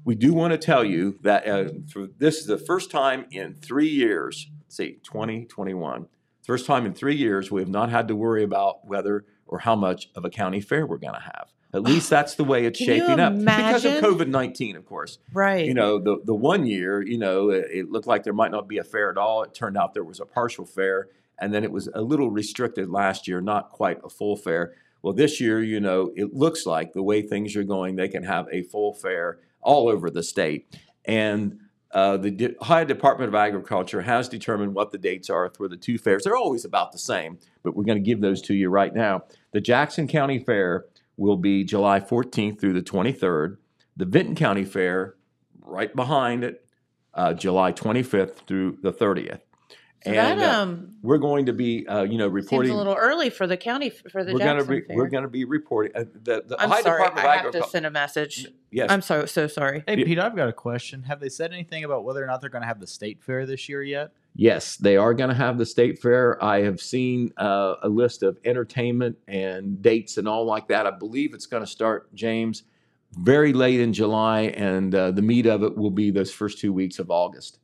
We 0.05 0.13
do 0.13 0.35
want 0.35 0.51
to 0.51 0.59
tell 0.59 0.85
you 0.85 1.17
that 1.23 1.47
uh, 1.47 1.69
for, 1.91 2.05
this 2.19 2.37
is 2.37 2.45
the 2.45 2.59
first 2.59 2.91
time 2.91 3.25
in 3.31 3.55
three 3.55 3.87
years, 3.87 4.51
let's 4.61 4.77
see, 4.77 4.99
2021, 5.03 6.07
first 6.45 6.67
time 6.67 6.85
in 6.85 6.93
three 6.93 7.15
years 7.15 7.51
we 7.51 7.59
have 7.59 7.69
not 7.69 7.89
had 7.89 8.07
to 8.09 8.15
worry 8.15 8.43
about 8.43 8.85
whether 8.85 9.25
or 9.47 9.57
how 9.59 9.75
much 9.75 10.09
of 10.15 10.23
a 10.23 10.29
county 10.29 10.61
fair 10.61 10.85
we're 10.85 10.97
going 10.97 11.15
to 11.15 11.19
have. 11.19 11.51
At 11.73 11.81
least 11.81 12.09
that's 12.09 12.35
the 12.35 12.43
way 12.43 12.65
it's 12.65 12.77
Can 12.77 12.85
shaping 12.85 13.19
up 13.19 13.35
because 13.37 13.83
of? 13.83 13.93
COVID 14.03 14.27
19, 14.27 14.75
of 14.75 14.85
course. 14.85 15.17
Right. 15.33 15.65
You 15.65 15.73
know, 15.73 15.99
the, 15.99 16.21
the 16.23 16.35
one 16.35 16.67
year, 16.67 17.01
you 17.01 17.17
know, 17.17 17.49
it, 17.49 17.65
it 17.71 17.91
looked 17.91 18.07
like 18.07 18.23
there 18.23 18.31
might 18.31 18.51
not 18.51 18.67
be 18.67 18.77
a 18.77 18.83
fair 18.83 19.09
at 19.09 19.17
all. 19.17 19.41
It 19.41 19.55
turned 19.55 19.75
out 19.75 19.95
there 19.95 20.03
was 20.03 20.19
a 20.19 20.25
partial 20.25 20.65
fair, 20.67 21.09
and 21.39 21.53
then 21.53 21.63
it 21.63 21.71
was 21.71 21.87
a 21.93 22.01
little 22.01 22.29
restricted 22.29 22.89
last 22.89 23.27
year, 23.27 23.41
not 23.41 23.71
quite 23.71 23.99
a 24.03 24.09
full 24.09 24.35
fair. 24.35 24.73
Well, 25.01 25.13
this 25.13 25.39
year, 25.39 25.61
you 25.61 25.79
know, 25.79 26.11
it 26.15 26.33
looks 26.33 26.65
like 26.65 26.93
the 26.93 27.03
way 27.03 27.21
things 27.21 27.55
are 27.55 27.63
going, 27.63 27.95
they 27.95 28.07
can 28.07 28.23
have 28.23 28.47
a 28.51 28.63
full 28.63 28.93
fair 28.93 29.39
all 29.61 29.87
over 29.87 30.09
the 30.09 30.23
state. 30.23 30.67
And 31.05 31.59
uh, 31.91 32.17
the 32.17 32.31
De- 32.31 32.55
Ohio 32.61 32.85
Department 32.85 33.29
of 33.29 33.35
Agriculture 33.35 34.01
has 34.01 34.27
determined 34.27 34.75
what 34.75 34.91
the 34.91 34.97
dates 34.97 35.29
are 35.29 35.49
for 35.55 35.67
the 35.67 35.77
two 35.77 35.97
fairs. 35.97 36.23
They're 36.23 36.35
always 36.35 36.65
about 36.65 36.91
the 36.91 36.97
same, 36.97 37.37
but 37.63 37.75
we're 37.75 37.83
going 37.83 37.97
to 37.97 38.03
give 38.03 38.21
those 38.21 38.41
to 38.43 38.53
you 38.53 38.69
right 38.69 38.93
now. 38.93 39.23
The 39.53 39.61
Jackson 39.61 40.07
County 40.07 40.39
Fair 40.39 40.85
will 41.17 41.37
be 41.37 41.63
July 41.63 41.99
14th 41.99 42.59
through 42.59 42.73
the 42.73 42.81
23rd. 42.81 43.57
The 43.95 44.05
Vinton 44.05 44.35
County 44.35 44.65
Fair, 44.65 45.15
right 45.61 45.95
behind 45.95 46.43
it, 46.43 46.65
uh, 47.13 47.33
July 47.33 47.71
25th 47.71 48.45
through 48.45 48.77
the 48.81 48.91
30th. 48.91 49.39
So 50.05 50.11
that 50.11 50.31
And 50.33 50.41
uh, 50.41 50.61
um 50.61 50.93
we're 51.01 51.17
going 51.17 51.47
to 51.47 51.53
be, 51.53 51.85
uh, 51.87 52.03
you 52.03 52.17
know, 52.17 52.27
reporting. 52.27 52.69
seems 52.69 52.75
a 52.75 52.77
little 52.77 52.95
early 52.95 53.29
for 53.29 53.47
the 53.47 53.57
county 53.57 53.89
for 53.89 54.23
the 54.23 54.33
we're 54.33 54.39
going 54.39 54.57
to 54.57 54.63
Jackson 54.63 54.75
be, 54.75 54.81
Fair. 54.87 54.95
we're 54.95 55.07
going 55.07 55.23
to 55.23 55.29
be 55.29 55.45
reporting. 55.45 55.91
Uh, 55.95 56.05
the 56.13 56.43
the 56.47 56.55
I'm 56.59 56.69
Ohio 56.71 56.83
sorry. 56.83 57.03
Department 57.03 57.25
of 57.25 57.31
I 57.31 57.37
have 57.37 57.51
to 57.51 57.69
send 57.69 57.85
a 57.85 57.91
message. 57.91 58.47
Yes, 58.71 58.89
I'm 58.91 59.01
so 59.01 59.25
so 59.25 59.47
sorry. 59.47 59.83
Hey, 59.87 59.97
Yeah. 59.99 60.05
Pete, 60.05 60.19
I've 60.19 60.35
got 60.35 60.47
a 60.47 60.53
question. 60.53 61.03
Have 61.03 61.19
they 61.19 61.29
said 61.29 61.51
anything 61.53 61.83
about 61.83 62.03
whether 62.03 62.23
or 62.23 62.27
not 62.27 62.39
they're 62.41 62.49
going 62.49 62.61
to 62.63 62.67
have 62.67 62.79
the 62.79 62.87
state 62.87 63.23
fair 63.23 63.45
this 63.45 63.67
year 63.67 63.81
yet? 63.83 64.11
Yes, 64.35 64.75
they 64.75 64.97
are 64.97 65.13
going 65.13 65.29
to 65.29 65.35
have 65.35 65.57
the 65.57 65.65
state 65.65 65.99
fair. 66.01 66.43
I 66.43 66.61
have 66.63 66.81
seen 66.81 67.31
uh, 67.37 67.75
a 67.83 67.89
list 67.89 68.21
of 68.21 68.37
entertainment 68.43 69.17
and 69.27 69.81
dates 69.81 70.17
and 70.17 70.27
all 70.27 70.45
like 70.45 70.67
that. 70.67 70.85
I 70.85 70.91
believe 70.91 71.33
it's 71.33 71.45
going 71.45 71.63
to 71.63 71.67
start, 71.69 72.13
James, 72.13 72.63
very 73.13 73.53
late 73.53 73.79
in 73.79 73.93
July, 73.93 74.41
and 74.41 74.93
uh, 74.93 75.11
the 75.11 75.21
meat 75.21 75.45
of 75.45 75.63
it 75.63 75.77
will 75.77 75.89
be 75.91 76.11
those 76.11 76.33
first 76.33 76.59
two 76.59 76.73
weeks 76.73 76.99
of 76.99 77.09
August. 77.09 77.59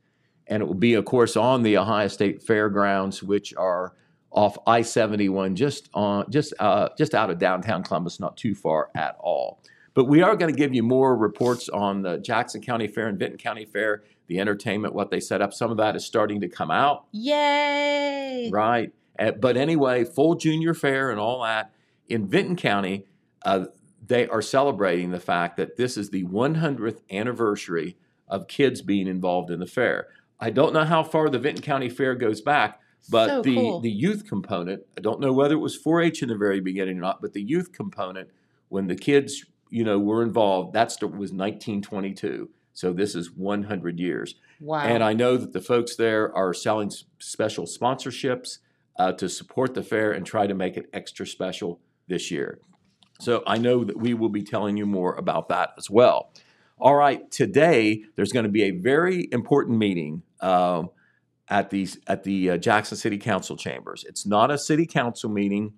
And 0.51 0.61
it 0.61 0.67
will 0.67 0.75
be, 0.75 0.93
of 0.93 1.05
course, 1.05 1.35
on 1.35 1.63
the 1.63 1.77
Ohio 1.77 2.07
State 2.07 2.43
Fairgrounds, 2.43 3.23
which 3.23 3.55
are 3.55 3.93
off 4.29 4.57
I 4.67 4.83
seventy 4.83 5.29
one, 5.29 5.55
just 5.55 5.89
on 5.93 6.29
just 6.29 6.53
uh, 6.59 6.89
just 6.97 7.15
out 7.15 7.31
of 7.31 7.39
downtown 7.39 7.83
Columbus, 7.83 8.19
not 8.19 8.37
too 8.37 8.53
far 8.53 8.89
at 8.93 9.15
all. 9.19 9.63
But 9.93 10.05
we 10.05 10.21
are 10.21 10.35
going 10.35 10.53
to 10.53 10.57
give 10.57 10.73
you 10.73 10.83
more 10.83 11.17
reports 11.17 11.67
on 11.69 12.03
the 12.03 12.17
Jackson 12.19 12.61
County 12.61 12.87
Fair 12.87 13.07
and 13.07 13.17
Vinton 13.17 13.37
County 13.37 13.65
Fair, 13.65 14.03
the 14.27 14.39
entertainment, 14.39 14.93
what 14.93 15.09
they 15.09 15.19
set 15.19 15.41
up. 15.41 15.53
Some 15.53 15.71
of 15.71 15.77
that 15.77 15.95
is 15.95 16.05
starting 16.05 16.41
to 16.41 16.47
come 16.47 16.71
out. 16.71 17.05
Yay! 17.11 18.49
Right. 18.51 18.93
Uh, 19.17 19.31
but 19.31 19.57
anyway, 19.57 20.03
full 20.03 20.35
junior 20.35 20.73
fair 20.73 21.11
and 21.11 21.19
all 21.19 21.43
that 21.43 21.71
in 22.11 22.27
Vinton 22.27 22.55
County, 22.55 23.05
uh, 23.45 23.65
they 24.05 24.27
are 24.27 24.41
celebrating 24.41 25.11
the 25.11 25.19
fact 25.19 25.57
that 25.57 25.77
this 25.77 25.97
is 25.97 26.09
the 26.09 26.23
100th 26.25 26.99
anniversary 27.09 27.97
of 28.27 28.47
kids 28.47 28.81
being 28.81 29.07
involved 29.07 29.49
in 29.49 29.59
the 29.59 29.65
fair. 29.65 30.07
I 30.41 30.49
don't 30.49 30.73
know 30.73 30.83
how 30.83 31.03
far 31.03 31.29
the 31.29 31.39
Vinton 31.39 31.61
County 31.63 31.87
Fair 31.87 32.15
goes 32.15 32.41
back, 32.41 32.81
but 33.09 33.27
So 33.27 33.41
the 33.43 33.55
cool. 33.55 33.79
the 33.79 33.91
youth 33.91 34.25
component, 34.27 34.83
I 34.97 35.01
don't 35.01 35.19
know 35.19 35.31
whether 35.31 35.53
it 35.53 35.59
was 35.59 35.77
4-H 35.77 36.23
in 36.23 36.29
the 36.29 36.35
very 36.35 36.59
beginning 36.59 36.97
or 36.97 37.01
not, 37.01 37.21
but 37.21 37.33
the 37.33 37.41
youth 37.41 37.71
component, 37.71 38.29
when 38.69 38.87
the 38.87 38.95
kids, 38.95 39.45
you 39.69 39.83
know, 39.83 39.99
were 39.99 40.23
involved, 40.23 40.73
that 40.73 40.89
was 41.01 41.31
1922. 41.31 42.49
So 42.73 42.93
this 42.93 43.15
is 43.15 43.31
100 43.31 43.99
years. 43.99 44.35
Wow. 44.59 44.79
And 44.79 45.03
I 45.03 45.13
know 45.13 45.37
that 45.37 45.53
the 45.53 45.61
folks 45.61 45.95
there 45.95 46.35
are 46.35 46.53
selling 46.53 46.91
special 47.19 47.65
sponsorships 47.65 48.59
uh, 48.97 49.11
to 49.13 49.29
support 49.29 49.73
the 49.73 49.83
fair 49.83 50.11
and 50.11 50.25
try 50.25 50.47
to 50.47 50.53
make 50.53 50.77
it 50.77 50.89
extra 50.93 51.27
special 51.27 51.79
this 52.07 52.31
year. 52.31 52.59
So 53.19 53.43
I 53.45 53.57
know 53.57 53.83
that 53.83 53.97
we 53.97 54.13
will 54.13 54.29
be 54.29 54.41
telling 54.41 54.77
you 54.77 54.85
more 54.85 55.13
about 55.15 55.49
that 55.49 55.73
as 55.77 55.89
well. 55.89 56.31
All 56.79 56.95
right, 56.95 57.29
today 57.29 58.03
there's 58.15 58.31
going 58.31 58.45
to 58.45 58.51
be 58.51 58.63
a 58.63 58.71
very 58.71 59.27
important 59.31 59.77
meeting 59.77 60.23
um, 60.41 60.89
at 61.49 61.69
the 61.69 61.87
at 62.07 62.23
the 62.23 62.51
uh, 62.51 62.57
Jackson 62.57 62.97
City 62.97 63.17
Council 63.17 63.55
chambers. 63.57 64.05
It's 64.07 64.25
not 64.25 64.51
a 64.51 64.57
city 64.57 64.85
council 64.85 65.29
meeting 65.29 65.73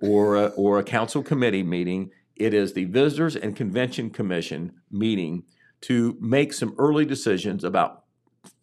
or 0.00 0.36
a, 0.36 0.46
or 0.48 0.78
a 0.78 0.84
council 0.84 1.22
committee 1.22 1.62
meeting. 1.62 2.10
It 2.36 2.54
is 2.54 2.72
the 2.72 2.84
Visitors 2.86 3.36
and 3.36 3.54
Convention 3.54 4.10
Commission 4.10 4.72
meeting 4.90 5.44
to 5.82 6.16
make 6.20 6.52
some 6.52 6.74
early 6.78 7.04
decisions 7.04 7.62
about 7.64 8.04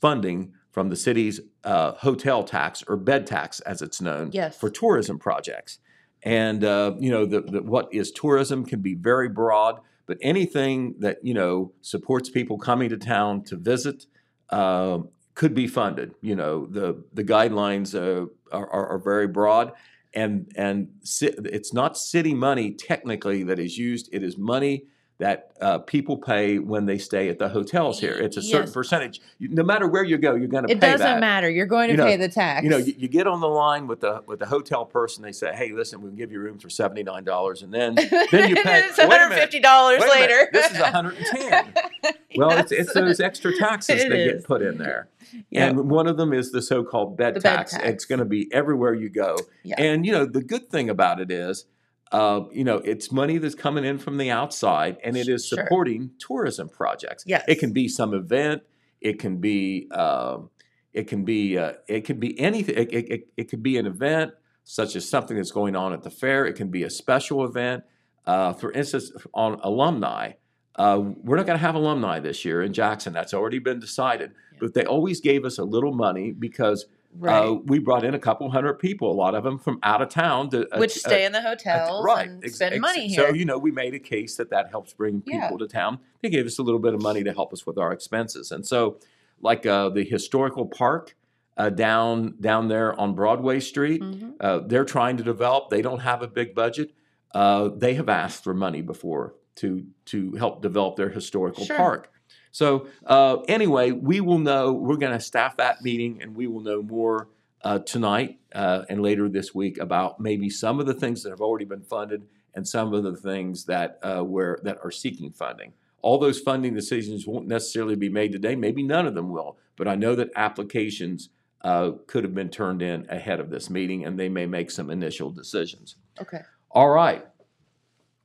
funding 0.02 0.54
from 0.72 0.90
the 0.90 0.96
city's 0.96 1.40
uh, 1.64 1.94
hotel 1.94 2.44
tax 2.44 2.84
or 2.88 2.96
bed 2.98 3.26
tax, 3.28 3.60
as 3.62 3.82
it's 3.82 4.02
known, 4.02 4.30
Yes. 4.34 4.58
for 4.58 4.70
tourism 4.70 5.18
projects. 5.20 5.80
And 6.24 6.64
uh, 6.64 6.96
you 7.00 7.10
know, 7.10 7.26
the, 7.26 7.42
the, 7.42 7.62
what 7.64 7.88
is 7.94 8.12
tourism 8.12 8.66
can 8.66 8.82
be 8.82 8.94
very 8.96 9.30
broad, 9.30 9.80
but 10.06 10.18
anything 10.22 10.96
that 11.00 11.20
you 11.24 11.34
know 11.34 11.72
supports 11.82 12.30
people 12.30 12.58
coming 12.58 12.90
to 12.90 12.98
town 12.98 13.44
to 13.46 13.56
visit 13.56 14.06
uh, 14.50 15.00
could 15.40 15.54
be 15.54 15.68
funded. 15.68 16.14
You 16.22 16.36
know, 16.36 16.66
the 16.66 17.02
the 17.14 17.24
guidelines 17.24 17.96
uh, 17.96 18.26
are, 18.52 18.70
are, 18.70 18.88
are 18.90 19.00
very 19.00 19.28
broad, 19.28 19.72
and 20.14 20.52
and 20.58 20.90
ci- 21.06 21.34
it's 21.46 21.74
not 21.74 21.98
city 21.98 22.34
money 22.34 22.72
technically 22.72 23.44
that 23.44 23.58
is 23.58 23.78
used. 23.78 24.10
It 24.12 24.22
is 24.22 24.38
money 24.38 24.84
that 25.18 25.52
uh, 25.62 25.78
people 25.80 26.16
pay 26.18 26.60
when 26.60 26.86
they 26.86 26.98
stay 26.98 27.28
at 27.30 27.40
the 27.40 27.50
hotels 27.50 28.00
here. 28.00 28.14
It's 28.14 28.38
a 28.38 28.42
certain 28.42 28.72
percentage. 28.72 29.20
You- 29.38 29.50
No 29.50 29.64
matter 29.64 29.86
where 29.86 30.04
you 30.06 30.18
go, 30.18 30.36
you're 30.36 30.48
going 30.48 30.66
to 30.66 30.72
it 30.72 30.80
doesn't 30.80 31.00
that. 31.00 31.20
matter. 31.20 31.50
You're 31.50 31.66
going 31.66 31.88
to 31.90 31.94
You 31.94 31.98
know- 31.98 32.06
pay 32.06 32.16
the 32.16 32.30
tax. 32.30 32.64
You 32.64 32.70
know, 32.70 32.78
you, 32.78 32.94
you 32.98 33.08
get 33.10 33.28
on 33.28 33.40
the 33.42 33.48
line 33.50 33.88
with 33.88 34.00
the 34.02 34.24
with 34.28 34.40
the 34.40 34.46
hotel 34.46 34.86
person. 34.86 35.24
They 35.24 35.32
say, 35.32 35.54
"Hey, 35.56 35.72
listen, 35.72 36.02
we'll 36.02 36.12
give 36.12 36.32
you 36.34 36.40
rooms 36.42 36.64
for 36.64 36.70
seventy 36.70 37.04
nine 37.04 37.24
dollars," 37.24 37.64
and 37.64 37.74
then 37.74 37.96
then 38.32 38.50
you 38.50 38.56
pay. 38.56 38.80
it's 38.80 38.98
a 38.98 39.08
minute, 39.08 39.30
150 39.30 39.60
dollars 39.62 40.00
minute, 40.00 40.14
later. 40.20 40.50
This 40.52 40.72
is 40.74 40.80
one 40.82 40.92
hundred 40.92 41.16
and 41.18 41.26
ten. 41.28 41.74
Well, 42.36 42.52
it's, 42.60 42.72
it's 42.72 42.94
those 42.94 43.20
extra 43.20 43.52
taxes 43.58 44.04
It 44.04 44.10
that 44.10 44.18
is. 44.20 44.34
get 44.34 44.44
put 44.46 44.62
in 44.62 44.78
there, 44.78 45.10
Yeah. 45.50 45.68
and 45.68 45.90
one 45.90 46.08
of 46.08 46.18
them 46.18 46.34
is 46.34 46.52
the 46.52 46.62
so 46.62 46.84
called 46.84 47.18
bed, 47.18 47.36
The 47.36 47.42
bed 47.42 47.56
tax. 47.56 47.72
tax. 47.74 47.84
It's 47.86 48.06
going 48.06 48.20
to 48.20 48.26
be 48.26 48.50
everywhere 48.54 48.94
you 48.94 49.10
go, 49.10 49.38
Yeah. 49.64 49.76
and 49.78 50.06
you 50.06 50.12
know 50.12 50.26
the 50.26 50.42
good 50.44 50.70
thing 50.70 50.90
about 50.90 51.20
it 51.20 51.32
is. 51.32 51.66
Uh, 52.12 52.46
you 52.52 52.64
know, 52.64 52.78
it's 52.78 53.12
money 53.12 53.38
that's 53.38 53.54
coming 53.54 53.86
in 53.86 54.00
from 54.00 54.18
the 54.18 54.32
outside, 54.32 54.98
and 55.04 55.16
it 55.16 55.28
is 55.28 55.46
Sure. 55.46 55.60
supporting 55.64 56.10
tourism 56.18 56.68
projects. 56.68 57.24
Yes. 57.28 57.44
It 57.48 57.60
can 57.60 57.72
be 57.72 57.88
some 57.88 58.16
event. 58.16 58.64
It 59.00 59.20
can 59.20 59.38
be. 59.38 59.88
Um, 59.92 60.50
it 60.92 61.08
can 61.08 61.24
be. 61.24 61.56
Uh, 61.58 61.74
it 61.88 62.06
can 62.06 62.20
be 62.20 62.40
anything. 62.40 62.76
It, 62.76 62.92
it, 62.92 63.12
it, 63.12 63.28
it 63.38 63.44
could 63.50 63.62
be 63.62 63.78
an 63.78 63.86
event 63.86 64.32
such 64.64 64.96
as 64.96 65.08
something 65.08 65.38
that's 65.38 65.52
going 65.52 65.76
on 65.76 65.94
at 65.94 66.02
the 66.02 66.10
fair. 66.10 66.48
It 66.48 66.56
can 66.56 66.70
be 66.70 66.82
a 66.84 66.90
special 66.90 67.46
event. 67.46 67.84
Uh, 68.26 68.54
for 68.54 68.72
instance, 68.72 69.12
on 69.36 69.60
alumni, 69.64 70.32
uh, 70.78 71.00
we're 71.24 71.38
not 71.38 71.46
going 71.46 71.58
to 71.60 71.64
have 71.66 71.76
alumni 71.76 72.20
this 72.20 72.44
year 72.44 72.62
in 72.64 72.74
Jackson. 72.74 73.14
That's 73.14 73.34
already 73.36 73.60
been 73.60 73.80
decided. 73.80 74.32
But 74.60 74.74
they 74.74 74.86
always 74.86 75.20
gave 75.22 75.46
us 75.46 75.58
a 75.58 75.64
little 75.64 75.94
money 75.94 76.32
because 76.32 76.86
Right. 77.18 77.44
uh, 77.44 77.54
we 77.66 77.80
brought 77.80 78.06
in 78.06 78.14
a 78.14 78.20
couple 78.20 78.52
hundred 78.52 78.76
people, 78.76 79.12
a 79.12 79.14
lot 79.14 79.34
of 79.34 79.44
them 79.44 79.58
from 79.58 79.80
out 79.82 80.00
of 80.00 80.10
town, 80.10 80.52
to, 80.52 80.68
uh, 80.72 80.78
Which 80.80 80.96
uh, 80.98 81.10
stay 81.10 81.26
in 81.26 81.32
the 81.32 81.40
uh, 81.40 81.42
hotels 81.42 82.06
right, 82.06 82.28
and 82.30 82.44
ex- 82.44 82.54
spend 82.58 82.74
ex- 82.76 82.82
money 82.82 83.08
here. 83.08 83.30
So 83.30 83.34
you 83.34 83.46
know, 83.46 83.58
we 83.58 83.72
made 83.72 83.96
a 83.96 84.00
case 84.00 84.36
that 84.36 84.52
that 84.52 84.70
helps 84.70 84.94
bring 84.94 85.22
people 85.22 85.40
Yeah. 85.52 85.58
to 85.58 85.68
town. 85.68 86.00
They 86.22 86.30
gave 86.30 86.46
us 86.46 86.60
a 86.60 86.62
little 86.62 86.80
bit 86.80 86.94
of 86.94 87.02
money 87.02 87.24
to 87.24 87.34
help 87.34 87.52
us 87.52 87.66
with 87.66 87.80
our 87.80 87.92
expenses, 87.92 88.52
and 88.52 88.64
so 88.66 88.98
like 89.42 89.66
uh, 89.66 89.90
the 89.90 90.04
historical 90.04 90.68
park 90.68 91.16
uh, 91.58 91.70
down 91.72 92.36
down 92.40 92.68
there 92.68 92.98
on 93.00 93.16
Broadway 93.16 93.60
Street, 93.60 94.02
Mhm. 94.04 94.34
uh, 94.40 94.60
they're 94.60 94.86
trying 94.86 95.18
to 95.18 95.24
develop. 95.24 95.70
They 95.72 95.82
don't 95.82 96.00
have 96.02 96.22
a 96.22 96.28
big 96.28 96.54
budget. 96.54 96.92
Uh, 97.34 97.70
they 97.76 97.96
have 97.96 98.08
asked 98.08 98.44
for 98.44 98.54
money 98.54 98.82
before 98.84 99.34
to 99.56 99.84
to 100.06 100.34
help 100.34 100.62
develop 100.62 100.96
their 100.96 101.10
historical 101.10 101.66
Sure. 101.66 101.76
park. 101.76 102.12
So 102.52 102.88
uh, 103.06 103.38
anyway, 103.48 103.92
we 103.92 104.22
will 104.22 104.40
know. 104.40 104.72
We're 104.72 104.98
going 104.98 105.14
to 105.14 105.20
staff 105.20 105.58
that 105.58 105.82
meeting, 105.82 106.22
and 106.22 106.36
we 106.36 106.48
will 106.48 106.62
know 106.62 106.82
more 106.82 107.30
uh, 107.62 107.80
tonight 107.80 108.40
uh, 108.54 108.84
and 108.90 109.02
later 109.02 109.30
this 109.30 109.54
week 109.54 109.78
about 109.78 110.20
maybe 110.20 110.50
some 110.50 110.80
of 110.80 110.86
the 110.86 110.94
things 110.94 111.24
that 111.24 111.30
have 111.30 111.42
already 111.42 111.66
been 111.66 111.84
funded 111.84 112.24
and 112.56 112.68
some 112.68 112.94
of 112.94 113.04
the 113.04 113.16
things 113.16 113.66
that 113.66 114.00
uh, 114.02 114.22
where 114.22 114.60
that 114.64 114.78
are 114.84 114.92
seeking 114.92 115.32
funding. 115.32 115.74
All 116.02 116.18
those 116.18 116.40
funding 116.40 116.74
decisions 116.74 117.28
won't 117.28 117.48
necessarily 117.48 117.96
be 117.96 118.10
made 118.10 118.32
today. 118.32 118.56
Maybe 118.56 118.84
none 118.84 119.06
of 119.06 119.16
them 119.16 119.30
will. 119.30 119.58
But 119.76 119.88
I 119.88 119.96
know 119.96 120.16
that 120.16 120.30
applications 120.36 121.30
uh, 121.62 121.92
could 122.08 122.24
have 122.24 122.34
been 122.34 122.50
turned 122.50 122.82
in 122.82 123.06
ahead 123.10 123.40
of 123.40 123.50
this 123.50 123.70
meeting, 123.70 124.06
and 124.06 124.18
they 124.18 124.30
may 124.30 124.46
make 124.46 124.72
some 124.72 124.90
initial 124.90 125.30
decisions. 125.30 125.98
Okay. 126.22 126.40
All 126.72 126.90
right. 126.90 127.26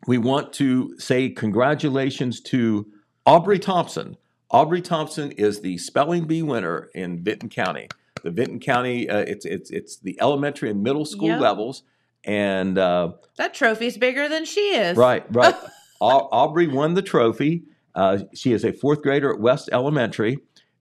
We 0.06 0.18
want 0.18 0.52
to 0.54 0.98
say 0.98 1.30
congratulations 1.30 2.40
to 2.42 2.86
Aubrey 3.26 3.58
Thompson. 3.58 4.16
Aubrey 4.50 4.82
Thompson 4.82 5.32
is 5.32 5.60
the 5.60 5.78
spelling 5.78 6.24
bee 6.24 6.42
winner 6.42 6.88
in 6.94 7.22
Vinton 7.24 7.48
County. 7.48 7.88
The 8.22 8.30
Vinton 8.30 8.60
County, 8.60 9.08
uh, 9.08 9.18
it's 9.18 9.44
it's 9.44 9.70
it's 9.70 9.96
the 9.98 10.18
elementary 10.20 10.70
and 10.70 10.82
middle 10.82 11.04
school 11.04 11.28
Yep. 11.28 11.40
levels, 11.40 11.82
and 12.24 12.78
uh, 12.78 13.12
That 13.36 13.54
trophy's 13.54 13.98
bigger 13.98 14.28
than 14.28 14.44
she 14.44 14.60
is. 14.76 14.96
right, 14.96 15.24
right. 15.34 15.54
Au- 16.00 16.28
Aubrey 16.32 16.66
won 16.68 16.94
the 16.94 17.02
trophy. 17.02 17.64
Uh, 17.94 18.18
she 18.34 18.52
is 18.52 18.64
a 18.64 18.72
fourth 18.72 19.02
grader 19.02 19.32
at 19.32 19.40
West 19.40 19.68
Elementary. 19.72 20.38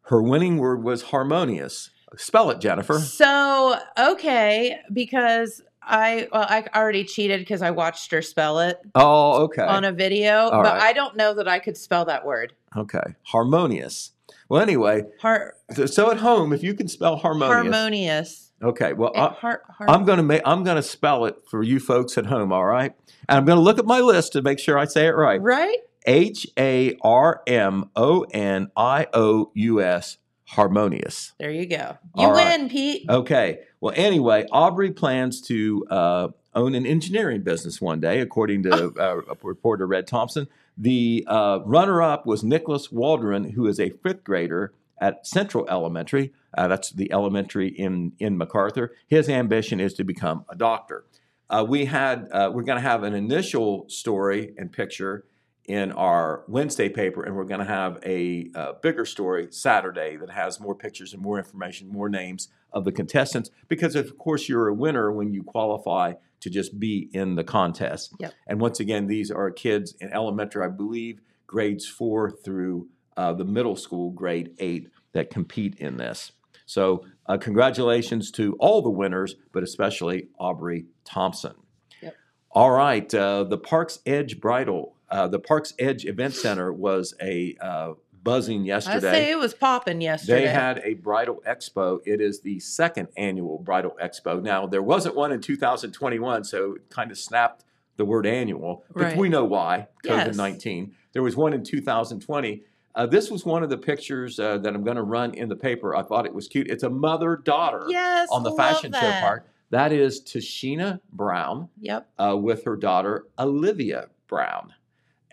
Her 0.07 0.21
winning 0.21 0.57
word 0.57 0.83
was 0.83 1.01
harmonious. 1.03 1.89
Spell 2.17 2.49
it, 2.51 2.59
Jennifer. 2.59 2.99
So 2.99 3.77
okay, 3.97 4.77
because 4.91 5.61
I 5.85 6.27
well, 6.31 6.45
I 6.49 6.65
already 6.75 7.03
cheated 7.03 7.39
because 7.41 7.61
I 7.61 7.71
watched 7.71 8.11
her 8.11 8.21
spell 8.21 8.59
it 8.59 8.79
Oh, 8.95 9.43
okay. 9.43 9.61
on 9.63 9.83
a 9.85 9.91
video, 9.91 10.49
All 10.49 10.63
but 10.63 10.73
right. 10.73 10.81
I 10.81 10.93
don't 10.93 11.15
know 11.17 11.33
that 11.33 11.47
I 11.47 11.59
could 11.59 11.77
spell 11.77 12.05
that 12.05 12.25
word. 12.25 12.53
okay, 12.75 13.15
harmonious. 13.23 14.11
Well, 14.49 14.61
anyway, 14.61 15.03
Har- 15.21 15.55
so, 15.85 16.11
at 16.11 16.17
home, 16.17 16.53
if 16.53 16.63
you 16.63 16.73
can 16.73 16.87
spell 16.87 17.15
harmonious, 17.17 17.53
harmonious. 17.75 18.51
okay. 18.61 18.93
Well, 18.93 19.11
And 19.15 19.23
I, 19.23 19.27
har- 19.29 19.61
har- 19.69 19.89
I'm 19.89 20.05
going 20.05 20.17
to 20.17 20.23
make 20.23 20.41
I'm 20.45 20.63
going 20.63 20.75
to 20.77 20.83
spell 20.83 21.25
it 21.25 21.35
for 21.49 21.63
you 21.63 21.79
folks 21.79 22.17
at 22.17 22.25
home. 22.27 22.51
All 22.51 22.65
right, 22.65 22.93
and 23.29 23.37
I'm 23.37 23.45
going 23.45 23.57
to 23.57 23.61
look 23.63 23.79
at 23.79 23.85
my 23.85 23.99
list 23.99 24.33
to 24.33 24.41
make 24.41 24.59
sure 24.59 24.77
I 24.77 24.85
say 24.85 25.07
it 25.07 25.11
right. 25.15 25.41
right. 25.41 25.77
H 26.05 26.47
A 26.59 26.97
R 27.01 27.41
M 27.47 27.89
O 27.95 28.23
N 28.31 28.69
I 28.75 29.07
O 29.13 29.51
U 29.53 29.81
S, 29.81 30.17
harmonious. 30.45 31.33
There 31.39 31.51
you 31.51 31.65
go. 31.65 31.97
You 32.15 32.27
All 32.27 32.33
right. 32.33 32.59
win, 32.59 32.69
Pete. 32.69 33.09
Okay. 33.09 33.59
Well, 33.81 33.93
anyway, 33.95 34.45
Aubrey 34.51 34.91
plans 34.91 35.41
to 35.41 35.85
uh, 35.89 36.27
own 36.53 36.75
an 36.75 36.85
engineering 36.85 37.41
business 37.41 37.81
one 37.81 37.99
day, 37.99 38.19
according 38.19 38.63
to 38.63 38.93
uh, 38.99 39.35
reporter 39.41 39.87
Red 39.87 40.07
Thompson. 40.07 40.47
The 40.77 41.25
uh, 41.27 41.59
runner-up 41.65 42.25
was 42.25 42.43
Nicholas 42.43 42.91
Waldron, 42.91 43.51
who 43.51 43.67
is 43.67 43.79
a 43.79 43.89
fifth 43.89 44.23
grader 44.23 44.73
at 44.99 45.25
Central 45.27 45.67
Elementary. 45.69 46.33
Uh, 46.55 46.67
that's 46.67 46.91
the 46.91 47.11
elementary 47.11 47.67
in 47.67 48.13
in 48.19 48.37
McArthur. 48.37 48.89
His 49.07 49.27
ambition 49.29 49.79
is 49.79 49.93
to 49.95 50.03
become 50.03 50.45
a 50.49 50.55
doctor. 50.55 51.03
Uh, 51.49 51.65
we 51.67 51.85
had 51.85 52.27
uh, 52.31 52.49
we're 52.53 52.63
going 52.63 52.77
to 52.77 52.87
have 52.87 53.03
an 53.03 53.13
initial 53.13 53.85
story 53.89 54.53
and 54.57 54.71
picture 54.71 55.25
in 55.65 55.91
our 55.93 56.43
Wednesday 56.47 56.89
paper, 56.89 57.23
and 57.23 57.35
we're 57.35 57.45
going 57.45 57.59
to 57.59 57.65
have 57.65 57.99
a, 58.05 58.49
uh 58.55 58.73
bigger 58.81 59.05
story 59.05 59.47
Saturday 59.49 60.17
that 60.17 60.29
has 60.29 60.59
more 60.59 60.75
pictures 60.75 61.13
and 61.13 61.21
more 61.21 61.37
information, 61.37 61.87
more 61.87 62.09
names 62.09 62.49
of 62.71 62.83
the 62.83 62.91
contestants. 62.91 63.49
Because 63.67 63.95
of 63.95 64.17
course 64.17 64.49
you're 64.49 64.67
a 64.67 64.73
winner 64.73 65.11
when 65.11 65.33
you 65.33 65.43
qualify 65.43 66.13
to 66.41 66.49
just 66.49 66.79
be 66.79 67.09
in 67.13 67.35
the 67.35 67.43
contest. 67.43 68.13
Yep. 68.19 68.33
And 68.47 68.59
once 68.59 68.79
again, 68.81 69.07
these 69.07 69.31
are 69.31 69.49
kids 69.51 69.95
in 70.01 70.11
elementary, 70.11 70.65
I 70.65 70.69
believe, 70.69 71.21
grades 71.47 71.87
four 71.87 72.29
through 72.29 72.89
uh, 73.15 73.33
the 73.33 73.45
middle 73.45 73.77
school, 73.77 74.11
grade 74.11 74.55
eight, 74.59 74.89
that 75.13 75.29
compete 75.29 75.75
in 75.79 75.97
this. 75.97 76.33
So 76.65 77.05
uh, 77.27 77.37
congratulations 77.37 78.31
to 78.31 78.55
all 78.59 78.81
the 78.81 78.89
winners, 78.89 79.35
but 79.53 79.63
especially 79.63 80.27
Aubrey 80.39 80.87
Thompson. 81.05 81.53
Yep. 82.01 82.15
All 82.51 82.71
right, 82.71 83.13
uh, 83.13 83.43
the 83.43 83.57
Parks 83.57 83.99
Edge 84.05 84.39
Bridal, 84.39 84.95
uh, 85.13 85.27
the 85.27 85.39
Parks 85.39 85.73
Edge 85.79 86.05
Event 86.05 86.33
Center 86.33 86.73
was 86.73 87.13
a 87.21 87.55
uh, 87.61 87.93
buzzing 88.23 88.61
I 88.61 88.65
yesterday. 88.65 89.11
say 89.11 89.31
it 89.31 89.37
was 89.37 89.53
popping 89.53 90.01
yesterday. 90.01 90.41
They 90.45 90.47
had 90.49 90.81
a 90.83 90.95
bridal 90.95 91.41
expo. 91.47 91.99
It 92.05 92.19
is 92.19 92.39
the 92.41 92.59
second 92.59 93.09
annual 93.15 93.59
bridal 93.59 93.95
expo. 94.01 94.41
Now, 94.41 94.65
there 94.65 94.81
wasn't 94.81 95.15
one 95.15 95.31
in 95.31 95.39
2021, 95.39 96.43
so 96.45 96.73
it 96.73 96.89
kind 96.89 97.11
of 97.11 97.17
snapped 97.17 97.63
the 97.97 98.05
word 98.05 98.25
annual, 98.25 98.83
but 98.93 99.03
Right. 99.03 99.17
we 99.17 99.29
know 99.29 99.45
why 99.45 99.87
COVID 100.03 100.35
19. 100.35 100.95
There 101.11 101.21
was 101.21 101.35
one 101.35 101.53
in 101.53 101.63
2020. 101.63 102.63
Uh, 102.95 103.05
this 103.05 103.29
was 103.29 103.45
one 103.45 103.61
of 103.63 103.69
the 103.69 103.77
pictures 103.77 104.39
uh, 104.39 104.57
that 104.59 104.73
I'm 104.73 104.83
going 104.83 104.97
to 104.97 105.03
run 105.03 105.33
in 105.35 105.47
the 105.49 105.55
paper. 105.55 105.95
I 105.95 106.01
thought 106.03 106.25
it 106.25 106.33
was 106.33 106.47
cute. 106.47 106.67
It's 106.71 106.83
a 106.83 106.89
mother 106.89 107.35
daughter 107.35 107.85
yes 107.89 108.29
on 108.31 108.41
the 108.43 108.51
fashion 108.53 108.91
show 108.93 109.11
part. 109.19 109.45
That 109.69 109.91
is 109.91 110.21
Tashina 110.21 110.99
Brown 111.11 111.69
Yep. 111.81 112.07
uh, 112.19 112.37
with 112.37 112.63
her 112.65 112.75
daughter 112.75 113.25
Olivia 113.37 114.07
Brown. 114.27 114.73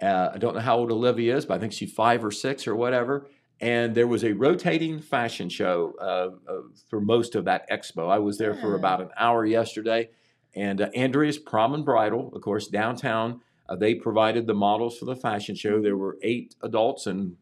Uh, 0.01 0.31
I 0.35 0.39
don't 0.39 0.55
know 0.55 0.61
how 0.61 0.79
old 0.79 0.91
Olivia 0.91 1.37
is, 1.37 1.47
but 1.47 1.55
I 1.55 1.59
think 1.59 1.73
she's 1.73 1.93
five 1.93 2.25
or 2.25 2.31
six 2.31 2.67
or 2.67 2.75
whatever. 2.75 3.27
And 3.61 3.95
there 3.95 4.07
was 4.07 4.25
a 4.25 4.33
rotating 4.33 5.01
fashion 5.01 5.51
show 5.51 5.95
uh, 6.01 6.51
uh, 6.51 6.61
for 6.89 7.01
most 7.01 7.35
of 7.35 7.45
that 7.45 7.69
expo. 7.71 8.11
I 8.11 8.19
was 8.19 8.39
there 8.39 8.55
for 8.55 8.75
about 8.75 9.03
an 9.03 9.11
hour 9.19 9.45
yesterday. 9.45 10.09
And 10.55 10.81
uh, 10.81 10.89
Andrea's 10.95 11.37
Prom 11.37 11.75
and 11.75 11.85
Bridal, 11.85 12.33
of 12.35 12.41
course, 12.41 12.69
downtown, 12.69 13.41
uh, 13.69 13.77
they 13.77 13.95
provided 13.95 14.47
the 14.47 14.55
models 14.55 14.99
for 14.99 15.05
the 15.05 15.15
fashion 15.15 15.55
show. 15.55 15.81
There 15.83 15.97
were 15.97 16.17
eight 16.23 16.55
adults 16.63 17.07
and 17.07 17.37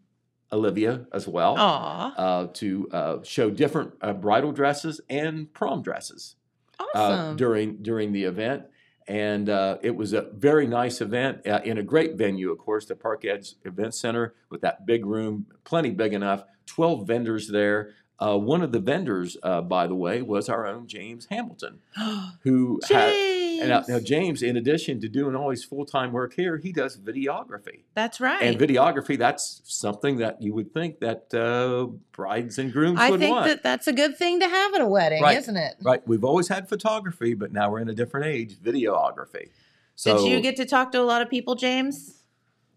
Olivia 0.52 1.06
as 1.12 1.28
well 1.28 1.56
uh, 2.16 2.46
to 2.54 2.88
uh, 2.90 3.22
show 3.22 3.50
different 3.50 3.92
uh, 4.00 4.12
bridal 4.14 4.50
dresses 4.52 5.00
and 5.08 5.52
prom 5.52 5.82
dresses 5.82 6.36
uh, 6.80 6.84
Awesome. 6.94 7.36
during 7.36 7.76
during 7.82 8.12
the 8.12 8.24
event. 8.24 8.64
And 9.08 9.48
uh, 9.48 9.78
it 9.82 9.96
was 9.96 10.12
a 10.12 10.28
very 10.34 10.66
nice 10.66 11.00
event 11.00 11.46
uh, 11.46 11.60
in 11.64 11.78
a 11.78 11.82
great 11.82 12.16
venue, 12.16 12.52
of 12.52 12.58
course, 12.58 12.84
the 12.84 12.94
Park 12.94 13.24
Edge 13.24 13.54
Event 13.64 13.94
Center 13.94 14.34
with 14.50 14.60
that 14.60 14.84
big 14.84 15.06
room, 15.06 15.46
plenty 15.64 15.90
big 15.90 16.12
enough. 16.12 16.44
Twelve 16.66 17.06
vendors 17.06 17.48
there. 17.48 17.94
Uh, 18.20 18.36
one 18.36 18.62
of 18.62 18.72
the 18.72 18.80
vendors, 18.80 19.36
uh, 19.42 19.62
by 19.62 19.86
the 19.86 19.94
way, 19.94 20.20
was 20.20 20.48
our 20.48 20.66
own 20.66 20.86
James 20.86 21.26
Hamilton, 21.30 21.78
who 22.42 22.80
had. 22.88 23.37
James. 23.58 23.70
And 23.88 23.88
now, 23.88 23.98
now 23.98 24.04
James, 24.04 24.42
in 24.42 24.56
addition 24.56 25.00
to 25.00 25.08
doing 25.08 25.34
all 25.36 25.50
his 25.50 25.64
full 25.64 25.84
time 25.84 26.12
work 26.12 26.34
here, 26.34 26.56
he 26.58 26.72
does 26.72 26.96
videography. 26.96 27.82
That's 27.94 28.20
right. 28.20 28.42
And 28.42 28.58
videography, 28.58 29.18
that's 29.18 29.60
something 29.64 30.16
that 30.18 30.40
you 30.42 30.54
would 30.54 30.72
think 30.72 31.00
that 31.00 31.32
uh, 31.34 31.86
brides 32.12 32.58
and 32.58 32.72
grooms 32.72 32.98
I 33.00 33.10
would 33.10 33.20
think 33.20 33.34
want. 33.34 33.46
that 33.46 33.62
that's 33.62 33.86
a 33.86 33.92
good 33.92 34.16
thing 34.16 34.40
to 34.40 34.48
have 34.48 34.74
at 34.74 34.80
a 34.80 34.86
wedding, 34.86 35.22
Right. 35.22 35.38
isn't 35.38 35.56
it? 35.56 35.76
Right. 35.82 36.06
We've 36.06 36.24
always 36.24 36.48
had 36.48 36.68
photography, 36.68 37.34
but 37.34 37.52
now 37.52 37.70
we're 37.70 37.80
in 37.80 37.88
a 37.88 37.94
different 37.94 38.26
age, 38.26 38.56
videography. 38.58 39.50
So 39.94 40.18
Did 40.18 40.30
you 40.30 40.40
get 40.40 40.56
to 40.56 40.64
talk 40.64 40.92
to 40.92 41.00
a 41.00 41.02
lot 41.02 41.22
of 41.22 41.28
people, 41.28 41.54
James? 41.56 42.22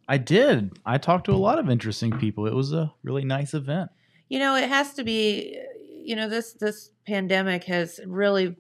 I 0.07 0.17
did. 0.17 0.77
I 0.85 0.97
talked 0.97 1.25
to 1.25 1.31
a 1.33 1.37
lot 1.37 1.59
of 1.59 1.69
interesting 1.69 2.11
people. 2.17 2.47
It 2.47 2.53
was 2.53 2.73
a 2.73 2.91
really 3.03 3.23
nice 3.23 3.53
event. 3.53 3.91
You 4.27 4.39
know, 4.39 4.55
it 4.55 4.67
has 4.67 4.93
to 4.95 5.03
be. 5.03 5.57
You 6.03 6.15
know, 6.15 6.27
this 6.27 6.53
this 6.53 6.89
pandemic 7.05 7.65
has 7.65 7.99
really 8.07 8.55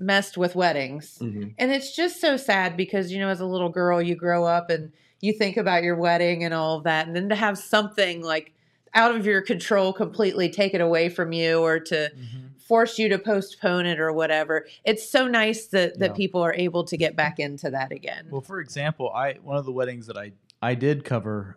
messed 0.00 0.36
with 0.38 0.54
weddings, 0.56 1.18
Mhm. 1.20 1.54
and 1.58 1.70
it's 1.70 1.94
just 1.94 2.20
so 2.20 2.36
sad 2.36 2.76
because 2.76 3.12
you 3.12 3.18
know, 3.18 3.28
as 3.28 3.40
a 3.40 3.46
little 3.46 3.68
girl, 3.68 4.00
you 4.02 4.14
grow 4.16 4.44
up 4.44 4.70
and 4.70 4.92
you 5.20 5.32
think 5.32 5.56
about 5.56 5.82
your 5.82 5.96
wedding 5.96 6.42
and 6.44 6.54
all 6.54 6.78
of 6.78 6.84
that, 6.84 7.06
and 7.06 7.14
then 7.14 7.28
to 7.28 7.34
have 7.34 7.58
something 7.58 8.22
like 8.22 8.52
out 8.94 9.14
of 9.14 9.24
your 9.26 9.40
control 9.42 9.92
completely 9.92 10.48
take 10.48 10.74
it 10.74 10.80
away 10.80 11.08
from 11.08 11.32
you 11.32 11.60
or 11.60 11.78
to 11.78 12.10
force 12.58 12.98
you 12.98 13.08
to 13.08 13.18
postpone 13.18 13.84
it 13.86 14.00
or 14.00 14.12
whatever. 14.12 14.66
It's 14.84 15.08
so 15.08 15.28
nice 15.28 15.66
that 15.68 15.98
that 15.98 16.10
Yeah. 16.10 16.14
people 16.14 16.40
are 16.40 16.54
able 16.54 16.84
to 16.84 16.96
get 16.96 17.14
back 17.14 17.38
into 17.38 17.70
that 17.70 17.92
again. 17.92 18.26
Well, 18.30 18.40
for 18.40 18.58
example, 18.60 19.10
I 19.14 19.34
one 19.34 19.56
of 19.56 19.64
the 19.64 19.72
weddings 19.72 20.06
that 20.06 20.16
I 20.16 20.32
I 20.62 20.74
did 20.74 21.04
cover 21.04 21.56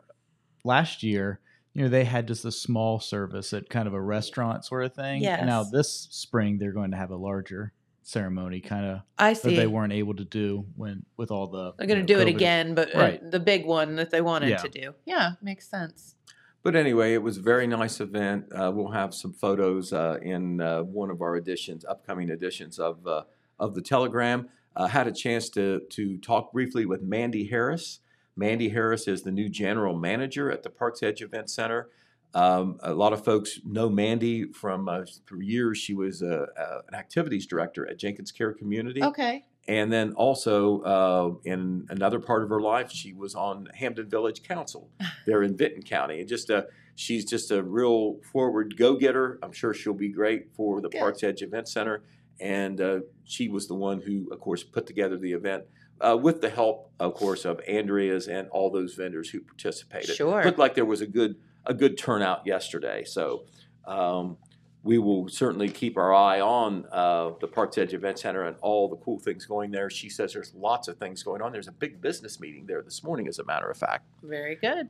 last 0.63 1.03
year, 1.03 1.39
you 1.73 1.83
know, 1.83 1.89
they 1.89 2.03
had 2.05 2.27
just 2.27 2.45
a 2.45 2.51
small 2.51 2.99
service 2.99 3.51
at 3.53 3.69
kind 3.69 3.87
of 3.87 3.93
a 3.93 4.01
restaurant 4.01 4.63
sort 4.65 4.85
of 4.85 4.93
thing. 4.93 5.25
And 5.25 5.47
now 5.47 5.63
this 5.63 6.07
spring 6.11 6.57
they're 6.57 6.71
going 6.71 6.91
to 6.91 6.97
have 6.97 7.11
a 7.11 7.15
larger 7.17 7.73
ceremony 8.03 8.59
kind 8.59 8.85
of 8.85 9.01
I 9.17 9.33
that 9.33 9.41
see. 9.41 9.55
they 9.55 9.67
weren't 9.67 9.93
able 9.93 10.13
to 10.15 10.25
do 10.25 10.65
when 10.75 11.05
with 11.17 11.31
all 11.31 11.47
the 11.47 11.73
They're 11.77 11.87
going 11.87 11.99
you 12.01 12.05
to 12.05 12.13
know, 12.13 12.19
do 12.19 12.27
it 12.27 12.29
again, 12.33 12.75
but 12.75 12.95
uh, 12.95 12.99
Right. 12.99 13.31
the 13.31 13.39
big 13.39 13.65
one 13.65 13.95
that 13.95 14.11
they 14.11 14.21
wanted 14.21 14.49
Yeah. 14.49 14.57
to 14.57 14.69
do. 14.69 14.93
Yeah, 15.05 15.31
makes 15.41 15.67
sense. 15.67 16.15
But 16.63 16.75
anyway, 16.75 17.13
it 17.13 17.21
was 17.21 17.37
a 17.37 17.41
very 17.41 17.67
nice 17.67 17.99
event. 17.99 18.45
Uh, 18.53 18.71
we'll 18.73 18.91
have 18.91 19.13
some 19.13 19.33
photos 19.33 19.91
uh, 19.91 20.17
in 20.21 20.61
uh, 20.61 20.83
one 20.83 21.09
of 21.09 21.21
our 21.21 21.35
editions, 21.35 21.83
upcoming 21.85 22.29
editions 22.29 22.79
of 22.79 23.05
uh, 23.07 23.23
of 23.59 23.75
the 23.75 23.81
Telegram. 23.81 24.47
Uh, 24.75 24.87
had 24.87 25.07
a 25.07 25.11
chance 25.11 25.49
to 25.49 25.81
to 25.89 26.17
talk 26.19 26.51
briefly 26.53 26.85
with 26.85 27.01
Mandy 27.01 27.45
Harris. 27.47 27.99
Mandy 28.35 28.69
Harris 28.69 29.07
is 29.07 29.21
the 29.23 29.31
new 29.31 29.47
general 29.49 29.95
manager 29.97 30.49
at 30.51 30.63
the 30.63 30.69
Parks 30.69 31.03
Edge 31.03 31.21
Event 31.21 31.49
Center. 31.49 31.89
Um, 32.35 32.79
a 32.81 32.93
lot 32.93 33.13
of 33.13 33.23
folks 33.23 33.59
know 33.63 33.89
Mandy 33.89 34.51
from 34.51 34.89
uh, 34.89 35.05
for 35.25 35.41
years. 35.41 35.77
She 35.77 35.93
was 35.93 36.23
uh, 36.23 36.47
uh, 36.57 36.81
an 36.87 36.95
activities 36.95 37.45
director 37.45 37.87
at 37.87 37.97
Jenkins 37.97 38.31
Care 38.31 38.53
Community. 38.53 39.03
Okay. 39.03 39.45
And 39.67 39.93
then 39.93 40.13
also 40.13 40.81
uh, 40.81 41.31
in 41.45 41.85
another 41.89 42.19
part 42.19 42.43
of 42.43 42.49
her 42.49 42.59
life, 42.59 42.91
she 42.91 43.13
was 43.13 43.33
on 43.33 43.69
Hamden 43.73 44.09
Village 44.09 44.43
Council 44.43 44.89
there 45.25 45.43
in 45.43 45.55
Vinton 45.55 45.83
County. 45.83 46.19
And 46.19 46.27
just 46.27 46.49
a, 46.49 46.67
she's 46.95 47.23
just 47.23 47.51
a 47.51 47.63
real 47.63 48.17
forward 48.31 48.75
go 48.77 48.95
getter. 48.95 49.39
I'm 49.41 49.53
sure 49.53 49.73
she'll 49.73 49.93
be 49.93 50.09
great 50.09 50.53
for 50.55 50.81
the 50.81 50.89
Good. 50.89 50.99
Parks 50.99 51.23
Edge 51.23 51.41
Event 51.41 51.69
Center. 51.69 52.03
And 52.41 52.81
uh, 52.81 52.99
she 53.23 53.47
was 53.47 53.67
the 53.67 53.75
one 53.75 54.01
who, 54.01 54.27
of 54.31 54.39
course, 54.39 54.63
put 54.63 54.85
together 54.85 55.17
the 55.17 55.31
event 55.31 55.63
uh, 56.01 56.17
with 56.17 56.41
the 56.41 56.49
help, 56.49 56.91
of 56.99 57.13
course, 57.13 57.45
of 57.45 57.61
Andrea's 57.67 58.27
and 58.27 58.49
all 58.49 58.69
those 58.69 58.95
vendors 58.95 59.29
who 59.29 59.39
participated. 59.39 60.15
Sure. 60.15 60.43
Looked 60.43 60.59
like 60.59 60.75
there 60.75 60.83
was 60.83 61.01
a 61.01 61.07
good 61.07 61.35
a 61.65 61.73
good 61.73 61.97
turnout 61.97 62.45
yesterday. 62.45 63.03
So. 63.03 63.45
Um, 63.85 64.37
we 64.83 64.97
will 64.97 65.29
certainly 65.29 65.69
keep 65.69 65.97
our 65.97 66.13
eye 66.13 66.41
on 66.41 66.85
uh, 66.91 67.31
the 67.39 67.47
Parks 67.47 67.77
Edge 67.77 67.93
Event 67.93 68.19
Center 68.19 68.43
and 68.43 68.57
all 68.61 68.89
the 68.89 68.97
cool 68.97 69.17
things 69.17 69.45
going 69.45 69.71
there. 69.71 69.89
She 69.89 70.09
says 70.09 70.33
there's 70.33 70.53
lots 70.53 70.89
of 70.89 70.97
things 70.97 71.23
going 71.23 71.41
on. 71.41 71.53
There's 71.53 71.69
a 71.69 71.73
big 71.73 72.01
business 72.01 72.39
meeting 72.39 72.65
there 72.65 72.81
this 72.81 73.01
morning, 73.01 73.29
as 73.29 73.39
a 73.39 73.45
matter 73.45 73.69
of 73.69 73.77
fact. 73.77 74.05
Very 74.21 74.55
good. 74.55 74.89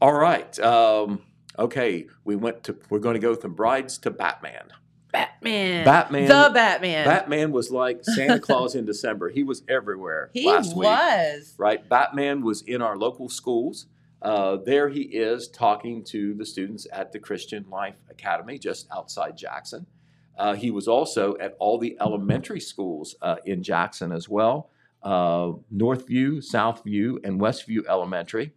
All 0.00 0.14
right. 0.14 0.58
Um, 0.60 1.20
okay. 1.58 2.06
We 2.24 2.36
went 2.36 2.64
to. 2.64 2.76
We're 2.88 3.00
going 3.00 3.14
to 3.14 3.20
go 3.20 3.36
from 3.36 3.54
brides 3.54 3.98
to 3.98 4.10
Batman. 4.10 4.68
Batman. 5.12 5.84
Batman. 5.84 6.28
The 6.28 6.50
Batman. 6.52 7.04
Batman 7.04 7.52
was 7.52 7.70
like 7.70 8.00
Santa 8.02 8.40
Claus 8.40 8.74
in 8.74 8.86
December. 8.86 9.28
He 9.28 9.42
was 9.42 9.62
everywhere 9.68 10.30
he 10.32 10.46
last 10.46 10.74
week. 10.74 10.86
was. 10.86 11.54
Right. 11.58 11.86
Batman 11.86 12.42
was 12.42 12.62
in 12.62 12.80
our 12.80 12.96
local 12.96 13.28
schools. 13.28 13.86
Uh, 14.24 14.56
there 14.64 14.88
he 14.88 15.02
is 15.02 15.48
talking 15.48 16.02
to 16.02 16.34
the 16.34 16.46
students 16.46 16.86
at 16.90 17.12
the 17.12 17.18
Christian 17.18 17.66
Life 17.70 17.96
Academy 18.10 18.58
just 18.58 18.88
outside 18.90 19.36
Jackson. 19.36 19.86
Uh, 20.38 20.54
he 20.54 20.70
was 20.70 20.88
also 20.88 21.36
at 21.38 21.54
all 21.60 21.78
the 21.78 21.96
elementary 22.00 22.58
schools 22.58 23.14
uh, 23.22 23.36
in 23.44 23.62
Jackson 23.62 24.10
as 24.10 24.28
well 24.28 24.70
uh, 25.04 25.52
Northview, 25.72 26.38
Southview, 26.38 27.18
and 27.24 27.40
Westview 27.40 27.86
Elementary. 27.88 28.52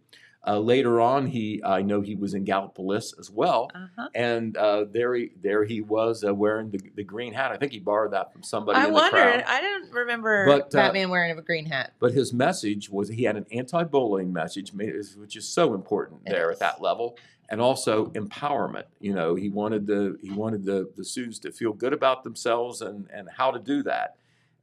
Uh, 0.46 0.58
later 0.58 1.00
on, 1.00 1.26
he 1.26 1.60
I 1.64 1.82
know 1.82 2.00
he 2.00 2.14
was 2.14 2.32
in 2.32 2.44
Gallipolis 2.44 3.12
as 3.18 3.28
well, 3.30 3.70
Uh-huh. 3.74 4.08
and 4.14 4.56
uh, 4.56 4.84
there 4.90 5.14
he 5.14 5.32
there 5.42 5.64
he 5.64 5.80
was 5.80 6.24
uh, 6.24 6.32
wearing 6.32 6.70
the, 6.70 6.80
the 6.94 7.02
green 7.02 7.34
hat. 7.34 7.50
I 7.50 7.56
think 7.56 7.72
he 7.72 7.80
borrowed 7.80 8.12
that 8.12 8.32
from 8.32 8.42
somebody 8.44 8.78
I 8.78 8.84
in 8.86 8.90
the 8.90 8.94
wondered. 8.94 9.10
crowd. 9.20 9.44
I 9.46 9.60
didn't 9.60 9.90
remember 9.92 10.46
But, 10.46 10.66
uh, 10.74 10.78
Batman 10.78 11.10
wearing 11.10 11.36
a 11.36 11.42
green 11.42 11.66
hat. 11.66 11.92
But 11.98 12.12
his 12.12 12.32
message 12.32 12.88
was 12.88 13.08
he 13.08 13.24
had 13.24 13.36
an 13.36 13.46
anti-bullying 13.50 14.32
message, 14.32 14.72
which 14.72 15.36
is 15.36 15.46
so 15.48 15.74
important 15.74 16.22
It 16.24 16.30
there 16.30 16.50
is. 16.52 16.56
at 16.56 16.60
that 16.60 16.80
level, 16.80 17.18
and 17.50 17.60
also 17.60 18.06
empowerment. 18.10 18.84
You 19.00 19.14
know, 19.14 19.34
he 19.34 19.48
wanted 19.50 19.86
the 19.88 20.18
he 20.22 20.30
wanted 20.30 20.64
the 20.64 20.88
the 20.96 21.04
students 21.04 21.40
to 21.40 21.52
feel 21.52 21.72
good 21.72 21.92
about 21.92 22.22
themselves 22.22 22.80
and 22.80 23.08
and 23.12 23.28
how 23.36 23.50
to 23.50 23.58
do 23.58 23.82
that. 23.82 24.16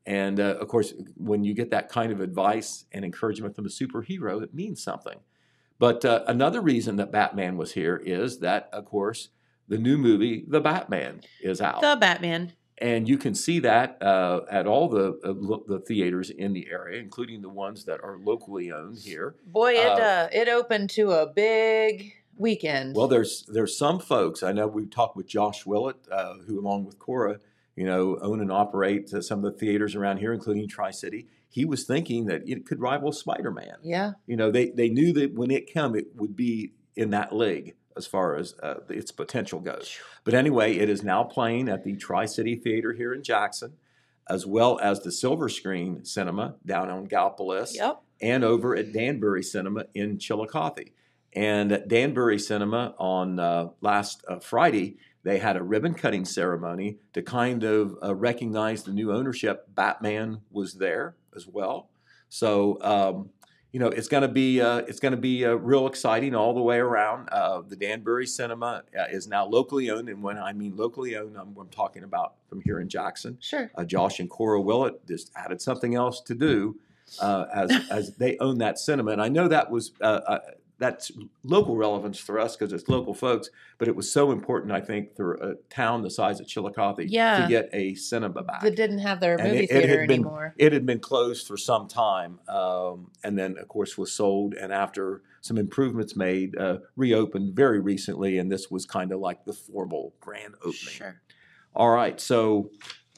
And 0.07 0.39
uh, 0.39 0.55
of 0.61 0.67
course, 0.69 0.93
when 1.17 1.43
you 1.43 1.53
get 1.53 1.69
that 1.71 1.89
kind 1.89 2.11
of 2.13 2.21
advice 2.21 2.85
and 2.93 3.03
encouragement 3.03 3.55
from 3.55 3.65
a 3.65 3.69
superhero, 3.69 4.41
it 4.41 4.53
means 4.53 4.81
something. 4.81 5.17
But 5.79 6.05
uh, 6.05 6.23
another 6.27 6.61
reason 6.61 6.95
that 6.97 7.11
Batman 7.11 7.57
was 7.57 7.73
here 7.73 7.97
is 7.97 8.39
that, 8.39 8.69
of 8.71 8.85
course, 8.85 9.29
the 9.67 9.77
new 9.77 9.97
movie, 9.97 10.45
The 10.47 10.61
Batman, 10.61 11.21
is 11.41 11.59
out 11.59 11.81
The 11.81 11.97
Batman. 11.99 12.53
and 12.77 13.09
you 13.09 13.17
can 13.17 13.35
see 13.35 13.59
that 13.59 14.01
uh, 14.01 14.41
at 14.49 14.67
all 14.67 14.87
the 14.89 15.19
uh, 15.23 15.31
lo- 15.35 15.63
the 15.67 15.79
theaters 15.79 16.29
in 16.29 16.53
the 16.53 16.67
area, 16.71 16.99
including 17.01 17.41
the 17.41 17.49
ones 17.49 17.85
that 17.85 17.99
are 18.03 18.17
locally 18.19 18.71
owned 18.71 18.99
here. 18.99 19.35
Boy, 19.45 19.73
it 19.73 19.87
Uh, 19.87 20.03
uh, 20.03 20.29
it 20.31 20.47
opened 20.47 20.89
to 20.91 21.11
a 21.11 21.25
big 21.27 22.13
weekend. 22.37 22.95
Well, 22.95 23.07
there's 23.07 23.43
there's 23.47 23.77
some 23.77 23.99
folks 23.99 24.43
I 24.43 24.51
know. 24.51 24.67
We've 24.67 24.89
talked 24.89 25.17
with 25.17 25.27
Josh 25.27 25.65
Willett, 25.65 25.97
uh, 26.11 26.35
who 26.45 26.59
along 26.59 26.85
with 26.85 26.99
Cora, 26.99 27.39
you 27.75 27.85
know, 27.85 28.17
own 28.21 28.39
and 28.41 28.51
operate 28.51 29.13
uh, 29.13 29.21
some 29.21 29.43
of 29.43 29.51
the 29.53 29.57
theaters 29.59 29.95
around 29.95 30.17
here, 30.19 30.31
including 30.33 30.67
Tri 30.67 30.91
City. 30.91 31.27
He 31.55 31.63
was 31.63 31.85
thinking 31.85 32.25
that 32.25 32.41
it 32.49 32.65
could 32.65 32.81
rival 32.81 33.13
Spider 33.13 33.49
Man. 33.49 33.77
yeah. 33.81 34.11
You 34.27 34.35
know, 34.35 34.51
they 34.51 34.71
they 34.71 34.89
knew 34.89 35.13
that 35.13 35.33
when 35.33 35.51
it 35.51 35.67
came, 35.67 35.95
it 35.95 36.07
would 36.15 36.35
be 36.35 36.73
in 36.97 37.11
that 37.11 37.33
league 37.33 37.75
as 37.95 38.05
far 38.05 38.35
as 38.35 38.55
uh, 38.61 38.81
its 38.89 39.11
potential 39.13 39.61
goes. 39.61 39.97
But 40.25 40.33
anyway, 40.33 40.75
it 40.75 40.89
is 40.89 41.01
now 41.01 41.23
playing 41.23 41.69
at 41.69 41.85
the 41.85 41.95
Tri 41.95 42.25
City 42.25 42.55
Theater 42.55 42.91
here 42.91 43.13
in 43.13 43.23
Jackson, 43.23 43.71
as 44.29 44.45
well 44.45 44.77
as 44.83 44.99
the 44.99 45.13
Silver 45.13 45.47
Screen 45.47 46.03
Cinema 46.03 46.55
down 46.65 46.89
on 46.89 47.07
Gallipolis, 47.07 47.73
Yep. 47.75 48.01
and 48.21 48.43
over 48.43 48.75
at 48.75 48.91
Danbury 48.91 49.43
Cinema 49.43 49.85
in 49.93 50.19
Chillicothe. 50.19 50.89
And 51.31 51.71
at 51.71 51.87
Danbury 51.87 52.37
Cinema 52.39 52.95
on 52.97 53.39
uh, 53.39 53.69
last 53.79 54.25
uh, 54.27 54.39
Friday, 54.39 54.97
they 55.23 55.37
had 55.37 55.55
a 55.55 55.63
ribbon 55.63 55.93
cutting 55.93 56.25
ceremony 56.25 56.97
to 57.13 57.21
kind 57.21 57.63
of 57.63 57.97
uh, 58.03 58.13
recognize 58.13 58.83
the 58.83 58.91
new 58.91 59.13
ownership. 59.13 59.73
Batman 59.73 60.41
was 60.51 60.73
there 60.73 61.15
as 61.35 61.47
well, 61.47 61.89
so 62.29 62.77
um, 62.81 63.29
you 63.71 63.79
know 63.79 63.87
it's 63.87 64.07
going 64.07 64.21
to 64.21 64.27
be 64.27 64.61
uh, 64.61 64.77
it's 64.87 64.99
going 64.99 65.11
to 65.11 65.17
be 65.17 65.45
uh, 65.45 65.53
real 65.53 65.87
exciting 65.87 66.33
all 66.35 66.53
the 66.53 66.61
way 66.61 66.77
around. 66.77 67.29
Uh, 67.29 67.61
the 67.67 67.75
Danbury 67.75 68.25
Cinema 68.27 68.83
uh, 68.97 69.03
is 69.11 69.27
now 69.27 69.45
locally 69.45 69.89
owned, 69.89 70.09
and 70.09 70.21
when 70.23 70.37
I 70.37 70.53
mean 70.53 70.75
locally 70.75 71.15
owned, 71.17 71.35
I'm, 71.37 71.55
I'm 71.59 71.69
talking 71.69 72.03
about 72.03 72.35
from 72.49 72.61
here 72.61 72.79
in 72.79 72.87
Jackson 72.89 73.37
Sure. 73.41 73.69
uh, 73.75 73.83
Josh 73.83 74.19
and 74.19 74.29
Cora 74.29 74.61
Willett 74.61 75.05
just 75.07 75.31
added 75.35 75.61
something 75.61 75.95
else 75.95 76.21
to 76.21 76.35
do 76.35 76.77
uh, 77.21 77.45
as 77.53 77.71
as 77.91 78.15
they 78.15 78.37
own 78.39 78.57
that 78.59 78.79
cinema. 78.79 79.11
And 79.11 79.21
I 79.21 79.29
know 79.29 79.47
that 79.47 79.69
was 79.69 79.91
uh, 80.01 80.21
uh, 80.27 80.39
that's 80.77 81.11
local 81.43 81.77
relevance 81.77 82.17
for 82.19 82.39
us 82.39 82.55
because 82.55 82.73
it's 82.73 82.89
local 82.89 83.13
folks, 83.13 83.49
but 83.77 83.87
it 83.87 83.95
was 83.95 84.11
so 84.11 84.31
important, 84.31 84.71
I 84.73 84.81
think, 84.81 85.15
for 85.15 85.35
a 85.35 85.55
town 85.69 86.01
the 86.01 86.09
size 86.09 86.39
of 86.39 86.47
Chillicothe 86.47 86.99
Yeah. 87.07 87.41
to 87.43 87.47
get 87.47 87.69
a 87.71 87.95
cinema 87.95 88.43
back. 88.43 88.61
That 88.61 88.75
didn't 88.75 88.99
have 88.99 89.19
their 89.21 89.35
And 89.39 89.43
movie 89.51 89.59
it- 89.59 89.63
it 89.63 89.69
theater 89.69 89.99
had 90.01 90.07
been- 90.09 90.15
anymore. 90.21 90.53
It 90.57 90.73
had 90.73 90.85
been 90.85 90.99
closed 90.99 91.47
for 91.47 91.55
some 91.57 91.87
time, 91.87 92.39
um, 92.49 93.11
and 93.23 93.37
then 93.37 93.57
of 93.57 93.67
course 93.69 93.97
was 93.97 94.11
sold. 94.11 94.53
And 94.53 94.73
after 94.73 95.21
some 95.41 95.57
improvements 95.57 96.15
made, 96.15 96.57
uh, 96.57 96.79
reopened 96.95 97.55
very 97.55 97.79
recently. 97.79 98.37
And 98.37 98.51
this 98.51 98.69
was 98.71 98.85
kind 98.85 99.11
of 99.11 99.19
like 99.19 99.45
the 99.45 99.53
formal 99.53 100.13
grand 100.19 100.55
opening. 100.59 100.73
Sure. 100.73 101.21
All 101.75 101.89
right, 101.91 102.19
so 102.19 102.71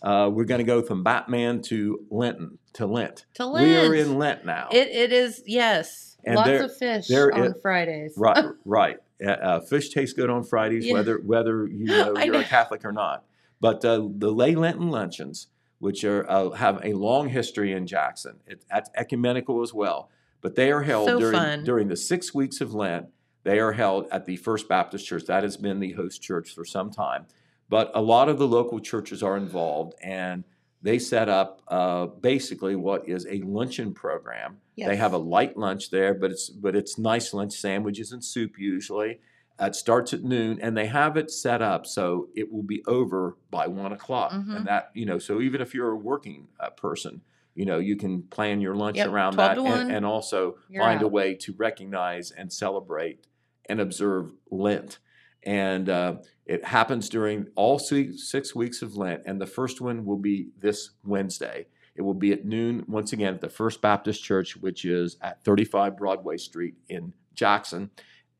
uh, 0.03 0.29
we're 0.31 0.43
going 0.45 0.59
to 0.59 0.63
go 0.65 0.81
from 0.83 1.03
Batman 1.03 1.59
to 1.63 2.05
Lenten 2.11 2.59
to 2.73 2.85
Lent. 2.85 3.25
To 3.33 3.45
Lent. 3.47 3.67
We 3.67 3.75
are 3.77 3.95
in 3.95 4.17
Lent 4.19 4.45
now. 4.45 4.69
It 4.71 4.89
it 4.89 5.11
is 5.11 5.41
yes. 5.47 6.06
And 6.25 6.35
Lots 6.35 6.47
there- 6.49 6.63
of 6.63 6.75
fish 6.77 7.07
there 7.07 7.33
on 7.33 7.43
is- 7.45 7.53
Fridays. 7.61 8.13
right, 8.17 8.45
right. 8.65 8.97
Uh, 9.25 9.29
uh, 9.31 9.59
fish 9.61 9.89
tastes 9.89 10.13
good 10.13 10.29
on 10.29 10.43
Fridays, 10.43 10.85
Yeah. 10.85 10.93
whether 10.93 11.17
whether 11.19 11.67
you 11.67 11.85
know 11.87 12.13
you're 12.17 12.33
know. 12.33 12.39
a 12.39 12.43
Catholic 12.43 12.85
or 12.85 12.91
not. 12.91 13.23
But 13.59 13.83
uh, 13.83 14.07
the 14.15 14.31
lay 14.31 14.53
Lenten 14.55 14.89
luncheons, 14.89 15.47
which 15.79 16.03
are 16.03 16.29
uh, 16.29 16.51
have 16.51 16.79
a 16.83 16.93
long 16.93 17.29
history 17.29 17.71
in 17.71 17.87
Jackson, 17.87 18.39
it, 18.45 18.63
that's 18.69 18.89
ecumenical 18.95 19.61
as 19.63 19.73
well. 19.73 20.09
But 20.41 20.55
they 20.55 20.71
are 20.71 20.83
held 20.83 21.07
So 21.07 21.19
during 21.19 21.33
fun. 21.39 21.63
during 21.63 21.87
the 21.87 21.97
six 21.97 22.33
weeks 22.33 22.61
of 22.61 22.73
Lent. 22.73 23.07
They 23.43 23.59
are 23.59 23.71
held 23.71 24.07
at 24.11 24.25
the 24.25 24.35
First 24.35 24.67
Baptist 24.67 25.07
Church. 25.07 25.23
That 25.25 25.43
has 25.43 25.55
been 25.55 25.79
the 25.79 25.93
host 25.93 26.21
church 26.21 26.53
for 26.53 26.65
some 26.65 26.91
time. 26.91 27.27
But 27.69 27.91
a 27.95 28.01
lot 28.01 28.27
of 28.27 28.37
the 28.39 28.47
local 28.47 28.81
churches 28.81 29.23
are 29.23 29.37
involved, 29.37 29.93
and 30.03 30.43
they 30.81 30.99
set 30.99 31.27
up 31.29 31.61
uh, 31.67 32.05
basically 32.05 32.75
what 32.75 33.07
is 33.07 33.25
a 33.29 33.41
luncheon 33.41 33.93
program. 33.93 34.57
They 34.75 34.95
have 34.95 35.13
a 35.13 35.17
light 35.17 35.57
lunch 35.57 35.89
there, 35.89 36.13
but 36.13 36.31
it's 36.31 36.49
but 36.49 36.75
it's 36.75 36.97
nice 36.97 37.33
lunch 37.33 37.53
sandwiches 37.53 38.11
and 38.11 38.23
soup 38.23 38.59
usually. 38.59 39.19
Uh, 39.59 39.65
it 39.65 39.75
starts 39.75 40.13
at 40.13 40.23
noon, 40.23 40.59
and 40.61 40.77
they 40.77 40.85
have 40.85 41.17
it 41.17 41.31
set 41.31 41.63
up 41.63 41.87
so 41.87 42.27
it 42.35 42.51
will 42.53 42.61
be 42.61 42.83
over 42.85 43.37
by 43.49 43.65
one 43.65 43.91
o'clock. 43.91 44.31
Mhm. 44.31 44.55
And 44.55 44.67
that 44.67 44.91
you 44.93 45.05
know, 45.05 45.17
so 45.17 45.41
even 45.41 45.61
if 45.61 45.73
you're 45.73 45.89
a 45.91 45.97
working 45.97 46.47
uh, 46.59 46.69
person, 46.69 47.21
you 47.55 47.65
know, 47.65 47.79
you 47.79 47.95
can 47.95 48.21
plan 48.21 48.61
your 48.61 48.75
lunch 48.75 48.97
Yep, 48.97 49.07
around 49.07 49.35
that, 49.37 49.57
and, 49.57 49.91
and 49.91 50.05
also 50.05 50.57
find 50.83 51.01
a 51.01 51.07
way 51.07 51.33
to 51.33 51.53
recognize 51.53 52.29
and 52.29 52.53
celebrate 52.53 53.25
and 53.67 53.81
observe 53.81 54.31
Lent. 54.51 54.99
And 55.47 55.87
uh, 55.87 56.15
it 56.45 56.65
happens 56.65 57.07
during 57.07 57.47
all 57.55 57.79
six, 57.79 58.53
weeks 58.53 58.81
of 58.81 58.97
Lent, 58.97 59.23
and 59.25 59.39
the 59.39 59.47
first 59.47 59.79
one 59.79 60.05
will 60.05 60.17
be 60.17 60.49
this 60.59 60.89
Wednesday. 61.05 61.67
It 61.95 62.01
will 62.01 62.13
be 62.13 62.33
at 62.33 62.43
noon, 62.43 62.83
once 62.85 63.13
again, 63.13 63.33
at 63.33 63.39
the 63.39 63.49
First 63.49 63.81
Baptist 63.81 64.21
Church, 64.21 64.57
which 64.57 64.83
is 64.83 65.15
at 65.21 65.41
35 65.45 65.97
Broadway 65.97 66.35
Street 66.35 66.75
in 66.89 67.13
Jackson. 67.33 67.91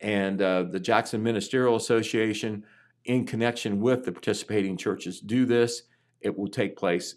And 0.02 0.42
uh, 0.42 0.64
the 0.64 0.82
Jackson 0.82 1.24
Ministerial 1.24 1.78
Association, 1.78 2.66
in 3.06 3.26
connection 3.26 3.80
with 3.80 4.04
the 4.04 4.12
participating 4.12 4.76
churches, 4.76 5.22
do 5.22 5.46
this. 5.46 5.84
It 6.20 6.38
will 6.38 6.50
take 6.50 6.76
place 6.76 7.16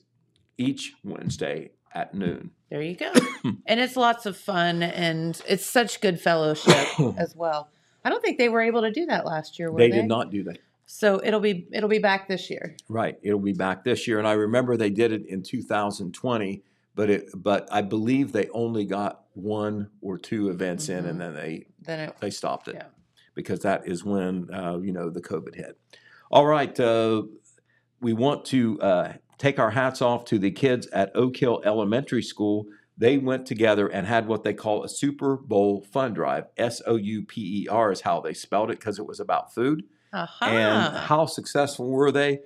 each 0.56 0.92
Wednesday 1.02 1.72
at 1.92 2.14
noon. 2.14 2.52
There 2.70 2.80
you 2.80 2.94
go. 2.94 3.12
and 3.66 3.80
it's 3.80 3.96
lots 3.96 4.24
of 4.24 4.36
fun 4.36 4.84
and 4.84 5.40
it's 5.48 5.66
such 5.66 6.00
good 6.00 6.20
fellowship 6.20 6.86
as 7.18 7.34
well. 7.34 7.70
I 8.04 8.10
don't 8.10 8.22
think 8.22 8.38
they 8.38 8.48
were 8.48 8.60
able 8.62 8.82
to 8.82 8.90
do 8.90 9.06
that 9.06 9.26
last 9.26 9.58
year. 9.58 9.70
Were 9.70 9.78
They 9.78 9.90
they, 9.90 9.96
did 9.98 10.06
not 10.08 10.30
do 10.30 10.42
that. 10.44 10.58
So 10.86 11.20
it'll 11.22 11.40
be 11.40 11.66
it'll 11.72 11.88
be 11.88 11.98
back 11.98 12.28
this 12.28 12.50
year. 12.50 12.76
Right. 12.88 13.18
It'll 13.22 13.38
be 13.38 13.52
back 13.52 13.84
this 13.84 14.08
year. 14.08 14.18
And 14.18 14.26
I 14.26 14.32
remember 14.32 14.76
they 14.76 14.90
did 14.90 15.12
it 15.12 15.26
in 15.26 15.42
2020, 15.42 16.62
but 16.94 17.10
it 17.10 17.28
but 17.34 17.68
I 17.70 17.82
believe 17.82 18.32
they 18.32 18.48
only 18.48 18.84
got 18.84 19.22
one 19.34 19.90
or 20.00 20.18
two 20.18 20.48
events 20.50 20.88
in 20.88 21.04
Mhm. 21.04 21.08
and 21.10 21.20
then 21.20 21.34
they 21.34 21.66
Then 21.82 22.00
it, 22.08 22.16
they 22.20 22.30
stopped 22.30 22.68
it 22.68 22.74
Yeah. 22.74 22.86
because 23.34 23.60
that 23.60 23.86
is 23.86 24.04
when 24.04 24.52
uh, 24.52 24.78
you 24.82 24.92
know 24.92 25.10
the 25.10 25.20
COVID 25.22 25.54
hit. 25.54 25.78
All 26.32 26.46
right, 26.46 26.78
uh, 26.78 27.22
we 28.00 28.12
want 28.12 28.44
to 28.46 28.80
uh, 28.80 29.12
take 29.38 29.58
our 29.58 29.70
hats 29.70 30.00
off 30.02 30.24
to 30.26 30.38
the 30.38 30.50
kids 30.50 30.86
at 30.88 31.10
Oak 31.14 31.36
Hill 31.36 31.60
Elementary 31.64 32.22
School. 32.22 32.66
They 33.00 33.16
went 33.16 33.46
together 33.46 33.88
and 33.88 34.06
had 34.06 34.28
what 34.28 34.44
they 34.44 34.52
call 34.52 34.84
a 34.84 34.88
Super 34.88 35.34
Bowl 35.36 35.80
fund 35.90 36.14
drive. 36.14 36.44
S 36.58 36.82
O 36.86 36.96
U 36.96 37.22
P 37.22 37.62
E 37.62 37.68
R 37.68 37.90
is 37.90 38.02
how 38.02 38.20
they 38.20 38.34
spelled 38.34 38.70
it 38.70 38.78
because 38.78 38.98
it 38.98 39.06
was 39.06 39.18
about 39.18 39.54
food. 39.54 39.84
aha. 40.12 40.46
And 40.46 40.96
how 40.96 41.24
successful 41.24 41.88
were 41.88 42.12
they? 42.12 42.40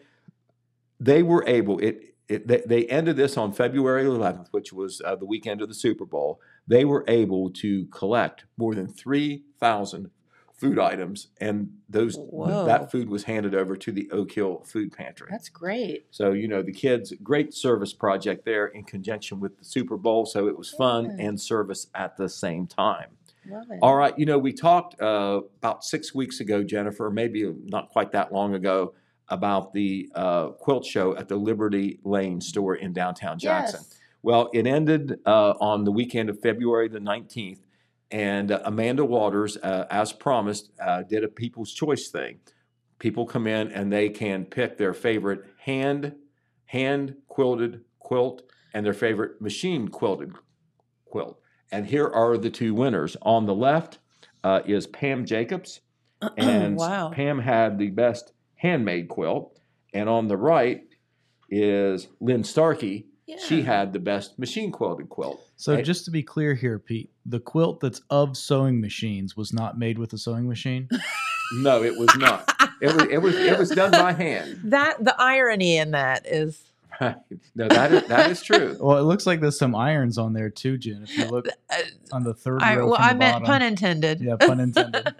They 1.00 1.24
were 1.24 1.44
able. 1.46 1.80
It. 1.80 2.14
It, 2.26 2.48
they, 2.48 2.62
they 2.64 2.86
ended 2.86 3.16
this 3.16 3.36
on 3.36 3.52
February 3.52 4.04
11th, 4.04 4.46
which 4.50 4.72
was 4.72 5.02
uh, 5.04 5.14
the 5.14 5.26
weekend 5.26 5.60
of 5.60 5.68
the 5.68 5.74
Super 5.74 6.06
Bowl. 6.06 6.40
They 6.66 6.86
were 6.86 7.04
able 7.06 7.50
to 7.50 7.84
collect 7.88 8.46
more 8.56 8.74
than 8.74 8.86
3,000 8.86 10.10
food 10.56 10.78
items, 10.78 11.28
and 11.40 11.68
those 11.88 12.14
that 12.16 12.90
food 12.90 13.08
was 13.08 13.24
handed 13.24 13.54
over 13.54 13.76
to 13.76 13.92
the 13.92 14.08
Oak 14.12 14.32
Hill 14.32 14.62
Food 14.64 14.92
Pantry. 14.92 15.26
That's 15.30 15.48
great. 15.48 16.06
So, 16.10 16.32
you 16.32 16.46
know, 16.48 16.62
the 16.62 16.72
kids, 16.72 17.12
great 17.22 17.52
service 17.52 17.92
project 17.92 18.44
there 18.44 18.66
in 18.68 18.84
conjunction 18.84 19.40
with 19.40 19.58
the 19.58 19.64
Super 19.64 19.96
Bowl. 19.96 20.24
So 20.26 20.46
it 20.46 20.56
was 20.56 20.70
fun 20.70 21.04
Yeah. 21.18 21.26
and 21.26 21.40
service 21.40 21.88
at 21.94 22.16
the 22.16 22.28
same 22.28 22.66
time. 22.66 23.10
Love 23.46 23.64
it. 23.70 23.78
All 23.82 23.96
right, 23.96 24.18
you 24.18 24.24
know, 24.26 24.38
we 24.38 24.52
talked 24.52 24.98
uh, 25.02 25.40
about 25.58 25.84
six 25.84 26.14
weeks 26.14 26.40
ago, 26.40 26.62
Jennifer, 26.62 27.10
maybe 27.10 27.52
not 27.64 27.90
quite 27.90 28.12
that 28.12 28.32
long 28.32 28.54
ago, 28.54 28.94
about 29.28 29.72
the 29.74 30.08
uh, 30.14 30.48
quilt 30.50 30.84
show 30.86 31.16
at 31.16 31.28
the 31.28 31.36
Liberty 31.36 31.98
Lane 32.04 32.40
store 32.40 32.76
in 32.76 32.92
downtown 32.92 33.38
Jackson. 33.38 33.80
Yes. 33.82 33.98
Well, 34.22 34.48
it 34.54 34.66
ended 34.66 35.18
uh, 35.26 35.54
on 35.60 35.84
the 35.84 35.92
weekend 35.92 36.30
of 36.30 36.40
February 36.40 36.88
the 36.88 37.00
19th, 37.00 37.58
and 38.14 38.52
uh, 38.52 38.60
Amanda 38.64 39.04
Waters, 39.04 39.56
uh, 39.56 39.86
as 39.90 40.12
promised, 40.12 40.70
uh, 40.80 41.02
did 41.02 41.24
a 41.24 41.28
People's 41.28 41.72
Choice 41.72 42.10
thing. 42.10 42.38
People 43.00 43.26
come 43.26 43.48
in 43.48 43.72
and 43.72 43.92
they 43.92 44.08
can 44.08 44.44
pick 44.44 44.78
their 44.78 44.94
favorite 44.94 45.44
hand 45.58 46.14
hand 46.66 47.16
quilted 47.26 47.80
quilt 47.98 48.42
and 48.72 48.86
their 48.86 48.94
favorite 48.94 49.40
machine 49.40 49.88
quilted 49.88 50.32
quilt. 51.04 51.40
And 51.72 51.88
here 51.88 52.06
are 52.06 52.38
the 52.38 52.50
two 52.50 52.72
winners. 52.72 53.16
On 53.22 53.46
the 53.46 53.54
left 53.54 53.98
uh, 54.44 54.60
is 54.64 54.86
Pam 54.86 55.26
Jacobs, 55.26 55.80
and 56.36 56.76
wow. 56.76 57.10
Pam 57.10 57.40
had 57.40 57.78
the 57.78 57.90
best 57.90 58.32
handmade 58.54 59.08
quilt. 59.08 59.58
And 59.92 60.08
on 60.08 60.28
the 60.28 60.36
right 60.36 60.84
is 61.50 62.06
Lynn 62.20 62.44
Starkey. 62.44 63.06
She 63.38 63.62
had 63.62 63.92
the 63.92 63.98
best 63.98 64.38
machine 64.38 64.70
quilted 64.70 65.08
quilt. 65.08 65.40
So 65.56 65.76
Hey. 65.76 65.82
just 65.82 66.04
to 66.04 66.10
be 66.10 66.22
clear 66.22 66.54
here, 66.54 66.78
Pete, 66.78 67.10
the 67.24 67.40
quilt 67.40 67.80
that's 67.80 68.02
of 68.10 68.36
sewing 68.36 68.80
machines 68.80 69.36
was 69.36 69.52
not 69.52 69.78
made 69.78 69.98
with 69.98 70.12
a 70.12 70.18
sewing 70.18 70.48
machine. 70.48 70.88
No, 71.56 71.82
it 71.82 71.96
was 71.98 72.08
not. 72.16 72.50
It 72.80 72.86
was 72.94 73.02
it 73.10 73.18
was 73.18 73.36
it 73.36 73.58
was 73.58 73.68
done 73.68 73.90
by 73.90 74.12
hand. 74.12 74.60
That 74.64 75.04
the 75.04 75.14
irony 75.20 75.76
in 75.76 75.90
that 75.90 76.26
is 76.26 76.70
no, 77.00 77.68
that 77.68 77.92
is 77.92 78.08
that 78.08 78.30
is 78.30 78.42
true. 78.42 78.76
well, 78.80 78.96
it 78.96 79.02
looks 79.02 79.26
like 79.26 79.40
there's 79.40 79.58
some 79.58 79.74
irons 79.74 80.16
on 80.16 80.32
there 80.32 80.48
too, 80.48 80.78
Jen. 80.78 81.02
If 81.02 81.16
you 81.16 81.26
look 81.26 81.46
uh, 81.70 81.76
on 82.12 82.24
the 82.24 82.32
third 82.32 82.62
I, 82.62 82.76
row 82.76 82.86
well, 82.88 82.96
from 82.96 83.04
I 83.04 83.12
meant 83.12 83.34
bottom. 83.34 83.46
pun 83.46 83.62
intended. 83.62 84.20
Yeah, 84.20 84.36
pun 84.40 84.58
intended. 84.58 85.14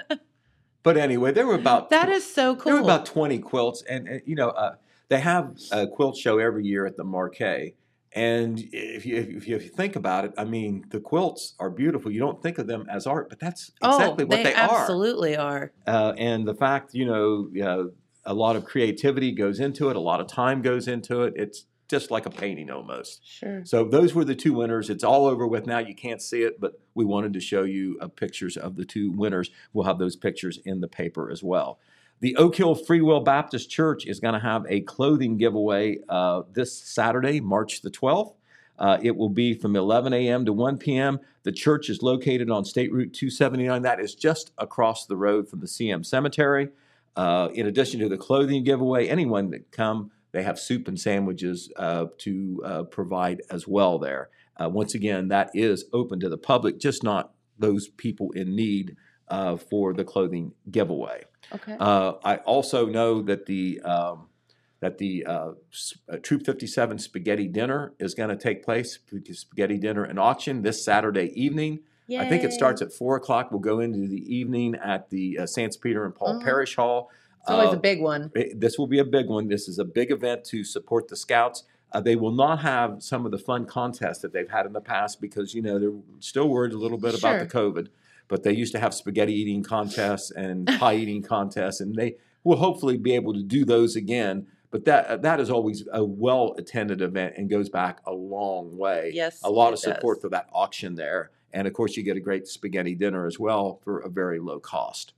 But 0.83 0.97
anyway, 0.97 1.33
there 1.33 1.47
were 1.47 1.55
about 1.55 1.91
That 1.91 2.09
is 2.09 2.25
so 2.35 2.57
cool. 2.57 2.73
There 2.73 2.75
were 2.75 2.85
about 2.87 3.07
20 3.07 3.39
quilts, 3.39 3.83
and, 3.83 4.07
and, 4.07 4.23
you 4.27 4.35
know, 4.35 4.51
uh, 4.51 4.77
they 5.09 5.19
have 5.19 5.57
a 5.73 5.87
quilt 5.87 6.17
show 6.17 6.39
every 6.39 6.67
year 6.67 6.85
at 6.85 6.97
the 6.97 7.05
Markay. 7.05 7.73
And 8.15 8.61
if 8.73 9.05
you, 9.05 9.17
if 9.17 9.49
you 9.49 9.57
if 9.57 9.65
you 9.65 9.71
think 9.71 9.97
about 9.97 10.25
it, 10.25 10.33
I 10.39 10.45
mean, 10.45 10.85
the 10.91 11.01
quilts 11.01 11.55
are 11.59 11.69
beautiful. 11.69 12.12
You 12.12 12.21
don't 12.21 12.41
think 12.41 12.59
of 12.59 12.69
them 12.69 12.87
as 12.89 13.09
art, 13.09 13.29
but 13.29 13.41
that's 13.41 13.73
exactly 13.83 14.25
oh, 14.25 14.27
what 14.27 14.29
they, 14.29 14.43
they, 14.45 14.55
are. 14.55 14.81
absolutely 14.83 15.37
are. 15.37 15.73
Uh, 15.85 16.12
and 16.17 16.47
the 16.47 16.55
fact, 16.55 16.95
you 16.95 17.07
know, 17.07 17.51
uh, 17.61 17.91
a 18.25 18.33
lot 18.33 18.55
of 18.55 18.65
creativity 18.65 19.33
goes 19.33 19.59
into 19.59 19.91
it, 19.91 19.97
a 19.97 20.01
lot 20.01 20.21
of 20.21 20.29
time 20.29 20.62
goes 20.62 20.87
into 20.87 21.23
it. 21.23 21.35
It's 21.37 21.67
just 21.89 22.11
like 22.11 22.25
a 22.25 22.31
painting 22.31 22.71
almost. 22.71 23.21
Sure. 23.27 23.65
So 23.65 23.85
those 23.85 24.15
were 24.15 24.25
the 24.25 24.35
two 24.35 24.55
winners. 24.55 24.91
It's 24.91 25.05
all 25.05 25.27
over 25.27 25.47
with 25.47 25.67
now. 25.67 25.79
You 25.79 25.95
can't 25.95 26.23
see 26.23 26.43
it, 26.43 26.61
but 26.61 26.81
we 26.95 27.05
wanted 27.05 27.33
to 27.35 27.41
show 27.41 27.65
you 27.65 27.99
uh, 28.01 28.09
pictures 28.09 28.57
of 28.57 28.77
the 28.77 28.85
two 28.85 29.11
winners. 29.11 29.51
We'll 29.73 29.87
have 29.87 29.99
those 29.99 30.17
pictures 30.17 30.59
in 30.65 30.81
the 30.81 30.89
paper 30.89 31.31
as 31.31 31.43
well. 31.43 31.79
The 32.25 32.37
Oak 32.37 32.57
Hill 32.57 32.75
Free 32.75 33.03
Will 33.03 33.20
Baptist 33.20 33.68
Church 33.68 34.07
is 34.07 34.18
going 34.18 34.33
to 34.33 34.41
have 34.41 34.64
a 34.70 34.81
clothing 34.81 35.37
giveaway 35.37 35.99
uh, 36.09 36.45
this 36.51 36.75
Saturday, 36.75 37.39
March 37.39 37.83
the 37.83 37.91
12th. 37.91 38.33
Uh, 38.79 38.97
it 39.03 39.14
will 39.14 39.29
be 39.29 39.53
from 39.53 39.77
11 39.77 40.14
a.m. 40.14 40.47
to 40.47 40.53
1 40.55 40.79
p.m. 40.79 41.20
The 41.43 41.53
church 41.53 41.91
is 41.91 42.01
located 42.01 42.49
on 42.49 42.64
State 42.64 42.91
Route 42.91 43.12
279. 43.12 43.83
That 43.83 44.01
is 44.01 44.14
just 44.14 44.53
across 44.57 45.05
the 45.05 45.18
road 45.18 45.51
from 45.51 45.61
the 45.61 45.66
CM 45.66 46.03
Cemetery. 46.03 46.70
Uh, 47.14 47.51
in 47.53 47.66
addition 47.66 48.01
to 48.01 48.09
the 48.09 48.16
clothing 48.16 48.64
giveaway, 48.64 49.07
anyone 49.07 49.51
that 49.51 49.70
come, 49.70 50.11
they 50.33 50.45
have 50.45 50.59
soup 50.59 50.89
and 50.89 50.99
sandwiches 50.99 51.70
uh, 51.77 52.07
to 52.20 52.62
uh, 52.64 52.83
provide 52.85 53.43
as 53.51 53.68
well 53.68 53.99
there. 53.99 54.31
Uh, 54.59 54.70
once 54.70 54.95
again, 54.95 55.29
that 55.29 55.51
is 55.53 55.85
open 55.93 56.20
to 56.20 56.31
the 56.31 56.39
public, 56.39 56.81
just 56.81 57.03
not 57.03 57.35
those 57.59 57.89
people 57.89 58.31
in 58.33 58.57
need 58.57 58.97
uh, 59.29 59.57
for 59.57 59.93
the 59.93 60.05
clothing 60.05 60.53
giveaway. 60.70 61.25
Okay. 61.53 61.77
Uh, 61.79 62.14
I 62.25 62.37
also 62.37 62.87
know 62.87 63.22
that 63.22 63.47
the 63.47 63.81
um, 63.83 64.29
that 64.81 64.99
the 64.99 65.25
uh, 65.25 65.53
uh, 66.11 66.16
Troop 66.22 66.45
57 66.45 66.99
Spaghetti 66.99 67.49
Dinner 67.49 67.95
is 67.99 68.14
going 68.14 68.29
to 68.29 68.37
take 68.37 68.62
place, 68.62 68.99
Spaghetti 69.33 69.79
Dinner 69.79 70.05
and 70.05 70.18
Auction, 70.18 70.62
this 70.62 70.85
Saturday 70.85 71.33
evening. 71.35 71.81
I 72.11 72.29
think 72.29 72.45
it 72.45 72.53
starts 72.53 72.83
at 72.83 72.93
4 72.93 73.16
o'clock. 73.16 73.51
We'll 73.51 73.61
go 73.61 73.81
into 73.81 74.07
the 74.07 74.22
evening 74.35 74.75
at 74.75 75.09
the 75.09 75.39
uh, 75.39 75.47
St. 75.47 75.75
Peter 75.81 76.05
and 76.05 76.14
Paul 76.14 76.35
Mhm. 76.39 76.45
Parish 76.45 76.77
Hall. 76.77 77.11
It's 77.41 77.51
always 77.51 77.70
Uh, 77.70 77.77
a 77.77 77.81
big 77.81 78.03
one. 78.03 78.31
it- 78.35 78.61
this 78.61 78.77
will 78.79 78.87
be 78.87 78.99
a 78.99 79.07
big 79.07 79.27
one. 79.31 79.49
This 79.49 79.68
is 79.68 79.79
a 79.79 79.87
big 79.87 80.11
event 80.11 80.45
to 80.47 80.64
support 80.64 81.09
the 81.09 81.16
scouts. 81.16 81.64
Uh, 81.93 82.01
they 82.01 82.14
will 82.16 82.33
not 82.33 82.59
have 82.61 83.03
some 83.03 83.25
of 83.25 83.33
the 83.33 83.39
fun 83.39 83.64
contests 83.64 84.18
that 84.18 84.35
they've 84.35 84.51
had 84.51 84.66
in 84.66 84.75
the 84.75 84.81
past 84.83 85.18
because 85.18 85.55
you 85.55 85.62
know 85.62 85.79
they're 85.79 85.95
still 86.20 86.49
worried 86.49 86.75
a 86.75 86.79
little 86.79 86.99
bit 86.99 87.16
about 87.18 87.39
the 87.41 87.47
COVID. 87.47 87.89
But 88.35 88.43
they 88.43 88.53
used 88.53 88.72
to 88.72 88.80
have 88.80 88.93
spaghetti 88.93 89.32
eating 89.32 89.62
contests 89.62 90.32
and 90.32 90.66
pie 90.80 90.97
eating 90.97 91.22
contests, 91.22 91.80
and 91.80 91.95
they 91.95 92.16
will 92.43 92.57
hopefully 92.57 92.97
be 92.97 93.14
able 93.14 93.32
to 93.32 93.45
do 93.45 93.64
those 93.64 93.95
again. 93.95 94.49
But 94.72 94.87
that 94.87 95.22
that 95.22 95.39
is 95.39 95.51
always 95.51 95.87
a 95.93 96.05
well 96.05 96.57
attended 96.59 97.01
event 97.01 97.35
and 97.37 97.49
goes 97.49 97.68
back 97.68 98.01
a 98.09 98.12
long 98.12 98.76
way. 98.76 99.12
Yes, 99.14 99.41
a 99.45 99.51
lot 99.51 99.72
of 99.72 99.78
support 99.78 100.16
does. 100.16 100.22
for 100.22 100.28
that 100.30 100.49
auction 100.53 100.97
there, 100.97 101.30
and 101.53 101.68
of 101.68 101.74
course 101.74 101.97
you 101.97 102.03
get 102.03 102.16
a 102.16 102.20
great 102.20 102.49
spaghetti 102.49 102.97
dinner 102.97 103.24
as 103.24 103.39
well 103.39 103.78
for 103.85 104.01
a 104.01 104.09
very 104.09 104.41
low 104.41 104.59
cost. 104.59 105.12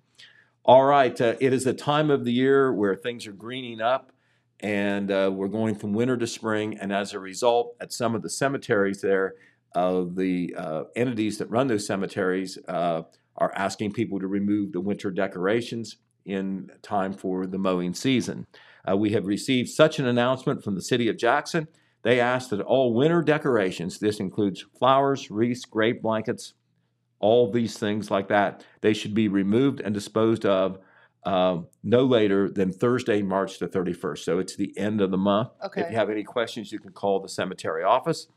All 0.62 0.84
right, 0.84 1.18
uh, 1.18 1.36
it 1.40 1.54
is 1.54 1.64
the 1.64 1.72
time 1.72 2.10
of 2.10 2.26
the 2.26 2.34
year 2.34 2.70
where 2.70 2.94
things 2.94 3.26
are 3.26 3.32
greening 3.32 3.80
up, 3.80 4.12
and 4.60 5.10
uh, 5.10 5.30
we're 5.32 5.48
going 5.48 5.74
from 5.74 5.94
winter 5.94 6.18
to 6.18 6.26
spring. 6.26 6.76
And 6.78 6.92
as 6.92 7.14
a 7.14 7.18
result, 7.18 7.76
at 7.80 7.94
some 7.94 8.14
of 8.14 8.20
the 8.20 8.28
cemeteries 8.28 9.00
there, 9.00 9.36
the 9.74 10.54
uh, 10.56 10.84
entities 10.94 11.38
that 11.38 11.50
run 11.50 11.66
those 11.66 11.86
cemeteries 11.86 12.58
uh, 12.68 13.02
are 13.36 13.52
asking 13.54 13.92
people 13.92 14.18
to 14.18 14.26
remove 14.26 14.72
the 14.72 14.80
winter 14.80 15.10
decorations 15.10 15.96
in 16.24 16.70
time 16.82 17.12
for 17.12 17.46
the 17.46 17.58
mowing 17.58 17.94
season. 17.94 18.46
Uh, 18.88 18.96
we 18.96 19.10
have 19.10 19.26
received 19.26 19.68
such 19.68 19.98
an 19.98 20.06
announcement 20.06 20.62
from 20.62 20.74
the 20.74 20.82
city 20.82 21.08
of 21.08 21.16
Jackson. 21.16 21.68
They 22.02 22.20
asked 22.20 22.50
that 22.50 22.60
all 22.60 22.94
winter 22.94 23.22
decorations, 23.22 23.98
this 23.98 24.20
includes 24.20 24.64
flowers, 24.78 25.30
wreaths, 25.30 25.64
grave 25.64 26.02
blankets, 26.02 26.54
all 27.18 27.50
these 27.50 27.78
things 27.78 28.10
like 28.10 28.28
that, 28.28 28.64
they 28.80 28.92
should 28.92 29.14
be 29.14 29.28
removed 29.28 29.80
and 29.80 29.94
disposed 29.94 30.44
of 30.44 30.78
uh, 31.24 31.58
no 31.82 32.04
later 32.04 32.48
than 32.48 32.72
Thursday, 32.72 33.22
March 33.22 33.58
the 33.58 33.66
31st. 33.66 34.18
So 34.18 34.38
it's 34.38 34.54
the 34.54 34.76
end 34.78 35.00
of 35.00 35.10
the 35.10 35.16
month. 35.16 35.48
If 35.82 35.90
you 35.90 35.96
have 35.96 36.10
any 36.10 36.22
questions, 36.22 36.70
you 36.70 36.78
can 36.78 36.92
call 36.92 37.20
the 37.20 37.28
cemetery 37.28 37.82
office. 37.82 38.28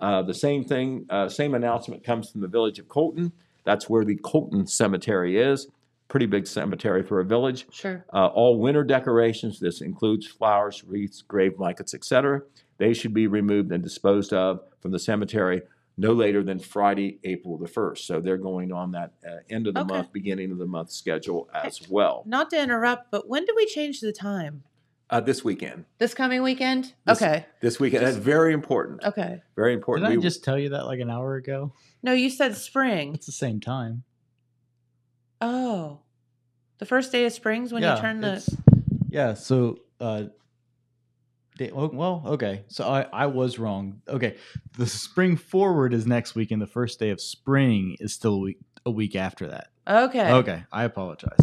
Uh, 0.00 0.22
the 0.22 0.34
same 0.34 0.64
thing, 0.64 1.06
uh, 1.10 1.28
same 1.28 1.54
announcement 1.54 2.04
comes 2.04 2.30
from 2.30 2.40
the 2.40 2.48
village 2.48 2.78
of 2.78 2.88
Colton. 2.88 3.32
That's 3.64 3.88
where 3.88 4.04
the 4.04 4.16
Colton 4.16 4.66
Cemetery 4.66 5.38
is. 5.38 5.68
Pretty 6.08 6.26
big 6.26 6.46
cemetery 6.46 7.02
for 7.02 7.18
a 7.20 7.24
village. 7.24 7.66
Sure. 7.72 8.04
Uh, 8.12 8.26
all 8.26 8.60
winter 8.60 8.84
decorations, 8.84 9.58
this 9.58 9.80
includes 9.80 10.26
flowers, 10.26 10.84
wreaths, 10.84 11.22
grave 11.22 11.56
blankets, 11.56 11.94
etc., 11.94 12.42
they 12.78 12.92
should 12.92 13.14
be 13.14 13.26
removed 13.26 13.72
and 13.72 13.82
disposed 13.82 14.32
of 14.34 14.60
from 14.80 14.90
the 14.92 14.98
cemetery 14.98 15.62
no 15.98 16.12
later 16.12 16.42
than 16.42 16.58
Friday, 16.58 17.18
April 17.24 17.56
the 17.56 17.66
1st. 17.66 17.98
So 18.00 18.20
they're 18.20 18.36
going 18.36 18.70
on 18.70 18.92
that 18.92 19.12
uh, 19.26 19.36
end 19.48 19.66
of 19.66 19.72
the 19.72 19.80
Okay. 19.80 19.94
month, 19.94 20.12
beginning 20.12 20.52
of 20.52 20.58
the 20.58 20.66
month 20.66 20.90
schedule 20.90 21.48
as 21.54 21.88
well. 21.88 22.22
Not 22.26 22.50
to 22.50 22.62
interrupt, 22.62 23.10
but 23.10 23.28
when 23.30 23.46
do 23.46 23.54
we 23.56 23.64
change 23.64 24.00
the 24.02 24.12
time? 24.12 24.62
Uh, 25.08 25.20
this 25.20 25.44
weekend. 25.44 25.84
This 25.98 26.14
coming 26.14 26.42
weekend? 26.42 26.92
This- 27.06 27.22
okay. 27.22 27.46
This 27.60 27.78
weekend. 27.78 28.04
That's 28.04 28.16
very 28.16 28.52
important. 28.52 29.04
Okay. 29.04 29.40
Very 29.54 29.72
important. 29.72 30.06
Did 30.06 30.12
important. 30.12 30.12
I 30.12 30.16
We- 30.16 30.22
just 30.22 30.42
tell 30.42 30.58
you 30.58 30.70
that 30.70 30.86
like 30.86 30.98
an 30.98 31.10
hour 31.10 31.36
ago? 31.36 31.72
No, 32.02 32.12
you 32.12 32.28
said 32.28 32.56
spring. 32.56 33.14
It's 33.14 33.26
the 33.26 33.32
same 33.32 33.60
time. 33.60 34.02
Oh. 35.40 36.00
The 36.78 36.86
first 36.86 37.12
day 37.12 37.24
of 37.24 37.32
spring's 37.32 37.72
when 37.72 37.82
you 37.82 37.96
turn 37.96 38.20
the. 38.20 38.42
Yeah. 39.08 39.34
So, 39.34 39.78
uh, 40.00 40.24
day, 41.56 41.70
oh, 41.72 41.88
well, 41.88 42.22
okay. 42.26 42.64
So 42.68 42.84
I, 42.86 43.06
I 43.12 43.26
was 43.26 43.58
wrong. 43.58 44.02
Okay. 44.08 44.36
The 44.76 44.86
spring 44.86 45.36
forward 45.36 45.94
is 45.94 46.06
next 46.06 46.34
week, 46.34 46.50
and 46.50 46.60
the 46.60 46.66
first 46.66 46.98
day 46.98 47.10
of 47.10 47.20
spring 47.20 47.96
is 48.00 48.12
still 48.12 48.34
a 48.34 48.38
week, 48.38 48.58
a 48.84 48.90
week 48.90 49.16
after 49.16 49.48
that. 49.48 49.68
Okay. 49.88 50.32
Okay. 50.32 50.64
I 50.72 50.84
apologize. 50.84 51.38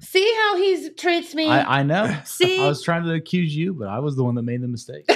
See 0.00 0.34
how 0.40 0.56
he 0.56 0.90
treats 0.90 1.34
me. 1.34 1.48
I, 1.48 1.80
I 1.80 1.82
know. 1.82 2.16
See. 2.24 2.60
I 2.62 2.68
was 2.68 2.82
trying 2.82 3.04
to 3.04 3.14
accuse 3.14 3.54
you, 3.56 3.74
but 3.74 3.88
I 3.88 3.98
was 3.98 4.16
the 4.16 4.24
one 4.24 4.34
that 4.36 4.42
made 4.42 4.60
the 4.62 4.68
mistake. 4.68 5.04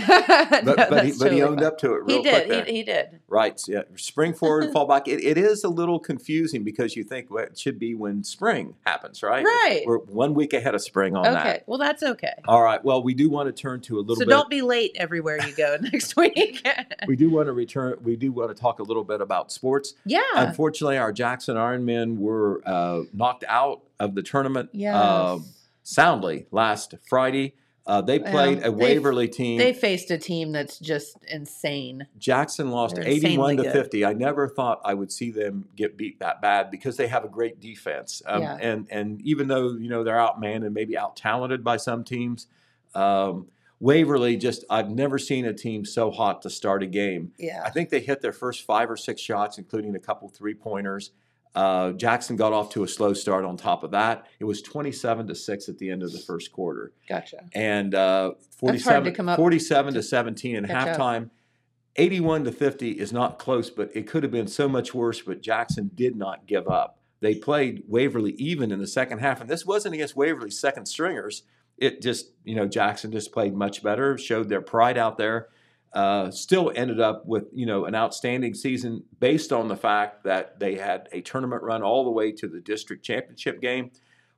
But, 0.65 0.91
but, 0.91 1.05
he, 1.07 1.13
but 1.19 1.33
he 1.33 1.43
owned 1.43 1.63
up 1.63 1.79
to 1.79 1.93
it 1.95 2.05
real 2.05 2.23
He 2.23 2.23
quick 2.23 2.47
did. 2.47 2.51
there. 2.51 2.65
He, 2.65 2.73
he 2.79 2.83
did. 2.83 3.21
Right. 3.29 3.59
so, 3.59 3.73
Yeah. 3.73 3.83
Spring 3.97 4.33
forward, 4.35 4.71
fall 4.73 4.87
back. 4.87 5.09
It, 5.09 5.23
it 5.25 5.37
is 5.39 5.65
a 5.65 5.69
little 5.69 5.99
confusing 5.99 6.63
because 6.63 6.95
you 6.95 7.03
think 7.05 7.31
well, 7.31 7.45
it 7.45 7.59
should 7.59 7.79
be 7.79 7.95
when 7.95 8.23
spring 8.23 8.75
happens, 8.87 9.23
right? 9.23 9.45
Right. 9.45 9.83
We're 9.87 9.99
one 9.99 10.35
week 10.35 10.53
ahead 10.53 10.75
of 10.75 10.83
spring 10.83 11.17
on 11.17 11.27
Okay. 11.27 11.35
that. 11.43 11.65
Well, 11.67 11.79
that's 11.79 12.03
okay. 12.03 12.33
All 12.47 12.63
right. 12.63 12.83
Well, 12.85 13.03
we 13.03 13.15
do 13.15 13.29
want 13.31 13.49
to 13.49 13.53
turn 13.53 13.81
to 13.83 13.99
a 13.99 14.01
little 14.01 14.17
So 14.17 14.21
bit. 14.27 14.31
don't 14.31 14.51
be 14.51 14.63
late 14.63 14.93
everywhere 14.97 15.39
you 15.47 15.53
go 15.55 15.77
next 15.93 16.17
week. 16.17 16.65
we 17.09 17.17
do 17.17 17.31
want 17.31 17.47
to 17.47 17.53
return. 17.53 17.97
We 18.03 18.17
do 18.17 18.31
want 18.33 18.55
to 18.55 18.61
talk 18.61 18.79
a 18.79 18.83
little 18.85 19.05
bit 19.05 19.21
about 19.21 19.51
sports. 19.51 19.95
yeah. 20.05 20.21
Unfortunately, 20.37 20.99
our 20.99 21.13
Jackson 21.13 21.57
Ironmen 21.57 22.19
were 22.19 22.61
uh, 22.67 23.03
knocked 23.13 23.45
out 23.49 23.83
of 24.03 24.15
the 24.15 24.23
tournament 24.23 24.71
Yes. 24.73 24.95
uh, 24.97 25.39
soundly 25.83 26.47
last 26.51 26.95
Friday. 27.09 27.55
Uh, 27.85 28.01
they 28.01 28.21
played 28.21 28.59
Well, 28.61 28.69
a 28.73 28.77
they- 28.77 28.85
Waverly 28.95 29.27
team. 29.29 29.59
they 29.59 29.73
faced 29.73 30.11
a 30.13 30.19
team 30.19 30.53
that's 30.53 30.79
just 30.79 31.17
insane. 31.29 32.07
Jackson 32.17 32.71
lost 32.71 32.95
They're 32.95 33.05
81 33.05 33.57
to 33.57 33.65
good. 33.65 33.73
50. 33.73 34.05
I 34.05 34.13
never 34.13 34.49
thought 34.49 34.81
I 34.85 34.95
would 34.95 35.11
see 35.11 35.33
them 35.33 35.69
get 35.75 35.97
beat 35.97 36.21
that 36.21 36.41
bad 36.41 36.71
because 36.71 36.97
they 36.97 37.09
have 37.09 37.25
a 37.25 37.29
great 37.29 37.59
defense. 37.61 38.23
Um, 38.27 38.43
Yeah. 38.43 38.57
and 38.61 38.87
and 38.91 39.21
even 39.23 39.49
though 39.49 39.73
you 39.73 39.89
know 39.89 40.05
they're 40.05 40.15
outmanned 40.17 40.65
and 40.65 40.73
maybe 40.73 40.97
out 40.97 41.17
talented 41.17 41.65
by 41.65 41.77
some 41.77 42.05
teams, 42.05 42.47
um, 42.95 43.49
Waverly 43.81 44.37
just 44.37 44.65
I've 44.71 44.91
never 44.91 45.19
seen 45.19 45.45
a 45.45 45.53
team 45.53 45.85
so 45.85 46.13
hot 46.13 46.43
to 46.43 46.51
start 46.51 46.85
a 46.85 46.87
game. 46.87 47.33
Yeah. 47.37 47.63
I 47.65 47.71
think 47.71 47.91
they 47.91 47.99
hit 47.99 48.21
their 48.21 48.33
first 48.33 48.63
five 48.63 48.89
or 48.89 48.97
six 48.97 49.21
shots, 49.21 49.59
including 49.59 49.97
a 49.97 49.99
couple 49.99 50.29
three 50.29 50.55
pointers. 50.55 51.11
Uh, 51.55 51.93
Jackson 51.93 52.35
got 52.37 52.53
off 52.53 52.71
to 52.71 52.83
a 52.83 52.89
slow 52.89 53.13
start. 53.13 53.45
On 53.45 53.57
top 53.57 53.85
of 53.85 53.91
that, 53.91 54.27
it 54.41 54.45
was 54.45 54.63
27 54.63 55.27
to 55.27 55.35
six 55.35 55.69
at 55.69 55.79
the 55.79 55.91
end 55.91 56.03
of 56.03 56.13
the 56.13 56.19
first 56.19 56.51
quarter 56.53 56.93
Gotcha. 57.09 57.45
and 57.55 57.95
uh, 57.95 58.33
That's 58.63 58.85
hard 58.85 59.05
to 59.05 59.13
47, 59.13 59.15
come 59.15 59.29
up 59.29 59.37
47 59.37 59.95
to 59.95 60.03
17 60.03 60.57
in 60.57 60.67
catch 60.67 60.89
up. 60.89 60.99
halftime. 60.99 61.31
81 61.97 62.45
to 62.45 62.53
50 62.53 62.93
is 62.93 63.13
not 63.13 63.39
close, 63.39 63.69
but 63.69 63.91
it 63.95 64.07
could 64.07 64.23
have 64.23 64.33
been 64.33 64.47
so 64.47 64.67
much 64.67 64.95
worse. 64.95 65.21
But 65.21 65.43
Jackson 65.43 65.91
did 65.95 66.17
not 66.17 66.47
give 66.47 66.67
up. 66.69 66.99
They 67.21 67.35
played 67.35 67.85
Waverly 67.87 68.33
even 68.33 68.73
in 68.73 68.79
the 68.81 68.87
second 68.87 69.19
half, 69.19 69.41
and 69.41 69.49
this 69.51 69.67
wasn't 69.67 69.95
against 69.95 70.17
Waverly's 70.17 70.59
second 70.59 70.87
stringers. 70.87 71.43
It 71.77 72.01
just, 72.01 72.31
you 72.45 72.55
know, 72.55 72.67
Jackson 72.67 73.13
just 73.13 73.31
played 73.33 73.55
much 73.55 73.83
better, 73.83 74.17
showed 74.17 74.49
their 74.49 74.61
pride 74.63 74.97
out 74.97 75.19
there. 75.19 75.49
Uh, 75.95 76.31
still 76.31 76.73
ended 76.75 77.01
up 77.01 77.27
with, 77.27 77.45
you 77.53 77.67
know, 77.67 77.85
an 77.85 77.95
outstanding 77.95 78.55
season 78.55 79.05
based 79.21 79.53
on 79.53 79.69
the 79.69 79.77
fact 79.77 80.25
that 80.25 80.59
they 80.59 80.75
had 80.75 81.07
a 81.13 81.21
tournament 81.21 81.63
run 81.63 81.83
all 81.83 82.03
the 82.05 82.11
way 82.11 82.33
to 82.33 82.49
the 82.49 82.61
district 82.61 83.05
championship 83.05 83.61
game. 83.61 83.91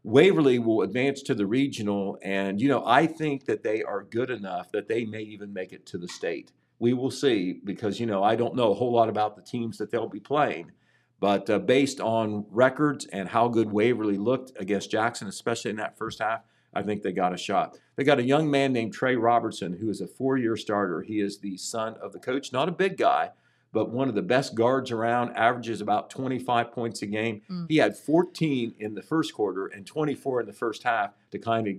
Waverly 0.05 0.59
will 0.59 0.83
advance 0.83 1.23
to 1.23 1.35
the 1.35 1.47
regional, 1.47 2.19
and 2.23 2.61
you 2.61 2.69
know 2.69 2.85
I 2.85 3.07
think 3.07 3.47
that 3.47 3.63
they 3.63 3.83
are 3.83 4.03
good 4.03 4.29
enough 4.29 4.71
that 4.73 4.87
they 4.87 5.07
may 5.07 5.23
even 5.23 5.51
make 5.51 5.73
it 5.73 5.87
to 5.87 5.99
the 5.99 6.09
state. 6.09 6.53
We 6.79 6.93
will 6.93 7.11
see 7.11 7.61
because 7.65 7.99
you 7.99 8.05
know 8.05 8.23
I 8.23 8.37
don't 8.37 8.55
know 8.55 8.71
a 8.71 8.75
whole 8.75 8.93
lot 8.93 9.09
about 9.09 9.35
the 9.35 9.41
teams 9.41 9.79
that 9.79 9.91
they'll 9.91 10.07
be 10.07 10.21
playing, 10.21 10.73
but 11.21 11.49
uh, 11.49 11.59
based 11.59 12.03
on 12.03 12.45
records 12.51 13.07
and 13.07 13.27
how 13.31 13.49
good 13.49 13.73
Waverly 13.73 14.19
looked 14.19 14.53
against 14.61 14.91
Jackson, 14.91 15.27
especially 15.27 15.71
in 15.71 15.79
that 15.79 15.97
first 15.97 16.21
half, 16.21 16.43
I 16.75 16.83
think 16.83 17.03
they 17.03 17.13
got 17.13 17.33
a 17.33 17.37
shot. 17.37 17.79
They 17.97 18.05
got 18.05 18.19
a 18.19 18.25
young 18.25 18.51
man 18.51 18.73
named 18.73 18.93
Trey 18.93 19.17
Robertson 19.17 19.73
who 19.75 19.91
is 19.91 20.01
a 20.01 20.07
four-year 20.07 20.57
starter. 20.57 21.03
He 21.03 21.21
is 21.21 21.39
the 21.39 21.57
son 21.57 21.95
of 22.03 22.13
the 22.13 22.19
coach, 22.19 22.53
not 22.53 22.69
a 22.69 22.73
big 22.73 22.97
guy, 22.97 23.31
but 23.73 23.91
one 23.91 24.09
of 24.09 24.15
the 24.15 24.23
best 24.23 24.55
guards 24.55 24.91
around, 24.91 25.37
averages 25.37 25.81
about 25.81 26.11
25 26.11 26.73
points 26.73 27.03
a 27.03 27.07
game. 27.07 27.43
Mm. 27.51 27.67
He 27.69 27.77
had 27.77 27.97
14 27.97 28.75
in 28.79 28.95
the 28.95 29.03
first 29.03 29.35
quarter 29.35 29.67
and 29.67 29.87
24 29.87 30.41
in 30.41 30.47
the 30.47 30.53
first 30.53 30.83
half 30.83 31.13
to 31.31 31.39
kind 31.39 31.69
of 31.69 31.75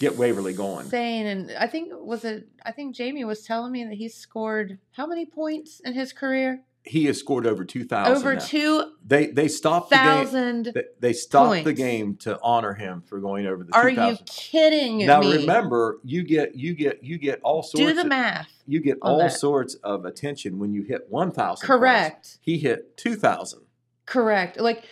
get 0.00 0.16
Waverly 0.16 0.54
going. 0.54 0.84
Insane. 0.84 1.26
And 1.26 1.52
I 1.58 1.66
think 1.66 1.90
was 1.92 2.24
it 2.24 2.48
I 2.64 2.72
think 2.72 2.94
Jamie 2.94 3.24
was 3.24 3.42
telling 3.42 3.72
me 3.72 3.84
that 3.84 3.94
he 3.94 4.08
scored 4.08 4.78
how 4.92 5.06
many 5.06 5.26
points 5.26 5.80
in 5.80 5.92
his 5.92 6.12
career? 6.12 6.62
He 6.86 7.06
has 7.06 7.18
scored 7.18 7.46
over 7.46 7.64
2,000. 7.64 8.16
Over 8.16 8.34
now. 8.34 8.40
two 8.40 8.92
They 9.04 9.26
they 9.26 9.48
stopped 9.48 9.90
the 9.90 9.96
game. 9.96 10.04
thousand. 10.04 10.84
They, 11.00 11.12
stopped 11.12 11.64
the 11.64 11.72
game 11.72 12.16
to 12.18 12.38
honor 12.42 12.74
him 12.74 13.02
for 13.02 13.18
going 13.18 13.46
over 13.46 13.64
the 13.64 13.74
Are 13.74 13.90
2,000. 13.90 14.10
you 14.18 14.24
kidding 14.26 15.06
now 15.06 15.20
me? 15.20 15.36
remember, 15.38 15.98
you 16.04 16.22
get 16.22 16.54
you 16.54 16.74
get 16.74 17.02
you 17.02 17.18
get 17.18 17.40
all 17.42 17.62
sorts. 17.64 17.84
Do 17.86 17.92
the 17.92 18.02
of, 18.02 18.06
math. 18.06 18.48
You 18.68 18.80
get 18.80 18.98
all 19.02 19.18
that. 19.18 19.32
sorts 19.32 19.74
of 19.82 20.04
attention 20.04 20.58
when 20.60 20.72
you 20.72 20.82
hit 20.82 21.06
1,000. 21.10 21.66
Correct. 21.66 22.14
points. 22.14 22.38
He 22.40 22.58
hit 22.58 22.96
2,000. 22.96 23.60
Correct. 24.06 24.60
Like 24.60 24.84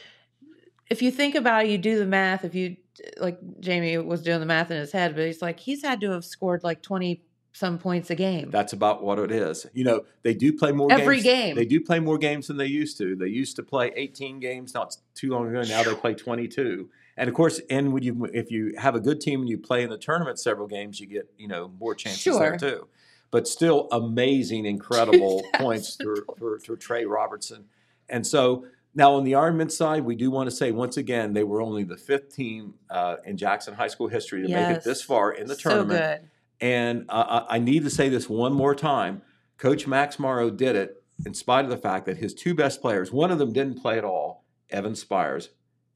if 0.91 1.01
you 1.01 1.11
think 1.13 1.35
about 1.37 1.65
it, 1.65 1.71
you 1.71 1.79
do 1.79 1.99
the 1.99 2.07
math. 2.07 2.45
If 2.45 2.55
you 2.55 2.77
like 3.19 3.39
Jamie 3.61 3.99
was 3.99 4.23
doing 4.23 4.41
the 4.41 4.47
math 4.47 4.71
in 4.71 4.77
his 4.79 4.93
head, 4.93 5.15
but 5.15 5.27
he's 5.27 5.41
like 5.43 5.61
he's 5.61 5.83
had 5.83 6.01
to 6.01 6.11
have 6.11 6.25
scored 6.25 6.65
like 6.65 6.83
twenty 6.83 7.23
some 7.55 7.79
points 7.79 8.11
a 8.11 8.17
game. 8.17 8.51
That's 8.51 8.73
about 8.73 9.03
what 9.03 9.21
it 9.21 9.31
is. 9.31 9.65
You 9.73 9.85
know, 9.85 10.05
they 10.23 10.35
do 10.35 10.53
play 10.53 10.73
more 10.73 10.91
Every 10.91 11.21
games. 11.21 11.25
game. 11.25 11.57
They 11.57 11.65
do 11.65 11.81
play 11.81 12.01
more 12.01 12.19
games 12.19 12.49
than 12.49 12.57
they 12.57 12.67
used 12.67 12.99
to. 12.99 13.15
They 13.15 13.29
used 13.29 13.55
to 13.57 13.63
play 13.63 13.93
18 13.95 14.41
games 14.41 14.75
not 14.75 14.97
too 15.15 15.31
long 15.31 15.49
ago. 15.49 15.63
Now 15.63 15.85
they 15.85 15.95
play 15.95 16.15
22. 16.15 16.91
And 17.17 17.29
of 17.29 17.35
course, 17.35 17.61
and 17.71 17.93
when 17.93 18.03
you 18.03 18.29
if 18.35 18.51
you 18.51 18.75
have 18.77 18.97
a 18.97 19.01
good 19.01 19.21
team 19.21 19.41
and 19.41 19.49
you 19.49 19.57
play 19.57 19.85
in 19.85 19.91
the 19.91 19.97
tournament 19.97 20.41
several 20.41 20.67
games, 20.67 20.99
you 20.99 21.07
get 21.07 21.31
you 21.39 21.47
know 21.47 21.71
more 21.79 21.95
chances 21.95 22.37
there 22.37 22.59
too. 22.59 22.89
But 23.31 23.47
still, 23.47 23.87
amazing, 23.93 24.67
incredible 24.67 25.45
points 25.55 25.97
for, 26.03 26.25
for 26.37 26.59
for 26.59 26.77
Trey 26.77 27.05
Robertson. 27.05 27.67
And 28.09 28.27
so 28.27 28.67
now 28.97 29.15
on 29.15 29.23
the 29.23 29.33
Ironman 29.33 29.71
side, 29.71 30.05
we 30.05 30.17
do 30.17 30.29
want 30.33 30.51
to 30.51 30.57
say 30.57 30.73
once 30.73 30.97
again 30.97 31.35
they 31.35 31.45
were 31.45 31.63
only 31.63 31.85
the 31.85 31.97
fifth 31.97 32.35
team 32.35 32.75
uh, 32.91 33.17
in 33.25 33.37
Jackson 33.37 33.75
High 33.75 33.89
School 33.89 34.09
history 34.09 34.43
to 34.43 34.49
make 34.49 34.77
it 34.77 34.83
this 34.83 35.01
far 35.01 35.31
in 35.31 35.47
the 35.47 35.55
so 35.55 35.71
tournament. 35.71 36.21
good. 36.23 36.31
And 36.65 37.05
uh, 37.11 37.45
I 37.49 37.57
I 37.57 37.59
need 37.59 37.85
to 37.85 37.91
say 37.91 38.09
this 38.09 38.27
one 38.29 38.55
more 38.55 38.75
time. 38.75 39.21
Coach 39.59 39.87
Max 39.87 40.19
Morrow 40.19 40.49
did 40.49 40.75
it 40.77 41.03
in 41.27 41.35
spite 41.35 41.65
of 41.65 41.71
the 41.71 41.77
fact 41.77 42.07
that 42.07 42.17
his 42.17 42.33
two 42.33 42.55
best 42.55 42.81
players, 42.81 43.13
one 43.13 43.31
of 43.31 43.39
them 43.39 43.53
didn't 43.53 43.81
play 43.83 43.99
at 43.99 44.05
all, 44.05 44.45
Evan 44.71 44.95
Spires, 44.95 45.51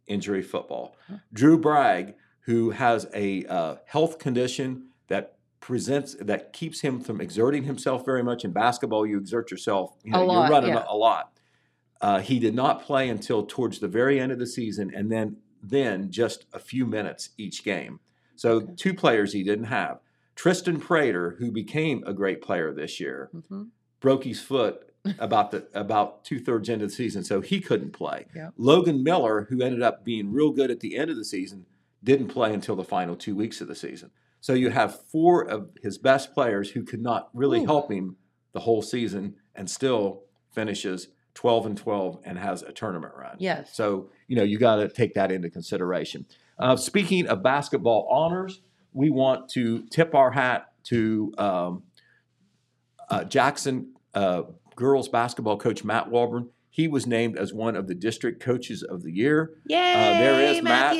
injury 0.07 0.43
football. 0.43 0.95
Drew 1.33 1.59
Bragg, 1.59 2.14
who 2.41 2.71
has 2.71 3.07
a 3.14 3.47
uh, 3.47 3.77
health 3.87 4.19
condition 4.19 4.89
that 5.09 5.39
presents 5.61 6.16
that 6.21 6.53
keeps 6.53 6.81
him 6.83 7.01
from 7.01 7.21
exerting 7.21 7.64
himself 7.64 8.05
very 8.05 8.23
much 8.23 8.45
in 8.45 8.53
basketball. 8.53 9.07
You 9.07 9.16
exert 9.16 9.51
yourself, 9.51 9.97
you 10.05 10.12
know, 10.12 10.25
lot, 10.27 10.43
you're 10.43 10.51
running 10.51 10.75
yeah. 10.75 10.85
a, 10.87 10.93
a 10.93 10.97
lot. 10.97 11.33
Uh, 12.01 12.21
he 12.21 12.39
did 12.39 12.55
not 12.55 12.83
play 12.83 13.09
until 13.09 13.45
towards 13.47 13.81
the 13.81 13.89
very 13.89 14.21
end 14.21 14.33
of 14.33 14.39
the 14.39 14.47
season, 14.47 14.93
and 14.95 15.11
then 15.11 15.39
then 15.62 16.11
just 16.11 16.45
a 16.53 16.59
few 16.59 16.85
minutes 16.85 17.31
each 17.39 17.64
game. 17.64 18.01
So 18.37 18.51
Okay. 18.57 18.75
two 18.77 18.95
players 18.95 19.33
he 19.33 19.43
didn't 19.43 19.64
have. 19.64 20.01
Tristan 20.39 20.78
Prater, 20.78 21.34
who 21.41 21.51
became 21.51 22.05
a 22.07 22.14
great 22.14 22.41
player 22.41 22.72
this 22.72 23.01
year, 23.01 23.28
Mhm. 23.34 23.70
broke 23.99 24.22
his 24.22 24.41
foot 24.41 24.84
about 25.18 25.51
the 25.51 25.66
about 25.74 26.24
two 26.24 26.39
thirds 26.39 26.68
into 26.68 26.86
the 26.86 26.93
season, 26.93 27.24
so 27.24 27.41
he 27.41 27.61
couldn't 27.61 27.91
play. 27.93 28.26
Yep. 28.36 28.55
Logan 28.57 29.03
Miller, 29.03 29.47
who 29.51 29.61
ended 29.61 29.82
up 29.82 30.05
being 30.05 30.30
real 30.30 30.53
good 30.53 30.70
at 30.70 30.78
the 30.78 30.97
end 30.97 31.11
of 31.11 31.16
the 31.16 31.24
season, 31.24 31.66
didn't 32.05 32.28
play 32.28 32.55
until 32.55 32.76
the 32.76 32.84
final 32.84 33.16
two 33.16 33.34
weeks 33.34 33.61
of 33.61 33.66
the 33.66 33.74
season. 33.74 34.12
So 34.41 34.53
you 34.53 34.70
have 34.70 35.01
four 35.11 35.43
of 35.43 35.70
his 35.82 35.99
best 35.99 36.32
players 36.34 36.70
who 36.70 36.84
could 36.84 37.03
not 37.03 37.30
really 37.34 37.62
Ooh. 37.62 37.66
help 37.66 37.91
him 37.91 38.16
the 38.53 38.61
whole 38.61 38.80
season, 38.82 39.34
and 39.57 39.68
still 39.68 40.22
finishes 40.53 41.09
twelve 41.34 41.66
and 41.66 41.76
twelve 41.76 42.20
and 42.24 42.39
has 42.39 42.62
a 42.62 42.70
tournament 42.70 43.12
run. 43.16 43.34
Yes. 43.41 43.74
So, 43.74 44.11
you 44.28 44.36
know, 44.36 44.45
you 44.45 44.57
got 44.59 44.76
to 44.76 44.89
take 44.89 45.14
that 45.14 45.32
into 45.32 45.51
consideration. 45.51 46.26
Uh, 46.61 46.76
speaking 46.76 47.26
of 47.26 47.43
basketball 47.43 48.07
honors, 48.09 48.61
we 48.99 49.11
want 49.11 49.49
to 49.49 49.87
tip 49.91 50.13
our 50.13 50.33
hat 50.33 50.73
to 50.83 51.33
um, 51.39 51.85
uh, 53.09 53.23
Jackson 53.23 53.95
uh, 54.13 54.43
girls 54.75 55.09
basketball 55.09 55.57
coach 55.57 55.85
Matt 55.85 56.09
Walburn. 56.11 56.49
He 56.69 56.89
was 56.89 57.07
named 57.07 57.39
as 57.39 57.55
one 57.55 57.77
of 57.77 57.87
the 57.87 57.95
district 57.95 58.43
coaches 58.43 58.83
of 58.83 59.05
the 59.05 59.13
year. 59.13 59.53
Yay, 59.67 59.93
Uh, 59.95 60.19
there 60.19 60.41
is 60.53 60.63
Matt, 60.63 60.97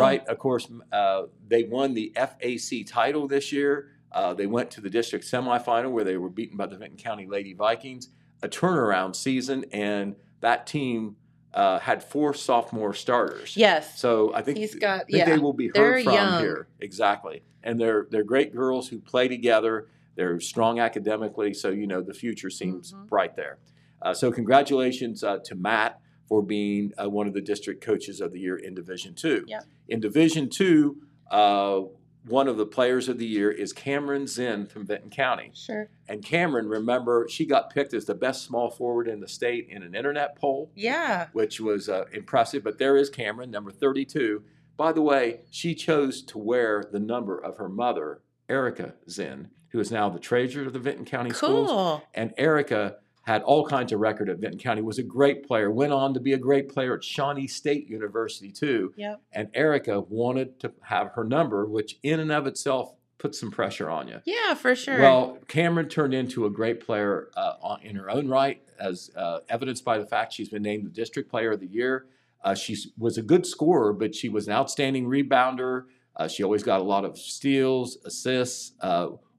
Right, 0.00 0.26
of 0.26 0.38
course, 0.40 0.68
uh, 0.92 1.22
they 1.46 1.62
won 1.62 1.94
the 1.94 2.12
FAC 2.16 2.84
title 2.84 3.28
this 3.28 3.52
year. 3.52 3.92
Uh, 4.10 4.34
they 4.34 4.46
went 4.46 4.72
to 4.72 4.80
the 4.80 4.90
district 4.90 5.24
semifinal 5.24 5.92
where 5.92 6.04
they 6.04 6.16
were 6.16 6.30
beaten 6.30 6.56
by 6.56 6.66
the 6.66 6.76
Vinton 6.76 6.98
County 6.98 7.28
Lady 7.28 7.54
Vikings. 7.54 8.08
A 8.42 8.48
turnaround 8.48 9.14
season, 9.14 9.64
and 9.72 10.16
that 10.40 10.66
team 10.66 11.16
uh, 11.58 11.78
had 11.80 12.02
four 12.04 12.32
sophomore 12.34 12.94
starters. 12.94 13.56
Yes. 13.56 13.98
So 14.00 14.32
I 14.32 14.42
think 14.42 14.58
He's 14.58 14.76
got- 14.76 15.00
I 15.00 15.04
think 15.10 15.26
they 15.26 15.38
will 15.38 15.52
be 15.52 15.68
they're 15.74 15.94
heard 15.94 16.04
from 16.04 16.12
young. 16.14 16.40
here. 16.42 16.68
Exactly. 16.80 17.42
And 17.64 17.80
they're 17.80 18.06
they're 18.10 18.22
great 18.34 18.54
girls 18.54 18.88
who 18.88 19.00
play 19.00 19.26
together. 19.26 19.88
They're 20.14 20.38
strong 20.40 20.78
academically, 20.78 21.52
so 21.54 21.70
you 21.70 21.86
know 21.88 22.00
the 22.00 22.14
future 22.14 22.50
seems 22.50 22.92
Mhm. 22.92 23.08
bright 23.08 23.34
there. 23.34 23.58
Uh, 24.00 24.14
so 24.14 24.30
congratulations 24.30 25.24
uh, 25.24 25.38
to 25.44 25.54
Matt 25.56 25.98
for 26.28 26.42
being 26.42 26.92
uh, 27.02 27.08
one 27.10 27.26
of 27.26 27.34
the 27.34 27.40
district 27.40 27.82
coaches 27.84 28.20
of 28.20 28.32
the 28.32 28.38
year 28.38 28.56
in 28.56 28.74
Division 28.74 29.14
Two. 29.14 29.44
Yep. 29.48 29.64
In 29.88 29.98
Division 30.00 30.48
Two, 30.48 30.98
uh, 31.32 31.80
one 32.28 32.48
of 32.48 32.56
the 32.56 32.66
players 32.66 33.08
of 33.08 33.18
the 33.18 33.26
year 33.26 33.50
is 33.50 33.72
Cameron 33.72 34.26
Zinn 34.26 34.66
from 34.66 34.86
Vinton 34.86 35.10
County. 35.10 35.50
Sure. 35.54 35.88
And 36.08 36.24
Cameron, 36.24 36.68
remember, 36.68 37.26
she 37.28 37.46
got 37.46 37.70
picked 37.70 37.94
as 37.94 38.04
the 38.04 38.14
best 38.14 38.44
small 38.44 38.70
forward 38.70 39.08
in 39.08 39.20
the 39.20 39.28
state 39.28 39.68
in 39.70 39.82
an 39.82 39.94
internet 39.94 40.36
poll, 40.36 40.70
Yeah. 40.74 41.28
which 41.32 41.60
was 41.60 41.88
uh, 41.88 42.04
impressive. 42.12 42.62
But 42.64 42.78
there 42.78 42.96
is 42.96 43.10
Cameron, 43.10 43.50
number 43.50 43.70
32. 43.70 44.42
By 44.76 44.92
the 44.92 45.02
way, 45.02 45.40
she 45.50 45.74
chose 45.74 46.22
to 46.22 46.38
wear 46.38 46.84
the 46.92 47.00
number 47.00 47.38
of 47.38 47.56
her 47.56 47.68
mother, 47.68 48.22
Erica 48.48 48.94
Zinn, 49.10 49.48
who 49.70 49.80
is 49.80 49.90
now 49.90 50.08
the 50.08 50.18
treasurer 50.20 50.66
of 50.66 50.72
the 50.72 50.78
Vinton 50.78 51.04
County 51.04 51.30
Schools. 51.30 51.68
Cool. 51.68 52.02
And 52.14 52.32
Erica 52.38 52.96
had 53.28 53.42
all 53.42 53.62
kinds 53.66 53.92
of 53.92 54.00
record 54.00 54.30
at 54.30 54.38
Vinton 54.38 54.58
County, 54.58 54.80
was 54.80 54.98
a 54.98 55.02
great 55.02 55.46
player, 55.46 55.70
went 55.70 55.92
on 55.92 56.14
to 56.14 56.20
be 56.20 56.32
a 56.32 56.38
great 56.38 56.70
player 56.70 56.94
at 56.94 57.04
Shawnee 57.04 57.46
State 57.46 57.86
University, 57.86 58.50
too. 58.50 58.94
Yep. 58.96 59.20
And 59.32 59.50
Erica 59.52 60.00
wanted 60.00 60.58
to 60.60 60.72
have 60.80 61.08
her 61.08 61.24
number, 61.24 61.66
which 61.66 61.98
in 62.02 62.20
and 62.20 62.32
of 62.32 62.46
itself 62.46 62.94
puts 63.18 63.38
some 63.38 63.50
pressure 63.50 63.90
on 63.90 64.08
you. 64.08 64.22
Yeah, 64.24 64.54
for 64.54 64.74
sure. 64.74 64.98
Well, 64.98 65.36
Cameron 65.46 65.90
turned 65.90 66.14
into 66.14 66.46
a 66.46 66.50
great 66.50 66.80
player 66.80 67.28
uh, 67.36 67.76
in 67.82 67.96
her 67.96 68.08
own 68.08 68.28
right, 68.28 68.62
as 68.80 69.10
uh, 69.14 69.40
evidenced 69.50 69.84
by 69.84 69.98
the 69.98 70.06
fact 70.06 70.32
she's 70.32 70.48
been 70.48 70.62
named 70.62 70.86
the 70.86 70.90
District 70.90 71.30
Player 71.30 71.52
of 71.52 71.60
the 71.60 71.66
Year. 71.66 72.06
Uh, 72.42 72.54
she 72.54 72.78
was 72.96 73.18
a 73.18 73.22
good 73.22 73.44
scorer, 73.44 73.92
but 73.92 74.14
she 74.14 74.30
was 74.30 74.46
an 74.46 74.54
outstanding 74.54 75.04
rebounder. 75.04 75.84
Uh, 76.16 76.28
she 76.28 76.42
always 76.42 76.62
got 76.62 76.80
a 76.80 76.84
lot 76.84 77.04
of 77.04 77.18
steals, 77.18 77.98
assists. 78.06 78.72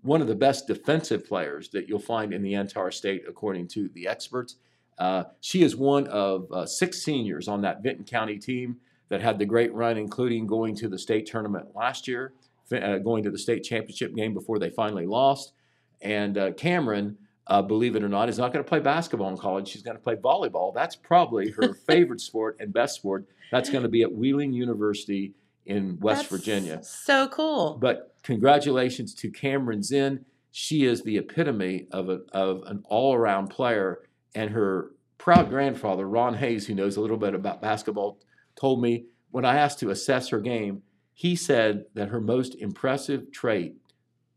One 0.01 0.21
of 0.21 0.27
the 0.27 0.35
best 0.35 0.67
defensive 0.67 1.27
players 1.27 1.69
that 1.69 1.87
you'll 1.87 1.99
find 1.99 2.33
in 2.33 2.41
the 2.41 2.53
entire 2.53 2.91
state, 2.91 3.23
according 3.27 3.67
to 3.69 3.89
the 3.89 4.07
experts. 4.07 4.55
Uh, 4.97 5.23
she 5.39 5.63
is 5.63 5.75
one 5.75 6.07
of 6.07 6.51
uh, 6.51 6.65
six 6.65 7.01
seniors 7.03 7.47
on 7.47 7.61
that 7.61 7.81
Vinton 7.81 8.05
County 8.05 8.37
team 8.37 8.77
that 9.09 9.21
had 9.21 9.39
the 9.39 9.45
great 9.45 9.73
run, 9.73 9.97
including 9.97 10.45
going 10.45 10.75
to 10.75 10.87
the 10.87 10.97
state 10.97 11.25
tournament 11.25 11.67
last 11.75 12.07
year, 12.07 12.33
uh, 12.71 12.97
going 12.97 13.23
to 13.23 13.31
the 13.31 13.37
state 13.37 13.63
championship 13.63 14.15
game 14.15 14.33
before 14.33 14.59
they 14.59 14.69
finally 14.69 15.05
lost. 15.05 15.53
And 16.01 16.37
uh, 16.37 16.51
Cameron, 16.53 17.17
uh, 17.47 17.61
believe 17.61 17.95
it 17.95 18.03
or 18.03 18.09
not, 18.09 18.29
is 18.29 18.37
not 18.37 18.53
going 18.53 18.63
to 18.63 18.69
play 18.69 18.79
basketball 18.79 19.29
in 19.29 19.37
college. 19.37 19.67
She's 19.67 19.81
going 19.81 19.97
to 19.97 20.03
play 20.03 20.15
volleyball. 20.15 20.73
That's 20.73 20.95
probably 20.95 21.51
her 21.51 21.73
favorite 21.87 22.21
sport 22.21 22.57
and 22.59 22.71
best 22.71 22.95
sport. 22.95 23.25
That's 23.51 23.69
going 23.69 23.83
to 23.83 23.89
be 23.89 24.03
at 24.03 24.11
Wheeling 24.11 24.53
University 24.53 25.33
in 25.69 25.99
West 25.99 26.23
That's 26.23 26.29
Virginia. 26.29 26.83
So 26.83 27.27
cool. 27.29 27.77
But 27.79 28.15
congratulations 28.23 29.13
to 29.13 29.29
Cameron 29.29 29.83
Zinn. 29.83 30.25
She 30.51 30.83
is 30.83 31.03
the 31.03 31.17
epitome 31.17 31.87
of, 31.91 32.09
a, 32.09 32.21
of 32.33 32.63
an 32.65 32.81
all 32.85 33.13
around 33.13 33.49
player. 33.49 34.01
And 34.33 34.49
her 34.49 34.91
proud 35.19 35.49
grandfather, 35.49 36.09
Ron 36.09 36.33
Hayes, 36.33 36.65
who 36.65 36.73
knows 36.73 36.97
a 36.97 37.01
little 37.01 37.17
bit 37.17 37.35
about 37.35 37.61
basketball, 37.61 38.19
told 38.59 38.81
me 38.81 39.05
when 39.29 39.45
I 39.45 39.57
asked 39.57 39.79
to 39.79 39.91
assess 39.91 40.29
her 40.29 40.41
game, 40.41 40.81
he 41.13 41.35
said 41.35 41.85
that 41.93 42.09
her 42.09 42.19
most 42.19 42.55
impressive 42.55 43.31
trait 43.31 43.75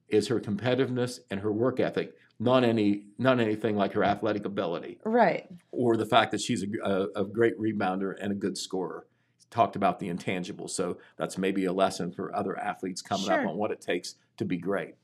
is 0.08 0.28
her 0.28 0.38
competitiveness 0.38 1.20
and 1.30 1.40
her 1.40 1.50
work 1.50 1.80
ethic, 1.80 2.12
not 2.38 2.62
any 2.62 3.04
not 3.18 3.40
anything 3.40 3.76
like 3.76 3.92
her 3.92 4.04
athletic 4.04 4.44
ability 4.44 4.98
right. 5.04 5.48
or 5.70 5.96
the 5.96 6.04
fact 6.04 6.32
that 6.32 6.40
she's 6.40 6.62
a, 6.62 6.90
a, 6.90 7.22
a 7.22 7.24
great 7.24 7.58
rebounder 7.58 8.14
and 8.20 8.32
a 8.32 8.34
good 8.34 8.58
scorer. 8.58 9.06
Talked 9.52 9.76
about 9.76 10.00
the 10.00 10.08
intangibles, 10.08 10.70
so 10.70 10.96
that's 11.18 11.36
maybe 11.36 11.66
a 11.66 11.72
lesson 11.72 12.10
for 12.10 12.34
other 12.34 12.58
athletes 12.58 13.02
coming 13.02 13.26
Sure. 13.26 13.40
up 13.42 13.46
on 13.46 13.56
what 13.58 13.70
it 13.70 13.80
takes 13.82 14.14
to 14.38 14.44
be 14.46 14.56
great. 14.56 14.94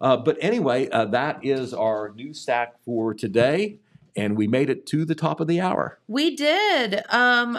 Uh, 0.00 0.16
but 0.16 0.38
anyway, 0.40 0.88
uh, 0.90 1.04
that 1.06 1.44
is 1.44 1.74
our 1.74 2.12
new 2.14 2.32
stack 2.32 2.78
for 2.84 3.12
today, 3.12 3.78
and 4.14 4.36
we 4.36 4.46
made 4.46 4.70
it 4.70 4.86
to 4.86 5.04
the 5.04 5.16
top 5.16 5.40
of 5.40 5.48
the 5.48 5.60
hour. 5.60 5.98
We 6.06 6.36
did. 6.36 7.02
Um, 7.10 7.58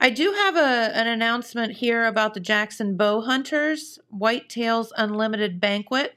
I 0.00 0.08
do 0.08 0.32
have 0.32 0.56
a 0.56 0.96
an 0.96 1.06
announcement 1.06 1.72
here 1.74 2.06
about 2.06 2.32
the 2.32 2.40
Jackson 2.40 2.96
Bow 2.96 3.20
Hunters 3.20 3.98
Whitetails 4.10 4.88
Unlimited 4.96 5.60
Banquet. 5.60 6.14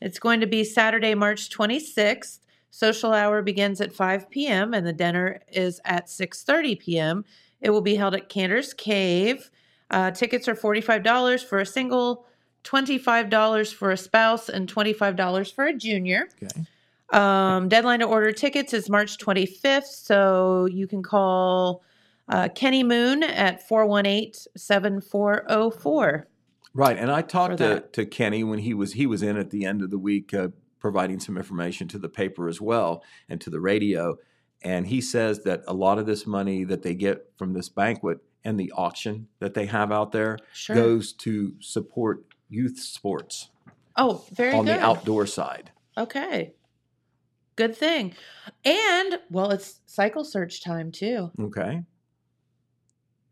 It's 0.00 0.18
going 0.18 0.40
to 0.40 0.46
be 0.46 0.64
Saturday, 0.64 1.14
March 1.14 1.50
26th. 1.50 2.38
Social 2.70 3.12
hour 3.12 3.42
begins 3.42 3.82
at 3.82 3.92
5 3.92 4.30
p.m. 4.30 4.72
and 4.72 4.86
the 4.86 4.92
dinner 4.94 5.40
is 5.52 5.78
at 5.84 6.06
6:30 6.06 6.78
p.m. 6.78 7.24
It 7.60 7.70
will 7.70 7.80
be 7.80 7.94
held 7.94 8.14
at 8.14 8.28
Canter's 8.28 8.72
Cave. 8.72 9.50
Uh, 9.90 10.10
tickets 10.10 10.48
are 10.48 10.54
$45 10.54 11.44
for 11.44 11.58
a 11.58 11.66
single, 11.66 12.26
$25 12.64 13.74
for 13.74 13.90
a 13.90 13.96
spouse, 13.96 14.48
and 14.48 14.72
$25 14.72 15.54
for 15.54 15.66
a 15.66 15.74
junior. 15.74 16.28
Okay. 16.42 16.66
Um, 17.12 17.68
deadline 17.68 18.00
to 18.00 18.06
order 18.06 18.32
tickets 18.32 18.72
is 18.72 18.88
March 18.88 19.18
25th, 19.18 19.86
so 19.86 20.66
you 20.66 20.86
can 20.86 21.02
call 21.02 21.82
uh, 22.28 22.48
Kenny 22.54 22.84
Moon 22.84 23.24
at 23.24 23.66
418 23.66 24.32
7404. 24.56 26.28
Right, 26.72 26.96
and 26.96 27.10
I 27.10 27.22
talked 27.22 27.58
to, 27.58 27.80
to 27.92 28.06
Kenny 28.06 28.44
when 28.44 28.60
he 28.60 28.74
was 28.74 28.92
he 28.92 29.06
was 29.06 29.22
in 29.22 29.36
at 29.36 29.50
the 29.50 29.64
end 29.64 29.82
of 29.82 29.90
the 29.90 29.98
week, 29.98 30.32
uh, 30.32 30.48
providing 30.78 31.18
some 31.18 31.36
information 31.36 31.88
to 31.88 31.98
the 31.98 32.08
paper 32.08 32.48
as 32.48 32.60
well 32.60 33.02
and 33.28 33.40
to 33.40 33.50
the 33.50 33.60
radio. 33.60 34.16
And 34.62 34.86
he 34.86 35.00
says 35.00 35.44
that 35.44 35.62
a 35.66 35.74
lot 35.74 35.98
of 35.98 36.06
this 36.06 36.26
money 36.26 36.64
that 36.64 36.82
they 36.82 36.94
get 36.94 37.32
from 37.36 37.52
this 37.54 37.68
banquet 37.68 38.18
and 38.44 38.58
the 38.58 38.72
auction 38.72 39.28
that 39.38 39.54
they 39.54 39.66
have 39.66 39.92
out 39.92 40.12
there 40.12 40.38
Sure. 40.52 40.76
goes 40.76 41.12
to 41.14 41.54
support 41.60 42.24
youth 42.48 42.78
sports 42.78 43.48
oh, 43.96 44.24
very 44.32 44.50
good. 44.52 44.58
on 44.58 44.64
good. 44.66 44.76
the 44.78 44.80
outdoor 44.84 45.26
side. 45.26 45.70
Okay. 45.96 46.54
Good 47.56 47.76
thing. 47.76 48.14
And, 48.64 49.18
well, 49.30 49.50
it's 49.50 49.80
cycle 49.86 50.24
search 50.24 50.62
time 50.62 50.92
too. 50.92 51.30
Okay. 51.38 51.82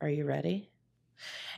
Are 0.00 0.08
you 0.08 0.24
ready? 0.24 0.70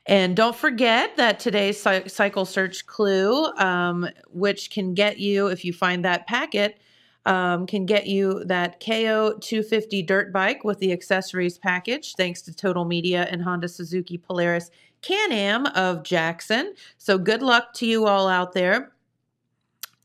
And 0.06 0.34
don't 0.34 0.56
forget 0.56 1.16
that 1.16 1.40
today's 1.40 1.80
cycle 1.80 2.44
search 2.44 2.86
clue, 2.86 3.46
um, 3.58 4.08
which 4.28 4.70
can 4.70 4.94
get 4.94 5.18
you, 5.18 5.48
if 5.48 5.64
you 5.64 5.72
find 5.72 6.04
that 6.04 6.26
packet, 6.26 6.80
um, 7.26 7.66
can 7.66 7.86
get 7.86 8.06
you 8.06 8.44
that 8.44 8.80
KO 8.80 9.34
250 9.40 10.02
dirt 10.02 10.32
bike 10.32 10.64
with 10.64 10.78
the 10.78 10.92
accessories 10.92 11.58
package, 11.58 12.14
thanks 12.14 12.42
to 12.42 12.54
Total 12.54 12.84
Media 12.84 13.26
and 13.30 13.42
Honda 13.42 13.68
Suzuki 13.68 14.16
Polaris 14.16 14.70
Can 15.02 15.32
Am 15.32 15.66
of 15.66 16.02
Jackson. 16.02 16.74
So 16.98 17.18
good 17.18 17.42
luck 17.42 17.74
to 17.74 17.86
you 17.86 18.06
all 18.06 18.28
out 18.28 18.52
there. 18.52 18.92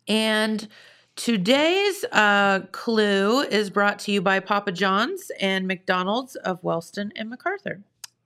And 0.08 0.68
today's 1.16 2.04
uh, 2.12 2.62
clue 2.72 3.42
is 3.42 3.70
brought 3.70 4.00
to 4.00 4.12
you 4.12 4.22
by 4.22 4.40
Papa 4.40 4.72
John's 4.72 5.32
and 5.40 5.68
McDonald's 5.68 6.36
of 6.36 6.64
Wellston 6.64 7.12
and 7.16 7.32
McArthur. 7.32 7.82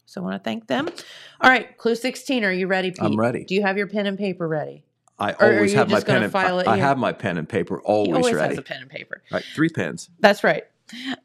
So 0.05 0.21
I 0.21 0.23
want 0.23 0.35
to 0.35 0.43
thank 0.43 0.65
them. 0.67 0.89
All 1.39 1.49
right, 1.49 1.77
clue 1.77 1.93
16. 1.93 2.43
Are 2.43 2.51
you 2.51 2.65
ready, 2.65 2.89
Pete? 2.89 3.03
I'm 3.03 3.19
ready. 3.19 3.43
Do 3.43 3.53
you 3.53 3.61
have 3.61 3.77
your 3.77 3.85
pen 3.85 4.07
and 4.07 4.17
paper 4.17 4.47
ready? 4.47 4.83
I 5.20 5.34
are 5.34 5.53
always 5.53 5.74
have 5.74 5.89
my 5.89 5.99
pen 6.01 6.24
and 6.24 6.32
file 6.32 6.59
it 6.59 6.67
I 6.67 6.76
here? 6.78 6.86
have 6.86 6.97
my 6.97 7.11
pen 7.11 7.38
and 7.38 7.47
paper 7.47 7.78
He 7.78 7.84
always, 7.86 8.15
always 8.15 8.34
ready. 8.36 8.49
has 8.55 8.57
a 8.57 8.61
pen 8.61 8.82
and 8.82 8.89
paper. 8.89 9.22
Right, 9.32 9.43
three 9.53 9.70
pens. 9.70 10.09
That's 10.20 10.43
right. 10.43 10.63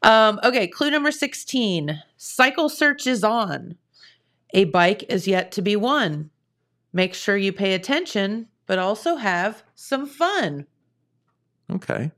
Um, 0.02 0.40
okay, 0.44 0.66
clue 0.66 0.90
number 0.90 1.10
16. 1.10 2.02
Cycle 2.16 2.68
search 2.68 3.06
is 3.06 3.24
on. 3.24 3.76
A 4.52 4.64
bike 4.64 5.04
is 5.08 5.26
yet 5.26 5.50
to 5.52 5.62
be 5.62 5.74
won. 5.76 6.30
Make 6.92 7.14
sure 7.14 7.36
you 7.36 7.52
pay 7.52 7.74
attention, 7.74 8.48
but 8.66 8.78
also 8.78 9.16
have 9.16 9.62
some 9.74 10.06
fun. 10.06 10.66
Okay. 11.70 12.10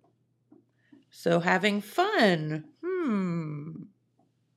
So 1.10 1.40
having 1.40 1.80
fun. 1.80 2.64
Hmm. 2.84 3.70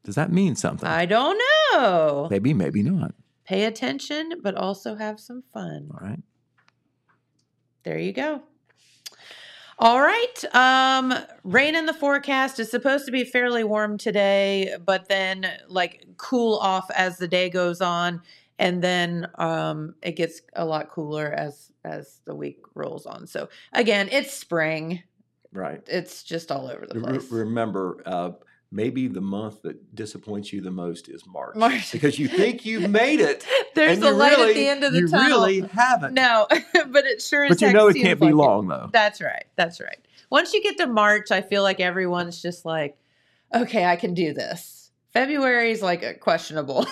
Does 0.03 0.15
that 0.15 0.31
mean 0.31 0.55
something? 0.55 0.87
I 0.89 1.05
don't 1.05 1.39
know. 1.73 2.27
maybe, 2.31 2.53
maybe 2.53 2.81
not. 2.81 3.13
Pay 3.45 3.65
attention, 3.65 4.33
but 4.41 4.55
also 4.55 4.95
have 4.95 5.19
some 5.19 5.43
fun. 5.53 5.89
All 5.93 5.99
right. 6.07 6.19
There 7.89 7.97
you 7.97 8.13
go. 8.13 8.43
All 9.79 9.99
right. 9.99 10.45
Um, 10.53 11.11
rain 11.43 11.73
in 11.73 11.87
the 11.87 11.93
forecast 11.93 12.59
is 12.59 12.69
supposed 12.69 13.07
to 13.07 13.11
be 13.11 13.23
fairly 13.23 13.63
warm 13.63 13.97
today, 13.97 14.75
but 14.85 15.09
then 15.09 15.47
like 15.67 16.05
cool 16.17 16.57
off 16.57 16.91
as 16.91 17.17
the 17.17 17.27
day 17.27 17.49
goes 17.49 17.81
on, 17.81 18.21
and 18.59 18.83
then 18.83 19.27
um, 19.39 19.95
it 20.03 20.11
gets 20.11 20.41
a 20.55 20.63
lot 20.65 20.91
cooler 20.91 21.33
as 21.33 21.71
as 21.83 22.21
the 22.25 22.35
week 22.35 22.59
rolls 22.75 23.07
on. 23.07 23.25
So 23.25 23.49
again, 23.73 24.07
it's 24.11 24.31
spring. 24.31 25.01
Right. 25.51 25.81
It's 25.87 26.21
just 26.21 26.51
all 26.51 26.67
over 26.67 26.85
the 26.85 26.99
Re- 26.99 27.17
place. 27.17 27.31
remember, 27.31 28.03
uh, 28.05 28.31
maybe 28.71 29.07
the 29.07 29.21
month 29.21 29.63
that 29.63 29.95
disappoints 29.95 30.53
you 30.53 30.61
the 30.61 30.71
most 30.71 31.09
is 31.09 31.25
March, 31.25 31.55
March. 31.55 31.91
because 31.91 32.19
you 32.19 32.27
think 32.27 32.65
you've 32.65 32.89
made 32.89 33.19
it, 33.19 33.45
There's 33.75 33.99
a 33.99 34.11
light 34.11 34.37
really, 34.37 34.49
at 34.51 34.55
the 34.55 34.67
end 34.67 34.83
of 34.83 34.93
the 34.93 34.99
you 34.99 35.07
tunnel. 35.07 35.27
really 35.27 35.61
haven't. 35.61 36.13
No, 36.13 36.47
but 36.87 37.05
it 37.05 37.21
sure 37.21 37.45
is. 37.45 37.49
but 37.49 37.61
you 37.61 37.73
know 37.73 37.87
it 37.87 37.95
can't 37.95 38.19
be 38.19 38.31
long 38.31 38.67
though. 38.67 38.89
That's 38.91 39.21
right. 39.21 39.45
That's 39.55 39.79
right. 39.79 39.97
Once 40.29 40.53
you 40.53 40.61
get 40.61 40.77
to 40.77 40.87
March, 40.87 41.31
I 41.31 41.41
feel 41.41 41.63
like 41.63 41.79
everyone's 41.79 42.41
just 42.41 42.65
like, 42.65 42.97
okay, 43.53 43.85
I 43.85 43.95
can 43.95 44.13
do 44.13 44.33
this. 44.33 44.91
February 45.11 45.71
is 45.71 45.81
like 45.81 46.03
a 46.03 46.13
questionable. 46.13 46.85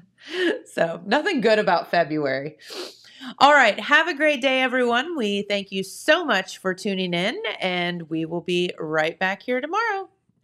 so, 0.66 1.00
nothing 1.06 1.40
good 1.40 1.58
about 1.58 1.90
February. 1.90 2.58
All 3.38 3.52
right. 3.52 3.78
Have 3.80 4.08
a 4.08 4.14
great 4.14 4.42
day, 4.42 4.60
everyone. 4.60 5.16
We 5.16 5.42
thank 5.42 5.72
you 5.72 5.82
so 5.82 6.24
much 6.24 6.58
for 6.58 6.74
tuning 6.74 7.14
in, 7.14 7.40
and 7.60 8.08
we 8.10 8.24
will 8.26 8.40
be 8.40 8.72
right 8.78 9.18
back 9.18 9.42
here 9.42 9.60
tomorrow. 9.60 10.08